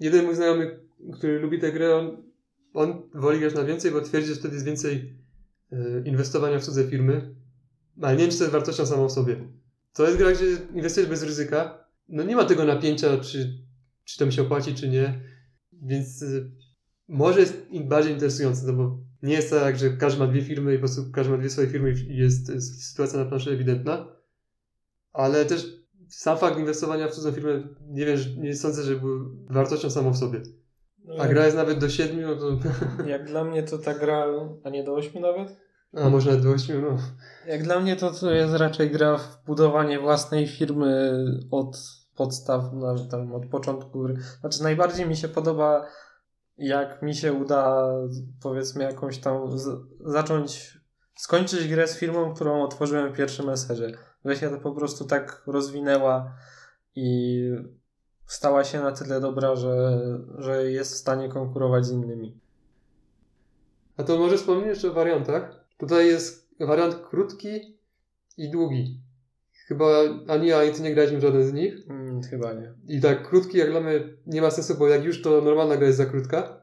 jeden 0.00 0.24
mój 0.24 0.34
znajomy, 0.34 0.80
który 1.12 1.38
lubi 1.38 1.58
tę 1.58 1.72
grę, 1.72 1.96
on, 1.96 2.22
on 2.74 3.02
woli 3.14 3.40
grać 3.40 3.54
na 3.54 3.64
więcej, 3.64 3.90
bo 3.90 4.00
twierdzi, 4.00 4.28
że 4.28 4.34
wtedy 4.34 4.54
jest 4.54 4.66
więcej 4.66 5.14
y, 5.72 6.02
inwestowania 6.04 6.58
w 6.58 6.64
cudze 6.64 6.84
firmy, 6.84 7.34
ale 8.02 8.16
nie 8.16 8.22
wiem, 8.22 8.30
czy 8.30 8.38
to 8.38 8.44
jest 8.44 8.52
wartością 8.52 8.86
samą 8.86 9.08
w 9.08 9.12
sobie. 9.12 9.36
To 9.94 10.04
jest 10.06 10.18
gra, 10.18 10.32
gdzie 10.32 10.44
inwestujesz 10.74 11.10
bez 11.10 11.22
ryzyka. 11.22 11.84
No 12.08 12.22
nie 12.22 12.36
ma 12.36 12.44
tego 12.44 12.64
napięcia, 12.64 13.18
czy, 13.18 13.58
czy 14.08 14.18
to 14.18 14.26
mi 14.26 14.32
się 14.32 14.42
opłaci, 14.42 14.74
czy 14.74 14.88
nie. 14.88 15.20
Więc 15.72 16.22
y, 16.22 16.50
może 17.08 17.40
jest 17.40 17.66
bardziej 17.84 18.12
interesujące, 18.12 18.66
no 18.66 18.72
bo 18.72 18.98
nie 19.22 19.34
jest 19.34 19.50
tak, 19.50 19.78
że 19.78 19.90
każdy 19.90 20.18
ma 20.18 20.26
dwie 20.26 20.42
firmy 20.42 20.72
i 20.74 20.76
po 20.76 20.80
prostu 20.80 21.12
każdy 21.12 21.32
ma 21.32 21.38
dwie 21.38 21.50
swoje 21.50 21.68
firmy 21.68 21.94
i 22.08 22.16
jest, 22.16 22.48
jest 22.48 22.90
sytuacja 22.90 23.18
na 23.18 23.24
planszy 23.24 23.50
ewidentna. 23.50 24.06
Ale 25.12 25.44
też 25.44 25.66
sam 26.08 26.38
fakt 26.38 26.58
inwestowania 26.58 27.08
w 27.08 27.12
cudzą 27.12 27.32
firmę, 27.32 27.68
nie 27.80 28.06
wiem, 28.06 28.18
nie 28.36 28.56
sądzę, 28.56 28.82
że 28.82 28.96
był 28.96 29.46
wartością 29.50 29.90
samą 29.90 30.10
w 30.10 30.18
sobie. 30.18 30.42
A 31.18 31.28
gra 31.28 31.44
jest 31.44 31.56
nawet 31.56 31.78
do 31.78 31.88
siedmiu, 31.88 32.36
to... 32.36 32.58
Jak 33.06 33.26
dla 33.26 33.44
mnie 33.44 33.62
to 33.62 33.78
ta 33.78 33.94
gra, 33.94 34.24
a 34.64 34.70
nie 34.70 34.84
do 34.84 34.94
ośmiu 34.94 35.20
nawet? 35.20 35.56
A 35.92 36.08
może 36.08 36.30
nawet 36.30 36.44
do 36.44 36.50
ośmiu, 36.50 36.82
no. 36.82 36.98
Jak 37.46 37.62
dla 37.62 37.80
mnie 37.80 37.96
to, 37.96 38.10
to 38.10 38.30
jest 38.30 38.54
raczej 38.54 38.90
gra 38.90 39.18
w 39.18 39.44
budowanie 39.46 39.98
własnej 39.98 40.46
firmy 40.46 41.24
od 41.50 41.97
podstaw, 42.18 42.64
no, 42.72 42.94
tam 43.10 43.34
od 43.34 43.46
początku. 43.46 44.06
Znaczy 44.40 44.62
najbardziej 44.62 45.06
mi 45.06 45.16
się 45.16 45.28
podoba 45.28 45.86
jak 46.58 47.02
mi 47.02 47.14
się 47.14 47.32
uda 47.32 47.88
powiedzmy 48.42 48.84
jakąś 48.84 49.18
tam 49.18 49.58
z, 49.58 49.86
zacząć 50.00 50.78
skończyć 51.16 51.68
grę 51.68 51.88
z 51.88 51.96
firmą, 51.96 52.34
którą 52.34 52.62
otworzyłem 52.62 53.12
w 53.12 53.16
pierwszym 53.16 53.46
messerze. 53.46 53.92
Weź 54.24 54.40
to 54.40 54.60
po 54.62 54.72
prostu 54.72 55.04
tak 55.04 55.42
rozwinęła 55.46 56.34
i 56.94 57.40
stała 58.26 58.64
się 58.64 58.80
na 58.80 58.92
tyle 58.92 59.20
dobra, 59.20 59.56
że, 59.56 60.00
że 60.38 60.70
jest 60.70 60.92
w 60.92 60.96
stanie 60.96 61.28
konkurować 61.28 61.86
z 61.86 61.92
innymi. 61.92 62.40
A 63.96 64.04
to 64.04 64.18
może 64.18 64.36
wspomnieć 64.36 64.66
jeszcze 64.66 64.90
o 64.90 64.94
wariantach. 64.94 65.64
Tutaj 65.78 66.06
jest 66.06 66.48
wariant 66.60 66.96
krótki 67.10 67.78
i 68.36 68.50
długi. 68.50 69.00
Chyba 69.68 69.86
ani 70.28 70.48
ja, 70.48 70.58
ani 70.58 70.72
ty 70.72 70.82
nie 70.82 70.94
graliśmy 70.94 71.18
w 71.18 71.22
żaden 71.22 71.44
z 71.44 71.52
nich. 71.52 71.74
Mm, 71.90 72.22
chyba 72.22 72.52
nie. 72.52 72.74
I 72.88 73.00
tak 73.00 73.28
krótki 73.28 73.58
jak 73.58 73.70
dla 73.70 73.80
mnie 73.80 74.00
nie 74.26 74.42
ma 74.42 74.50
sensu, 74.50 74.74
bo 74.78 74.88
jak 74.88 75.04
już 75.04 75.22
to 75.22 75.40
normalna 75.40 75.76
gra 75.76 75.86
jest 75.86 75.98
za 75.98 76.06
krótka. 76.06 76.62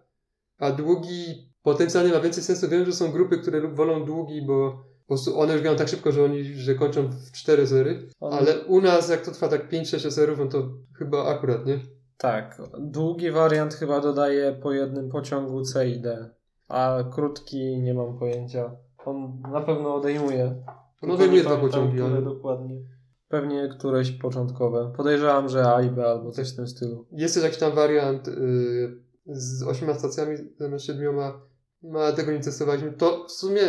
A 0.59 0.71
długi 0.71 1.49
potencjalnie 1.63 2.13
ma 2.13 2.19
więcej 2.19 2.43
sensu. 2.43 2.69
Wiem, 2.69 2.85
że 2.85 2.93
są 2.93 3.11
grupy, 3.11 3.37
które 3.37 3.67
wolą 3.67 4.05
długi, 4.05 4.41
bo 4.41 4.71
po 4.71 5.07
prostu 5.07 5.39
one 5.39 5.53
już 5.53 5.61
grają 5.61 5.77
tak 5.77 5.87
szybko, 5.87 6.11
że 6.11 6.23
oni 6.23 6.43
że 6.43 6.75
kończą 6.75 7.07
w 7.07 7.31
4 7.31 7.67
zery. 7.67 8.07
Ale 8.21 8.63
u 8.63 8.81
nas 8.81 9.09
jak 9.09 9.21
to 9.21 9.31
trwa 9.31 9.47
tak 9.47 9.69
5-6 9.69 10.09
zerów, 10.09 10.39
no 10.39 10.45
to 10.45 10.69
chyba 10.97 11.25
akurat, 11.25 11.65
nie? 11.65 11.79
Tak. 12.17 12.61
Długi 12.79 13.31
wariant 13.31 13.73
chyba 13.73 14.01
dodaje 14.01 14.53
po 14.53 14.71
jednym 14.71 15.09
pociągu 15.09 15.61
C 15.61 15.89
i 15.89 15.99
D. 15.99 16.29
A 16.67 17.03
krótki 17.11 17.79
nie 17.81 17.93
mam 17.93 18.19
pojęcia. 18.19 18.71
On 19.05 19.41
na 19.51 19.61
pewno 19.61 19.95
odejmuje. 19.95 20.63
On 21.01 21.11
odejmuje 21.11 21.43
dwa 21.43 21.57
pociągi, 21.57 22.01
ale... 22.01 22.21
dokładnie. 22.21 22.94
Pewnie 23.41 23.69
któreś 23.69 24.11
początkowe. 24.11 24.93
Podejrzewam, 24.97 25.49
że 25.49 25.73
A 25.75 25.81
i 25.81 25.89
B 25.89 26.05
albo 26.05 26.31
coś 26.31 26.53
w 26.53 26.55
tym 26.55 26.67
stylu. 26.67 27.05
Jest 27.11 27.33
też 27.33 27.43
jakiś 27.43 27.59
tam 27.59 27.71
wariant 27.71 28.27
yy, 28.27 29.01
z 29.25 29.63
ośmioma 29.63 29.93
stacjami 29.93 30.37
zamiast 30.59 30.85
siedmioma, 30.85 31.41
no 31.83 31.99
ale 31.99 32.13
tego 32.13 32.31
nie 32.31 32.39
testowaliśmy. 32.39 32.91
To 32.91 33.25
w 33.27 33.31
sumie 33.31 33.61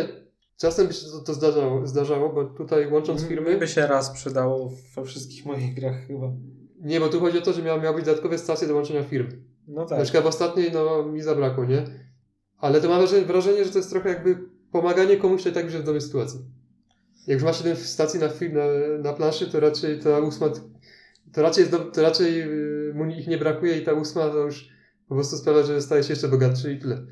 czasem 0.57 0.87
by 0.87 0.93
się 0.93 1.05
to, 1.11 1.19
to 1.19 1.33
zdarzało, 1.33 1.87
zdarzało, 1.87 2.33
bo 2.33 2.45
tutaj 2.45 2.91
łącząc 2.91 3.23
firmy... 3.23 3.57
By 3.57 3.67
się 3.67 3.87
raz 3.87 4.09
przydało 4.09 4.71
we 4.95 5.05
wszystkich 5.05 5.45
moich 5.45 5.75
grach 5.75 6.07
chyba. 6.07 6.31
Nie, 6.81 6.99
bo 6.99 7.09
tu 7.09 7.19
chodzi 7.19 7.37
o 7.37 7.41
to, 7.41 7.53
że 7.53 7.61
miały, 7.61 7.81
miały 7.81 7.95
być 7.95 8.05
dodatkowe 8.05 8.37
stacje 8.37 8.67
do 8.67 8.75
łączenia 8.75 9.03
firm. 9.03 9.27
No 9.67 9.85
tak. 9.85 9.97
Na 9.97 10.03
przykład 10.03 10.23
w 10.23 10.27
ostatniej 10.27 10.71
no 10.71 11.03
mi 11.03 11.21
zabrakło, 11.21 11.65
nie? 11.65 11.85
Ale 12.57 12.81
to 12.81 12.89
mam 12.89 12.99
wrażenie, 12.99 13.25
wrażenie 13.25 13.65
że 13.65 13.71
to 13.71 13.77
jest 13.77 13.89
trochę 13.89 14.09
jakby 14.09 14.37
pomaganie 14.71 15.17
komuś 15.17 15.43
tutaj 15.43 15.63
tak, 15.63 15.71
że 15.71 15.79
w 15.79 15.83
dobrej 15.83 16.01
sytuacji. 16.01 16.39
Jak 17.27 17.35
już 17.35 17.43
masz 17.43 17.57
7 17.57 17.75
stacji 17.75 18.19
na, 18.19 18.27
na, 18.27 18.97
na 19.03 19.13
planszy, 19.13 19.51
to 19.51 19.59
raczej 19.59 19.99
ta 19.99 20.19
ósma, 20.19 20.47
to 21.33 21.41
raczej, 21.41 21.61
jest 21.61 21.71
do, 21.71 21.79
to 21.79 22.01
raczej 22.01 22.41
y, 22.41 22.93
mu 22.95 23.05
ich 23.05 23.27
nie 23.27 23.37
brakuje 23.37 23.77
i 23.77 23.85
ta 23.85 23.93
ósma 23.93 24.29
to 24.29 24.37
już 24.37 24.69
po 25.07 25.15
prostu 25.15 25.37
sprawia, 25.37 25.63
że 25.63 25.81
staje 25.81 26.03
się 26.03 26.09
jeszcze 26.09 26.27
bogatszy 26.27 26.73
i 26.73 26.79
tyle. 26.79 27.05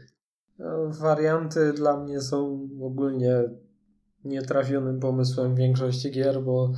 No, 0.59 0.89
warianty 0.89 1.74
dla 1.74 1.97
mnie 1.97 2.22
są 2.22 2.70
ogólnie 2.82 3.43
nietrafionym 4.24 4.99
pomysłem 4.99 5.55
w 5.55 5.57
większości 5.57 6.11
gier, 6.11 6.41
bo 6.41 6.74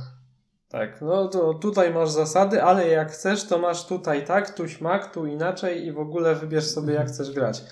tak, 0.68 1.00
no 1.00 1.28
to 1.28 1.54
tutaj 1.54 1.94
masz 1.94 2.10
zasady, 2.10 2.62
ale 2.62 2.88
jak 2.88 3.12
chcesz, 3.12 3.44
to 3.44 3.58
masz 3.58 3.86
tutaj 3.86 4.24
tak, 4.24 4.54
tu 4.54 4.68
śmak, 4.68 5.14
tu 5.14 5.26
inaczej 5.26 5.86
i 5.86 5.92
w 5.92 5.98
ogóle 5.98 6.34
wybierz 6.34 6.64
sobie 6.64 6.94
jak 6.94 7.08
chcesz 7.08 7.32
grać. 7.32 7.64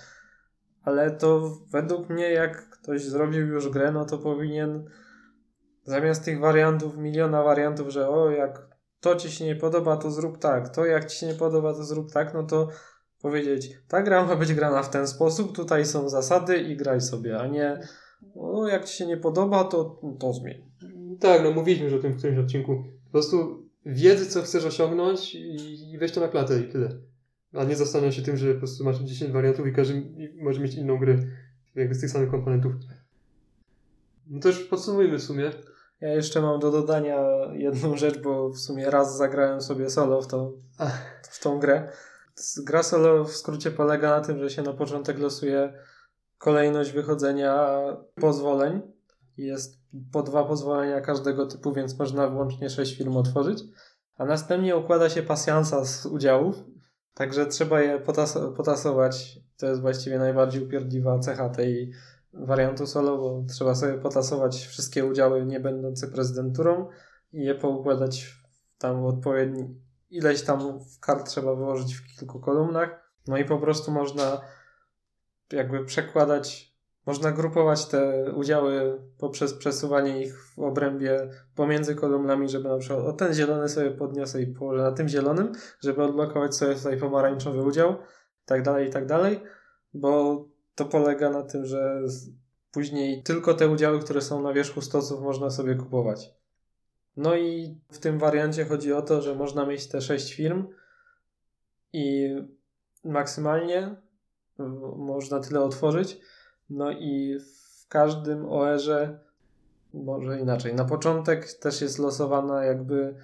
Ale 0.83 1.11
to 1.11 1.59
według 1.71 2.09
mnie, 2.09 2.33
jak 2.33 2.71
ktoś 2.71 3.05
zrobił 3.05 3.47
już 3.47 3.69
grę, 3.69 3.93
no 3.93 4.05
to 4.05 4.19
powinien 4.19 4.85
Zamiast 5.87 6.24
tych 6.24 6.41
wariantów, 6.41 6.99
miliona 6.99 7.43
wariantów, 7.43 7.89
że 7.89 8.09
o, 8.09 8.30
jak 8.30 8.76
to 9.01 9.16
ci 9.16 9.30
się 9.30 9.45
nie 9.45 9.57
podoba, 9.57 9.97
to 9.97 10.11
zrób 10.11 10.39
tak, 10.39 10.68
to 10.68 10.87
jak 10.87 11.05
ci 11.05 11.18
się 11.18 11.26
nie 11.26 11.34
podoba, 11.34 11.74
to 11.74 11.84
zrób 11.84 12.12
tak, 12.12 12.34
no 12.34 12.43
to 12.43 12.68
powiedzieć, 13.22 13.78
ta 13.89 14.03
gra 14.03 14.26
ma 14.26 14.37
być 14.37 14.55
grana 14.55 14.82
w 14.82 14.91
ten 14.91 15.07
sposób, 15.07 15.57
tutaj 15.57 15.87
są 15.87 16.09
zasady 16.09 16.59
i 16.59 16.76
graj 16.76 17.01
sobie, 17.01 17.39
a 17.39 17.47
nie 17.47 17.80
o, 18.34 18.68
jak 18.68 18.84
ci 18.84 18.97
się 18.97 19.07
nie 19.07 19.16
podoba, 19.16 19.64
to, 19.64 20.01
to 20.18 20.32
zmień. 20.32 20.70
Tak, 21.20 21.43
no 21.43 21.51
mówiliśmy 21.51 21.84
już 21.84 21.95
o 21.95 21.99
tym 21.99 22.12
w 22.12 22.18
którymś 22.18 22.39
odcinku. 22.39 22.84
Po 23.05 23.11
prostu 23.11 23.66
wiedzy, 23.87 24.26
co 24.26 24.43
chcesz 24.43 24.64
osiągnąć 24.64 25.34
i, 25.34 25.93
i 25.93 25.99
weź 25.99 26.12
to 26.12 26.20
na 26.20 26.28
klatę 26.28 26.61
i 26.61 26.68
tyle. 26.68 26.99
A 27.53 27.64
nie 27.64 27.76
zastanawiaj 27.76 28.12
się 28.12 28.22
tym, 28.22 28.37
że 28.37 28.53
po 28.53 28.59
prostu 28.59 28.84
masz 28.84 28.99
10 28.99 29.32
wariantów 29.32 29.66
i 29.66 29.72
każdy 29.72 30.03
może 30.43 30.61
mieć 30.61 30.74
inną 30.74 30.99
grę 30.99 31.18
jakby 31.74 31.95
z 31.95 32.01
tych 32.01 32.11
samych 32.11 32.30
komponentów. 32.30 32.72
No 34.26 34.41
to 34.41 34.49
już 34.49 34.64
podsumujmy 34.64 35.18
w 35.18 35.22
sumie. 35.22 35.51
Ja 36.01 36.09
jeszcze 36.09 36.40
mam 36.42 36.61
do 36.61 36.70
dodania 36.70 37.20
jedną 37.53 37.97
rzecz, 37.97 38.18
bo 38.18 38.49
w 38.49 38.59
sumie 38.59 38.90
raz 38.90 39.16
zagrałem 39.16 39.61
sobie 39.61 39.90
solo 39.90 40.22
w 40.22 40.26
tą, 40.26 40.53
w 41.22 41.42
tą 41.42 41.59
grę. 41.59 41.92
Gra 42.64 42.82
solo 42.82 43.24
w 43.24 43.32
skrócie 43.32 43.70
polega 43.70 44.11
na 44.11 44.20
tym, 44.20 44.38
że 44.38 44.51
się 44.51 44.62
na 44.62 44.72
początek 44.72 45.18
losuje 45.18 45.72
kolejność 46.38 46.92
wychodzenia 46.92 47.68
pozwoleń. 48.14 48.80
Jest 49.36 49.80
po 50.12 50.22
dwa 50.22 50.44
pozwolenia 50.44 51.01
każdego 51.01 51.47
typu, 51.47 51.72
więc 51.72 51.99
można 51.99 52.28
wyłącznie 52.28 52.70
sześć 52.70 52.99
firm 52.99 53.16
otworzyć. 53.16 53.64
A 54.16 54.24
następnie 54.24 54.76
układa 54.76 55.09
się 55.09 55.22
pasjansa 55.22 55.84
z 55.84 56.07
udziałów, 56.07 56.57
także 57.14 57.47
trzeba 57.47 57.80
je 57.80 58.01
potas- 58.01 58.55
potasować. 58.57 59.38
To 59.57 59.66
jest 59.66 59.80
właściwie 59.80 60.18
najbardziej 60.18 60.62
upierdliwa 60.62 61.18
cecha 61.18 61.49
tej 61.49 61.92
wariantu 62.39 62.87
solo, 62.87 63.18
bo 63.18 63.45
trzeba 63.49 63.74
sobie 63.74 63.99
potasować 63.99 64.66
wszystkie 64.66 65.05
udziały 65.05 65.47
nie 65.47 65.61
będące 65.61 66.09
prezydenturą 66.09 66.89
i 67.32 67.45
je 67.45 67.55
poukładać 67.55 68.34
tam 68.78 69.05
odpowiedni 69.05 69.87
ileś 70.11 70.43
tam 70.43 70.78
kart 71.01 71.28
trzeba 71.28 71.55
wyłożyć 71.55 71.95
w 71.95 72.18
kilku 72.18 72.41
kolumnach. 72.41 73.12
No 73.26 73.37
i 73.37 73.45
po 73.45 73.59
prostu 73.59 73.91
można 73.91 74.41
jakby 75.53 75.84
przekładać, 75.84 76.76
można 77.07 77.32
grupować 77.32 77.87
te 77.87 78.32
udziały 78.32 79.01
poprzez 79.18 79.55
przesuwanie 79.55 80.22
ich 80.22 80.45
w 80.45 80.59
obrębie 80.59 81.30
pomiędzy 81.55 81.95
kolumnami, 81.95 82.49
żeby 82.49 82.68
na 82.68 82.78
przykład 82.78 83.05
o 83.05 83.12
ten 83.12 83.34
zielony 83.34 83.68
sobie 83.68 83.91
podniosę 83.91 84.43
i 84.43 84.47
położę 84.47 84.82
na 84.82 84.93
tym 84.93 85.09
zielonym, 85.09 85.53
żeby 85.80 86.03
odblokować 86.03 86.57
sobie 86.57 86.74
tutaj 86.74 86.99
pomarańczowy 86.99 87.62
udział, 87.62 87.97
tak 88.45 88.62
dalej, 88.62 88.89
i 88.89 88.91
tak 88.91 89.07
dalej, 89.07 89.41
bo 89.95 90.45
to 90.77 90.85
polega 90.85 91.31
na 91.31 91.43
tym, 91.43 91.66
że 91.66 92.03
później 92.72 93.22
tylko 93.22 93.55
te 93.55 93.68
udziały, 93.68 94.01
które 94.01 94.20
są 94.20 94.43
na 94.43 94.53
wierzchu 94.53 94.81
stosów 94.81 95.20
można 95.20 95.51
sobie 95.51 95.74
kupować. 95.74 96.35
No 97.16 97.37
i 97.37 97.81
w 97.93 97.99
tym 97.99 98.18
wariancie 98.18 98.64
chodzi 98.64 98.93
o 98.93 99.03
to, 99.03 99.22
że 99.22 99.35
można 99.35 99.66
mieć 99.66 99.89
te 99.89 100.01
sześć 100.01 100.35
firm 100.35 100.66
i 101.93 102.35
maksymalnie 103.05 103.97
można 104.97 105.41
tyle 105.41 105.61
otworzyć. 105.61 106.18
No 106.70 106.91
i 106.91 107.39
w 107.39 107.89
każdym 107.89 108.47
OR-ze, 108.53 109.18
może 109.95 110.41
inaczej, 110.41 110.74
na 110.74 110.85
początek 110.85 111.53
też 111.53 111.81
jest 111.81 111.99
losowana 111.99 112.64
jakby 112.64 113.14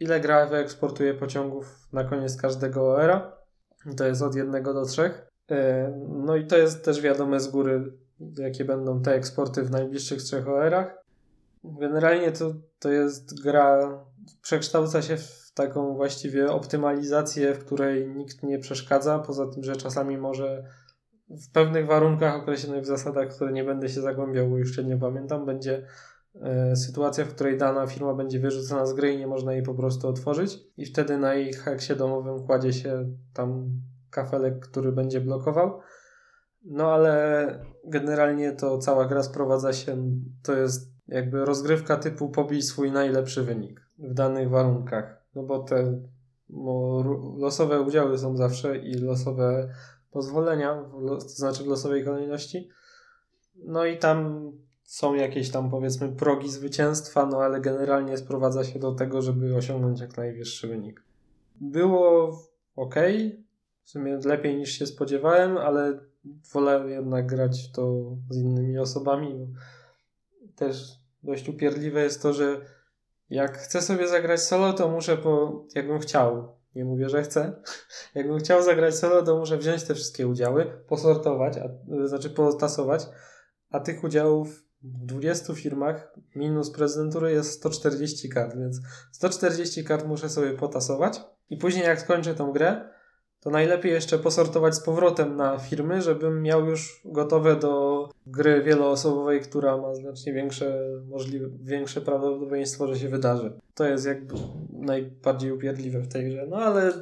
ile 0.00 0.20
gra 0.20 0.46
wyeksportuje 0.46 1.14
pociągów 1.14 1.88
na 1.92 2.04
koniec 2.04 2.36
każdego 2.36 2.88
OR-a. 2.92 3.32
To 3.96 4.04
jest 4.04 4.22
od 4.22 4.34
jednego 4.34 4.74
do 4.74 4.84
trzech. 4.84 5.27
E, 5.50 5.92
no 6.08 6.36
i 6.36 6.46
to 6.46 6.56
jest 6.56 6.84
też 6.84 7.00
wiadome 7.00 7.40
z 7.40 7.48
góry, 7.48 7.92
jakie 8.38 8.64
będą 8.64 9.02
te 9.02 9.14
eksporty 9.14 9.62
w 9.62 9.70
najbliższych 9.70 10.22
trzech 10.22 10.48
OR-ach. 10.48 11.04
Generalnie 11.64 12.32
to, 12.32 12.54
to 12.78 12.92
jest 12.92 13.42
gra, 13.42 13.98
przekształca 14.42 15.02
się 15.02 15.16
w 15.16 15.52
taką 15.54 15.94
właściwie 15.94 16.50
optymalizację, 16.50 17.54
w 17.54 17.64
której 17.64 18.08
nikt 18.08 18.42
nie 18.42 18.58
przeszkadza, 18.58 19.18
poza 19.18 19.46
tym, 19.46 19.64
że 19.64 19.76
czasami 19.76 20.18
może 20.18 20.64
w 21.30 21.52
pewnych 21.52 21.86
warunkach 21.86 22.34
określonych 22.34 22.82
w 22.82 22.86
zasadach, 22.86 23.28
które 23.28 23.52
nie 23.52 23.64
będę 23.64 23.88
się 23.88 24.00
zagłębiał, 24.00 24.48
bo 24.48 24.58
już 24.58 24.84
nie 24.84 24.96
pamiętam, 24.96 25.46
będzie 25.46 25.86
e, 26.42 26.76
sytuacja, 26.76 27.24
w 27.24 27.34
której 27.34 27.58
dana 27.58 27.86
firma 27.86 28.14
będzie 28.14 28.40
wyrzucona 28.40 28.86
z 28.86 28.94
gry 28.94 29.12
i 29.12 29.18
nie 29.18 29.26
można 29.26 29.52
jej 29.52 29.62
po 29.62 29.74
prostu 29.74 30.08
otworzyć 30.08 30.58
i 30.76 30.86
wtedy 30.86 31.18
na 31.18 31.34
ich 31.34 31.58
haksie 31.58 31.96
domowym 31.96 32.46
kładzie 32.46 32.72
się 32.72 33.08
tam 33.34 33.70
kafelek, 34.10 34.60
który 34.60 34.92
będzie 34.92 35.20
blokował. 35.20 35.80
No 36.64 36.92
ale 36.92 37.64
generalnie 37.84 38.52
to 38.52 38.78
cała 38.78 39.04
gra 39.04 39.22
sprowadza 39.22 39.72
się, 39.72 39.96
to 40.42 40.56
jest 40.56 40.92
jakby 41.08 41.44
rozgrywka 41.44 41.96
typu 41.96 42.28
pobij 42.28 42.62
swój 42.62 42.92
najlepszy 42.92 43.42
wynik 43.42 43.80
w 43.98 44.14
danych 44.14 44.50
warunkach. 44.50 45.24
No 45.34 45.42
bo 45.42 45.58
te 45.58 46.00
bo 46.48 47.04
losowe 47.38 47.80
udziały 47.80 48.18
są 48.18 48.36
zawsze 48.36 48.78
i 48.78 48.94
losowe 48.94 49.68
pozwolenia, 50.10 50.84
to 51.08 51.28
znaczy 51.28 51.64
w 51.64 51.66
losowej 51.66 52.04
kolejności. 52.04 52.68
No 53.56 53.84
i 53.84 53.98
tam 53.98 54.50
są 54.82 55.14
jakieś 55.14 55.50
tam 55.50 55.70
powiedzmy 55.70 56.08
progi 56.08 56.50
zwycięstwa, 56.50 57.26
no 57.26 57.38
ale 57.38 57.60
generalnie 57.60 58.16
sprowadza 58.16 58.64
się 58.64 58.78
do 58.78 58.92
tego, 58.92 59.22
żeby 59.22 59.56
osiągnąć 59.56 60.00
jak 60.00 60.16
najwyższy 60.16 60.68
wynik. 60.68 61.02
Było 61.60 62.38
ok, 62.76 62.94
w 63.88 63.90
sumie 63.90 64.18
lepiej 64.24 64.56
niż 64.56 64.78
się 64.78 64.86
spodziewałem, 64.86 65.58
ale 65.58 65.98
wolę 66.52 66.84
jednak 66.88 67.26
grać 67.26 67.68
w 67.68 67.72
to 67.72 68.16
z 68.30 68.36
innymi 68.36 68.78
osobami. 68.78 69.54
Też 70.56 70.98
dość 71.22 71.48
upierdliwe 71.48 72.02
jest 72.02 72.22
to, 72.22 72.32
że 72.32 72.60
jak 73.30 73.58
chcę 73.58 73.82
sobie 73.82 74.08
zagrać 74.08 74.42
solo, 74.42 74.72
to 74.72 74.88
muszę 74.88 75.16
po, 75.16 75.64
jakbym 75.74 75.98
chciał, 75.98 76.56
nie 76.74 76.84
mówię, 76.84 77.08
że 77.08 77.22
chcę, 77.22 77.62
jakbym 78.14 78.38
chciał 78.38 78.62
zagrać 78.62 78.94
solo, 78.94 79.22
to 79.22 79.38
muszę 79.38 79.58
wziąć 79.58 79.84
te 79.84 79.94
wszystkie 79.94 80.28
udziały, 80.28 80.64
posortować, 80.88 81.58
a, 81.58 81.68
znaczy 82.06 82.30
potasować, 82.30 83.06
a 83.70 83.80
tych 83.80 84.04
udziałów 84.04 84.64
w 84.82 85.06
20 85.06 85.54
firmach 85.54 86.14
minus 86.36 86.70
prezydentury 86.70 87.32
jest 87.32 87.50
140 87.50 88.28
kart, 88.28 88.56
więc 88.56 88.80
140 89.12 89.84
kart 89.84 90.06
muszę 90.06 90.28
sobie 90.28 90.50
potasować 90.52 91.20
i 91.50 91.56
później 91.56 91.84
jak 91.84 92.00
skończę 92.00 92.34
tą 92.34 92.52
grę, 92.52 92.97
to 93.40 93.50
najlepiej 93.50 93.92
jeszcze 93.92 94.18
posortować 94.18 94.74
z 94.74 94.80
powrotem 94.80 95.36
na 95.36 95.58
firmy, 95.58 96.02
żebym 96.02 96.42
miał 96.42 96.66
już 96.66 97.02
gotowe 97.04 97.56
do 97.56 98.08
gry 98.26 98.62
wieloosobowej, 98.62 99.40
która 99.40 99.76
ma 99.76 99.94
znacznie 99.94 100.32
większe, 100.32 100.80
możliwe, 101.08 101.48
większe 101.62 102.00
prawdopodobieństwo, 102.00 102.86
że 102.86 102.98
się 102.98 103.08
wydarzy. 103.08 103.52
To 103.74 103.86
jest 103.86 104.06
jakby 104.06 104.34
najbardziej 104.70 105.52
upierdliwe 105.52 106.00
w 106.00 106.08
tej 106.08 106.30
grze. 106.30 106.46
No 106.50 106.56
ale 106.56 106.92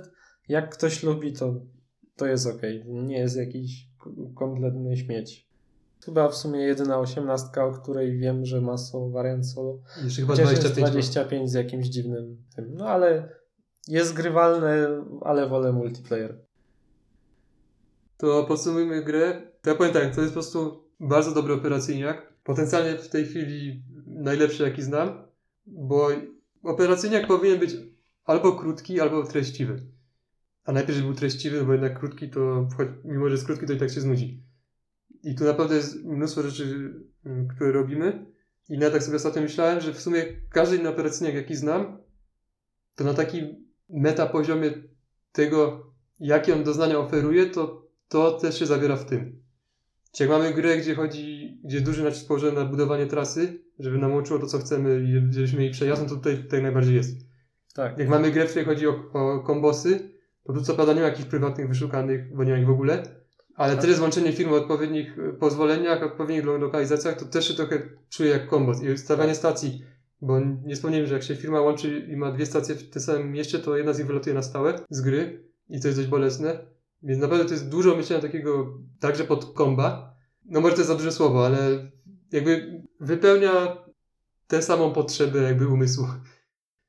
jak 0.49 0.75
ktoś 0.75 1.03
lubi, 1.03 1.33
to, 1.33 1.55
to 2.17 2.27
jest 2.27 2.47
ok. 2.47 2.63
Nie 2.87 3.19
jest 3.19 3.37
jakiś 3.37 3.89
kompletny 4.35 4.97
śmieć. 4.97 5.47
Chyba 6.05 6.29
w 6.29 6.37
sumie 6.37 6.61
jedyna 6.61 6.99
osiemnastka, 6.99 7.65
o 7.65 7.73
której 7.73 8.19
wiem, 8.19 8.45
że 8.45 8.61
ma 8.61 8.77
solo, 8.77 9.11
wariant 9.11 9.47
solo. 9.47 9.79
Jeszcze 10.05 10.23
chyba 10.23 10.35
25. 10.35 10.91
25 10.91 11.51
z 11.51 11.55
jakimś 11.55 11.87
dziwnym 11.87 12.37
tym. 12.57 12.75
No 12.75 12.89
ale 12.89 13.29
jest 13.89 14.15
grywalne, 14.15 15.05
ale 15.21 15.49
wolę 15.49 15.73
multiplayer. 15.73 16.39
To 18.17 18.45
podsumujmy 18.45 19.05
grę. 19.05 19.43
To 19.63 19.71
ja 19.71 19.77
powiem 19.77 19.93
tak, 19.93 20.15
to 20.15 20.21
jest 20.21 20.33
po 20.33 20.41
prostu 20.41 20.85
bardzo 21.01 21.33
dobry 21.33 21.55
operacyjniak. 21.55 22.33
Potencjalnie 22.45 22.99
w 22.99 23.09
tej 23.09 23.25
chwili 23.25 23.83
najlepszy 24.07 24.63
jaki 24.63 24.83
znam, 24.83 25.23
bo 25.67 26.09
operacyjniak 26.63 27.27
powinien 27.27 27.59
być 27.59 27.77
albo 28.25 28.53
krótki, 28.53 29.01
albo 29.01 29.23
treściwy. 29.23 29.87
A 30.65 30.73
najpierw, 30.73 31.01
był 31.01 31.15
treściwy, 31.15 31.65
bo 31.65 31.73
jednak 31.73 31.99
krótki 31.99 32.31
to, 32.31 32.69
mimo 33.05 33.29
że 33.29 33.33
jest 33.33 33.47
krótki, 33.47 33.67
to 33.67 33.73
i 33.73 33.79
tak 33.79 33.91
się 33.91 34.01
znudzi. 34.01 34.43
I 35.23 35.35
tu 35.35 35.45
naprawdę 35.45 35.77
jest 35.77 36.05
mnóstwo 36.05 36.43
rzeczy, 36.43 36.95
mm, 37.25 37.49
które 37.49 37.73
robimy. 37.73 38.27
I 38.69 38.79
ja 38.79 38.91
tak 38.91 39.03
sobie 39.03 39.17
ostatnio 39.17 39.43
myślałem, 39.43 39.81
że 39.81 39.93
w 39.93 40.01
sumie 40.01 40.25
każdy 40.51 40.77
inny 40.77 40.89
operacyjniak, 40.89 41.35
jaki 41.35 41.57
znam, 41.57 41.99
to 42.95 43.05
na 43.05 43.15
takim 43.15 43.66
meta 43.89 44.27
poziomie 44.27 44.71
tego, 45.33 45.87
jakie 46.21 46.55
on 46.55 46.65
doznania 46.65 46.99
oferuje, 46.99 47.47
to 47.47 47.87
to 48.09 48.33
też 48.33 48.59
się 48.59 48.67
zawiera 48.67 48.97
w 48.97 49.05
tym. 49.05 49.43
Czyli 50.13 50.31
jak 50.31 50.39
mamy 50.39 50.55
grę, 50.55 50.79
gdzie 50.79 50.95
chodzi, 50.95 51.59
gdzie 51.65 51.81
duży 51.81 52.05
nacisk 52.05 52.27
położony 52.27 52.53
na 52.53 52.65
budowanie 52.65 53.07
trasy, 53.07 53.63
żeby 53.79 53.99
nam 53.99 54.15
łączyło 54.15 54.39
to, 54.41 54.47
co 54.47 54.59
chcemy 54.59 55.01
i 55.01 55.33
żebyśmy 55.35 55.59
mieli 55.59 55.73
przejazd, 55.73 56.03
no 56.03 56.09
to 56.09 56.15
tutaj, 56.15 56.39
tutaj 56.43 56.63
najbardziej 56.63 56.95
jest. 56.95 57.17
Tak. 57.75 57.99
Jak 57.99 58.09
mamy 58.09 58.31
grę, 58.31 58.45
w 58.47 58.49
której 58.49 58.67
chodzi 58.67 58.87
o, 58.87 58.95
o 59.13 59.41
kombosy, 59.41 60.11
to 60.45 60.53
tu 60.53 60.63
co 60.63 60.75
prawda 60.75 60.93
nie 60.93 61.01
ma 61.01 61.07
jakichś 61.07 61.29
prywatnych 61.29 61.69
wyszukanych, 61.69 62.37
bo 62.37 62.45
nie 62.45 62.53
ma 62.53 62.59
ich 62.59 62.67
w 62.67 62.71
ogóle, 62.71 63.03
ale 63.55 63.73
tak. 63.73 63.83
tyle 63.83 63.95
złączenie 63.95 64.33
firm 64.33 64.53
o 64.53 64.57
odpowiednich 64.57 65.19
e, 65.19 65.33
pozwoleniach, 65.33 66.03
odpowiednich 66.03 66.45
lokalizacjach, 66.45 67.19
to 67.19 67.25
też 67.25 67.49
się 67.49 67.55
trochę 67.55 67.83
czuje 68.11 68.31
jak 68.31 68.49
kombos. 68.49 68.83
I 68.83 68.99
stawianie 68.99 69.35
stacji 69.35 69.83
bo 70.21 70.41
nie 70.41 70.75
wspomniałem, 70.75 71.07
że 71.07 71.15
jak 71.15 71.23
się 71.23 71.37
firma 71.37 71.61
łączy 71.61 72.07
i 72.13 72.17
ma 72.17 72.33
dwie 72.33 72.47
stacje 72.47 72.75
w 72.75 72.91
tym 72.91 73.03
samym 73.03 73.33
mieście, 73.33 73.59
to 73.59 73.77
jedna 73.77 73.93
z 73.93 73.99
nich 73.99 74.07
wylatuje 74.07 74.35
na 74.35 74.43
stałe 74.43 74.75
z 74.91 75.01
gry 75.01 75.45
i 75.69 75.81
to 75.81 75.89
jest 75.89 75.99
dość 75.99 76.11
bolesne. 76.11 76.59
Więc 77.03 77.21
naprawdę 77.21 77.45
to 77.45 77.53
jest 77.53 77.69
dużo 77.69 77.97
myślenia 77.97 78.23
takiego 78.23 78.79
także 79.01 79.25
pod 79.25 79.55
komba. 79.55 80.15
No 80.45 80.61
może 80.61 80.75
to 80.75 80.81
jest 80.81 80.89
za 80.89 80.97
duże 80.97 81.13
słowo, 81.13 81.47
ale 81.47 81.91
jakby 82.33 82.83
wypełnia 83.01 83.85
tę 84.47 84.63
samą 84.63 84.93
potrzebę 84.93 85.43
jakby 85.43 85.69
umysłu. 85.69 86.07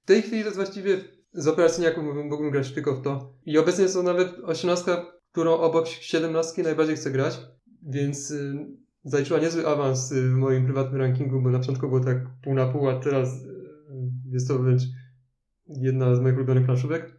W 0.03 0.07
tej 0.07 0.21
chwili 0.21 0.41
to 0.41 0.45
jest 0.45 0.57
właściwie 0.57 0.97
z 1.33 1.47
operacyjniaków 1.47 2.03
mógłbym 2.03 2.51
grać 2.51 2.71
tylko 2.71 2.95
w 2.95 3.01
to. 3.01 3.33
I 3.45 3.57
obecnie 3.57 3.83
jest 3.83 3.95
to 3.95 4.03
nawet 4.03 4.39
osiemnastka, 4.43 5.05
którą 5.31 5.53
obok 5.53 5.87
siedemnastki 5.87 6.63
najbardziej 6.63 6.95
chcę 6.95 7.11
grać, 7.11 7.39
więc 7.83 8.31
y, 8.31 8.67
zaliczyła 9.07 9.39
niezły 9.39 9.67
awans 9.67 10.11
y, 10.11 10.29
w 10.29 10.33
moim 10.33 10.65
prywatnym 10.65 11.01
rankingu, 11.01 11.41
bo 11.41 11.49
na 11.49 11.59
początku 11.59 11.87
było 11.87 11.99
tak 11.99 12.17
pół 12.43 12.53
na 12.53 12.67
pół, 12.67 12.89
a 12.89 12.99
teraz 12.99 13.29
y, 13.29 13.67
jest 14.31 14.47
to 14.47 14.59
wręcz 14.59 14.81
jedna 15.67 16.15
z 16.15 16.19
moich 16.19 16.35
ulubionych 16.35 16.65
planszówek. 16.65 17.17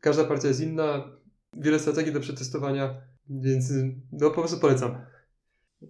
Każda 0.00 0.24
partia 0.24 0.48
jest 0.48 0.60
inna, 0.60 1.18
wiele 1.52 1.78
strategii 1.78 2.12
do 2.12 2.20
przetestowania, 2.20 3.02
więc 3.28 3.70
y, 3.70 4.00
no 4.12 4.30
po 4.30 4.40
prostu 4.40 4.60
polecam. 4.60 4.98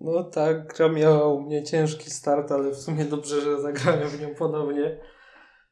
No 0.00 0.24
tak, 0.24 0.74
gra 0.74 0.88
miała 0.88 1.32
u 1.32 1.40
mnie 1.40 1.64
ciężki 1.64 2.10
start, 2.10 2.52
ale 2.52 2.70
w 2.70 2.76
sumie 2.76 3.04
dobrze, 3.04 3.40
że 3.40 3.60
zagrałem 3.60 4.08
w 4.08 4.20
nią 4.20 4.34
ponownie, 4.34 5.00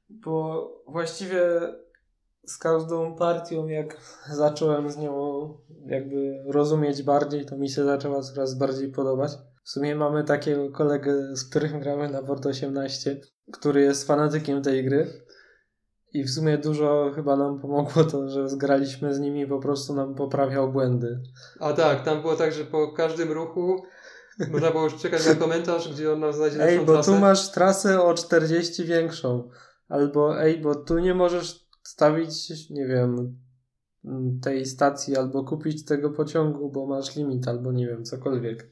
bo 0.09 0.69
właściwie 0.89 1.41
z 2.47 2.59
każdą 2.59 3.15
partią, 3.15 3.67
jak 3.67 3.97
zacząłem 4.33 4.91
z 4.91 4.97
nią 4.97 5.49
jakby 5.87 6.43
rozumieć 6.47 7.03
bardziej, 7.03 7.47
to 7.47 7.57
mi 7.57 7.69
się 7.69 7.85
zaczęła 7.85 8.23
coraz 8.23 8.55
bardziej 8.55 8.89
podobać. 8.89 9.33
W 9.65 9.71
sumie 9.71 9.97
mamy 9.97 10.25
takiego 10.25 10.71
kolegę, 10.71 11.37
z 11.37 11.51
którym 11.51 11.81
gramy 11.81 12.09
na 12.09 12.23
Board 12.23 12.47
18, 12.47 13.21
który 13.53 13.83
jest 13.83 14.07
fanatykiem 14.07 14.63
tej 14.63 14.85
gry. 14.85 15.25
I 16.13 16.25
w 16.25 16.31
sumie 16.31 16.59
dużo 16.59 17.13
chyba 17.15 17.37
nam 17.37 17.61
pomogło 17.61 18.05
to, 18.05 18.29
że 18.29 18.49
zgraliśmy 18.49 19.15
z 19.15 19.21
nimi 19.21 19.41
i 19.41 19.47
po 19.47 19.59
prostu 19.59 19.95
nam 19.95 20.15
poprawiał 20.15 20.73
błędy. 20.73 21.21
A 21.61 21.73
tak, 21.73 22.05
tam 22.05 22.21
było 22.21 22.37
tak, 22.37 22.53
że 22.53 22.65
po 22.65 22.93
każdym 22.93 23.33
ruchu 23.33 23.83
można 24.53 24.71
było 24.71 24.85
już 24.85 24.97
czekać 24.97 25.27
na 25.27 25.35
komentarz, 25.35 25.93
gdzie 25.93 26.13
on 26.13 26.21
nam 26.21 26.33
znajdzie 26.33 26.63
Ej, 26.63 26.81
bo 26.81 26.93
trasę. 26.93 27.13
tu 27.13 27.19
masz 27.19 27.51
trasę 27.51 28.03
o 28.03 28.15
40 28.15 28.85
większą. 28.85 29.49
Albo 29.89 30.41
ej, 30.41 30.59
bo 30.59 30.75
tu 30.75 30.99
nie 30.99 31.15
możesz 31.15 31.64
stawić, 31.85 32.71
nie 32.71 32.87
wiem, 32.87 33.39
tej 34.43 34.67
stacji 34.67 35.17
albo 35.17 35.45
kupić 35.45 35.85
tego 35.85 36.11
pociągu, 36.11 36.71
bo 36.71 36.87
masz 36.87 37.17
limit, 37.17 37.49
albo 37.49 37.73
nie 37.73 37.87
wiem, 37.87 38.05
cokolwiek. 38.05 38.69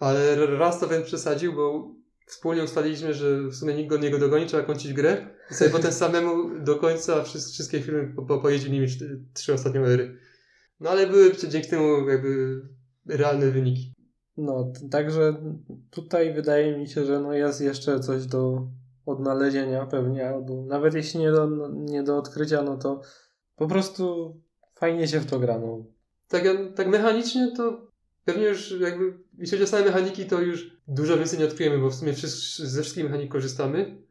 Ale 0.00 0.46
raz 0.46 0.80
to 0.80 0.88
więc 0.88 1.06
przesadził, 1.06 1.52
bo 1.52 1.94
wspólnie 2.26 2.64
ustaliliśmy, 2.64 3.14
że 3.14 3.42
w 3.42 3.54
sumie 3.54 3.74
nikt 3.74 3.90
go 3.90 3.96
nie 3.96 4.10
dogoni, 4.10 4.46
trzeba 4.46 4.62
kończyć 4.62 4.92
grę 4.92 5.26
i 5.50 5.54
sobie 5.54 5.70
potem 5.70 5.92
samemu 6.02 6.60
do 6.60 6.76
końca 6.76 7.22
wszystkie 7.22 7.80
filmy 7.80 8.12
po, 8.16 8.22
po, 8.22 8.38
pojeździł 8.38 8.72
nimi 8.72 8.86
trzy 9.34 9.54
ostatnie 9.54 9.80
ery. 9.80 10.18
No 10.80 10.90
ale 10.90 11.06
były 11.06 11.32
dzięki 11.48 11.70
temu 11.70 12.08
jakby 12.08 12.62
realne 13.06 13.50
wyniki. 13.50 13.92
No, 14.36 14.72
także 14.90 15.36
tutaj 15.90 16.34
wydaje 16.34 16.78
mi 16.78 16.88
się, 16.88 17.04
że 17.04 17.20
no 17.20 17.32
jest 17.32 17.60
jeszcze 17.60 18.00
coś 18.00 18.26
do 18.26 18.68
odnalezienia 19.06 19.86
pewnie, 19.86 20.28
albo 20.28 20.62
nawet 20.62 20.94
jeśli 20.94 21.20
nie 21.20 21.32
do, 21.32 21.68
nie 21.72 22.02
do 22.02 22.18
odkrycia, 22.18 22.62
no 22.62 22.76
to 22.76 23.00
po 23.56 23.66
prostu 23.66 24.36
fajnie 24.74 25.08
się 25.08 25.20
w 25.20 25.26
to 25.26 25.38
gra. 25.38 25.58
No. 25.58 25.84
Tak, 26.28 26.42
tak 26.74 26.88
mechanicznie 26.88 27.52
to 27.56 27.86
pewnie 28.24 28.44
już 28.44 28.80
jakby, 28.80 29.18
jeśli 29.38 29.58
chodzi 29.58 29.64
o 29.64 29.66
same 29.66 29.84
mechaniki, 29.84 30.26
to 30.26 30.40
już 30.40 30.76
dużo 30.88 31.16
więcej 31.16 31.38
nie 31.38 31.44
odkryjemy, 31.44 31.78
bo 31.78 31.90
w 31.90 31.94
sumie 31.94 32.12
wszyscy, 32.12 32.66
ze 32.66 32.82
wszystkich 32.82 33.04
mechanik 33.04 33.32
korzystamy, 33.32 34.02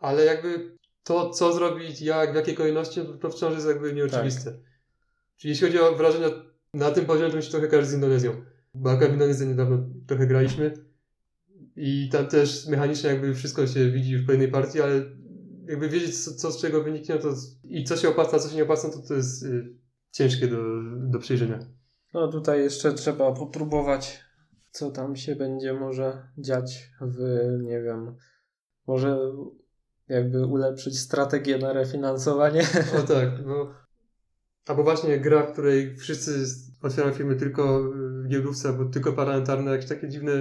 ale 0.00 0.24
jakby 0.24 0.78
to, 1.02 1.30
co 1.30 1.52
zrobić, 1.52 2.00
jak, 2.00 2.32
w 2.32 2.36
jakiej 2.36 2.54
kolejności, 2.54 3.00
to, 3.00 3.14
to 3.14 3.30
wciąż 3.30 3.54
jest 3.54 3.66
jakby 3.66 3.92
nieoczywiste. 3.92 4.52
Tak. 4.52 4.60
Czyli 5.36 5.50
jeśli 5.50 5.66
chodzi 5.66 5.78
o 5.80 5.96
wrażenia 5.96 6.28
na 6.74 6.90
tym 6.90 7.06
poziomie, 7.06 7.30
to 7.30 7.42
się 7.42 7.50
trochę 7.50 7.68
kojarzy 7.68 7.88
z 7.88 7.94
Indonezją. 7.94 8.44
Bo 8.74 8.90
akurat 8.90 9.10
w 9.10 9.12
Indonezji 9.12 9.46
niedawno 9.46 9.78
trochę 10.06 10.26
graliśmy 10.26 10.89
i 11.82 12.08
tam 12.08 12.26
też 12.26 12.66
mechanicznie 12.66 13.10
jakby 13.10 13.34
wszystko 13.34 13.66
się 13.66 13.90
widzi 13.90 14.16
w 14.16 14.26
kolejnej 14.26 14.50
partii, 14.50 14.80
ale 14.80 14.94
jakby 15.68 15.88
wiedzieć 15.88 16.24
co, 16.24 16.34
co 16.34 16.52
z 16.52 16.60
czego 16.60 16.82
wyniknie 16.82 17.18
to 17.18 17.34
i 17.64 17.84
co 17.84 17.96
się 17.96 18.08
opłaca, 18.08 18.38
co 18.38 18.48
się 18.48 18.56
nie 18.56 18.62
opłaca, 18.62 18.90
to 18.90 18.98
to 19.08 19.14
jest 19.14 19.42
y, 19.42 19.74
ciężkie 20.10 20.48
do, 20.48 20.56
do 21.10 21.18
przejrzenia. 21.18 21.58
No 22.14 22.28
tutaj 22.28 22.60
jeszcze 22.60 22.92
trzeba 22.92 23.32
popróbować, 23.32 24.20
co 24.70 24.90
tam 24.90 25.16
się 25.16 25.36
będzie 25.36 25.72
może 25.72 26.28
dziać 26.38 26.90
w, 27.00 27.18
nie 27.62 27.82
wiem, 27.82 28.16
może 28.86 29.18
jakby 30.08 30.46
ulepszyć 30.46 30.98
strategię 30.98 31.58
na 31.58 31.72
refinansowanie. 31.72 32.62
O 32.98 33.02
tak, 33.02 33.28
no. 33.46 33.74
Albo 34.66 34.82
właśnie 34.82 35.20
gra, 35.20 35.46
w 35.46 35.52
której 35.52 35.96
wszyscy 35.96 36.44
otwierają 36.82 37.14
firmy 37.14 37.36
tylko 37.36 37.82
w 37.82 38.09
giełdówce, 38.30 38.68
albo 38.68 38.84
tylko 38.84 39.12
parlamentarne, 39.12 39.70
jakieś 39.70 39.88
takie 39.88 40.08
dziwne 40.08 40.32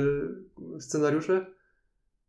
scenariusze. 0.79 1.45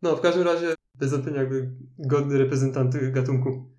No, 0.02 0.16
w 0.16 0.20
każdym 0.20 0.44
razie 0.44 0.74
bez 0.94 1.11
wątpienia 1.11 1.40
jakby 1.40 1.70
godny 1.98 2.38
reprezentant 2.38 3.12
gatunku. 3.12 3.70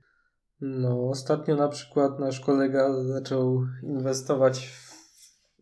No, 0.61 1.09
ostatnio 1.09 1.55
na 1.55 1.67
przykład 1.67 2.19
nasz 2.19 2.39
kolega 2.39 3.03
zaczął 3.03 3.65
inwestować 3.83 4.67
w, 4.67 4.91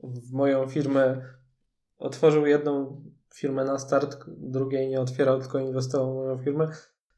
w 0.04 0.34
moją 0.34 0.70
firmę. 0.70 1.22
Otworzył 1.98 2.46
jedną 2.46 3.04
firmę 3.34 3.66
na 3.66 3.80
start, 3.80 4.18
drugiej 4.28 4.90
nie 4.90 5.02
otwierał, 5.02 5.40
tylko 5.40 5.60
inwestował 5.60 6.14
w 6.14 6.16
moją 6.16 6.38
firmę. 6.38 6.68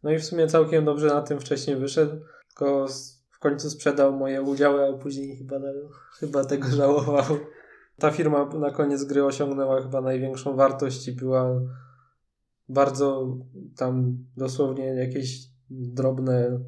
No 0.04 0.12
i 0.12 0.20
w 0.20 0.26
sumie 0.26 0.48
całkiem 0.48 0.86
dobrze 0.86 1.08
na 1.08 1.22
tym 1.22 1.40
wcześniej 1.40 1.76
wyszedł, 1.76 2.18
tylko 2.48 2.88
w 3.32 3.40
końcu 3.40 3.70
sprzedał 3.70 4.18
moje 4.18 4.42
udziały, 4.42 4.90
a 4.90 4.94
później 4.94 5.38
chyba, 5.38 5.56
chyba 6.20 6.46
tego 6.46 6.68
żałował. 6.68 7.38
Ta 8.02 8.12
firma 8.12 8.46
na 8.46 8.72
koniec 8.72 9.04
gry 9.04 9.26
osiągnęła 9.26 9.82
chyba 9.82 10.02
największą 10.02 10.56
wartość 10.56 11.08
i 11.08 11.12
była 11.12 11.62
bardzo 12.70 13.38
tam 13.78 14.18
dosłownie 14.38 14.86
jakieś 14.86 15.38
drobne 15.70 16.60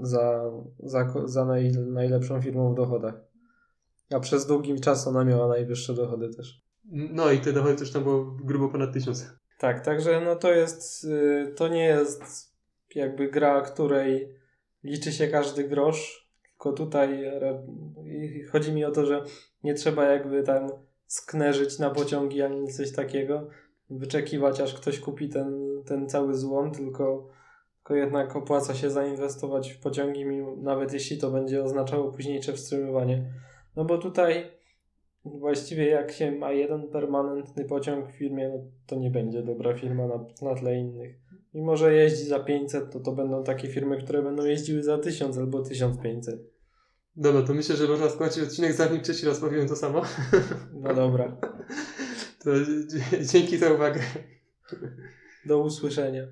za, 0.00 0.50
za, 0.78 1.14
za 1.24 1.44
naj, 1.44 1.72
najlepszą 1.72 2.42
firmą 2.42 2.72
w 2.72 2.76
dochodach. 2.76 3.14
A 4.14 4.20
przez 4.20 4.46
długi 4.46 4.80
czas 4.80 5.06
ona 5.06 5.24
miała 5.24 5.48
najwyższe 5.48 5.94
dochody 5.94 6.30
też. 6.30 6.62
No 6.90 7.32
i 7.32 7.38
te 7.38 7.52
dochody 7.52 7.76
też 7.76 7.92
tam 7.92 8.02
było 8.02 8.24
grubo 8.24 8.68
ponad 8.68 8.92
tysiąc. 8.92 9.30
Tak, 9.58 9.84
także 9.84 10.20
no 10.24 10.36
to 10.36 10.52
jest, 10.52 11.04
y, 11.04 11.54
to 11.56 11.68
nie 11.68 11.84
jest 11.84 12.22
jakby 12.94 13.28
gra, 13.28 13.60
której 13.60 14.34
liczy 14.84 15.12
się 15.12 15.28
każdy 15.28 15.68
grosz, 15.68 16.23
tylko 16.64 16.76
tutaj 16.84 17.24
chodzi 18.50 18.72
mi 18.72 18.84
o 18.84 18.90
to, 18.90 19.06
że 19.06 19.24
nie 19.62 19.74
trzeba 19.74 20.04
jakby 20.04 20.42
tam 20.42 20.68
sknerzyć 21.06 21.78
na 21.78 21.90
pociągi 21.90 22.42
ani 22.42 22.68
coś 22.68 22.92
takiego, 22.92 23.48
wyczekiwać 23.90 24.60
aż 24.60 24.74
ktoś 24.74 25.00
kupi 25.00 25.28
ten, 25.28 25.82
ten 25.86 26.08
cały 26.08 26.34
złom, 26.34 26.72
tylko, 26.72 27.28
tylko 27.76 27.94
jednak 27.94 28.36
opłaca 28.36 28.74
się 28.74 28.90
zainwestować 28.90 29.72
w 29.72 29.80
pociągi, 29.80 30.24
nawet 30.56 30.92
jeśli 30.92 31.18
to 31.18 31.30
będzie 31.30 31.64
oznaczało 31.64 32.12
późniejsze 32.12 32.52
wstrzymywanie. 32.52 33.32
No 33.76 33.84
bo 33.84 33.98
tutaj 33.98 34.50
właściwie 35.24 35.86
jak 35.86 36.12
się 36.12 36.32
ma 36.32 36.52
jeden 36.52 36.88
permanentny 36.88 37.64
pociąg 37.64 38.08
w 38.08 38.18
firmie, 38.18 38.48
no 38.48 38.58
to 38.86 38.96
nie 38.96 39.10
będzie 39.10 39.42
dobra 39.42 39.74
firma 39.74 40.06
na, 40.06 40.24
na 40.42 40.54
tle 40.54 40.76
innych. 40.78 41.16
Mimo, 41.54 41.76
że 41.76 41.94
jeździ 41.94 42.24
za 42.24 42.40
500, 42.40 42.92
to 42.92 43.00
to 43.00 43.12
będą 43.12 43.44
takie 43.44 43.68
firmy, 43.68 43.98
które 43.98 44.22
będą 44.22 44.44
jeździły 44.44 44.82
za 44.82 44.98
1000 44.98 45.38
albo 45.38 45.62
1500. 45.62 46.53
Dobra, 47.16 47.42
to 47.42 47.54
myślę, 47.54 47.76
że 47.76 47.88
można 47.88 48.10
skończyć 48.10 48.42
odcinek, 48.42 48.72
zanim 48.72 49.02
trzeci 49.02 49.26
raz 49.26 49.40
powiem 49.40 49.68
to 49.68 49.76
samo. 49.76 50.02
No 50.72 50.94
dobra. 50.94 51.36
To 52.44 52.50
dzięki 53.32 53.58
za 53.58 53.72
uwagę. 53.72 54.00
Do 55.46 55.58
usłyszenia. 55.58 56.22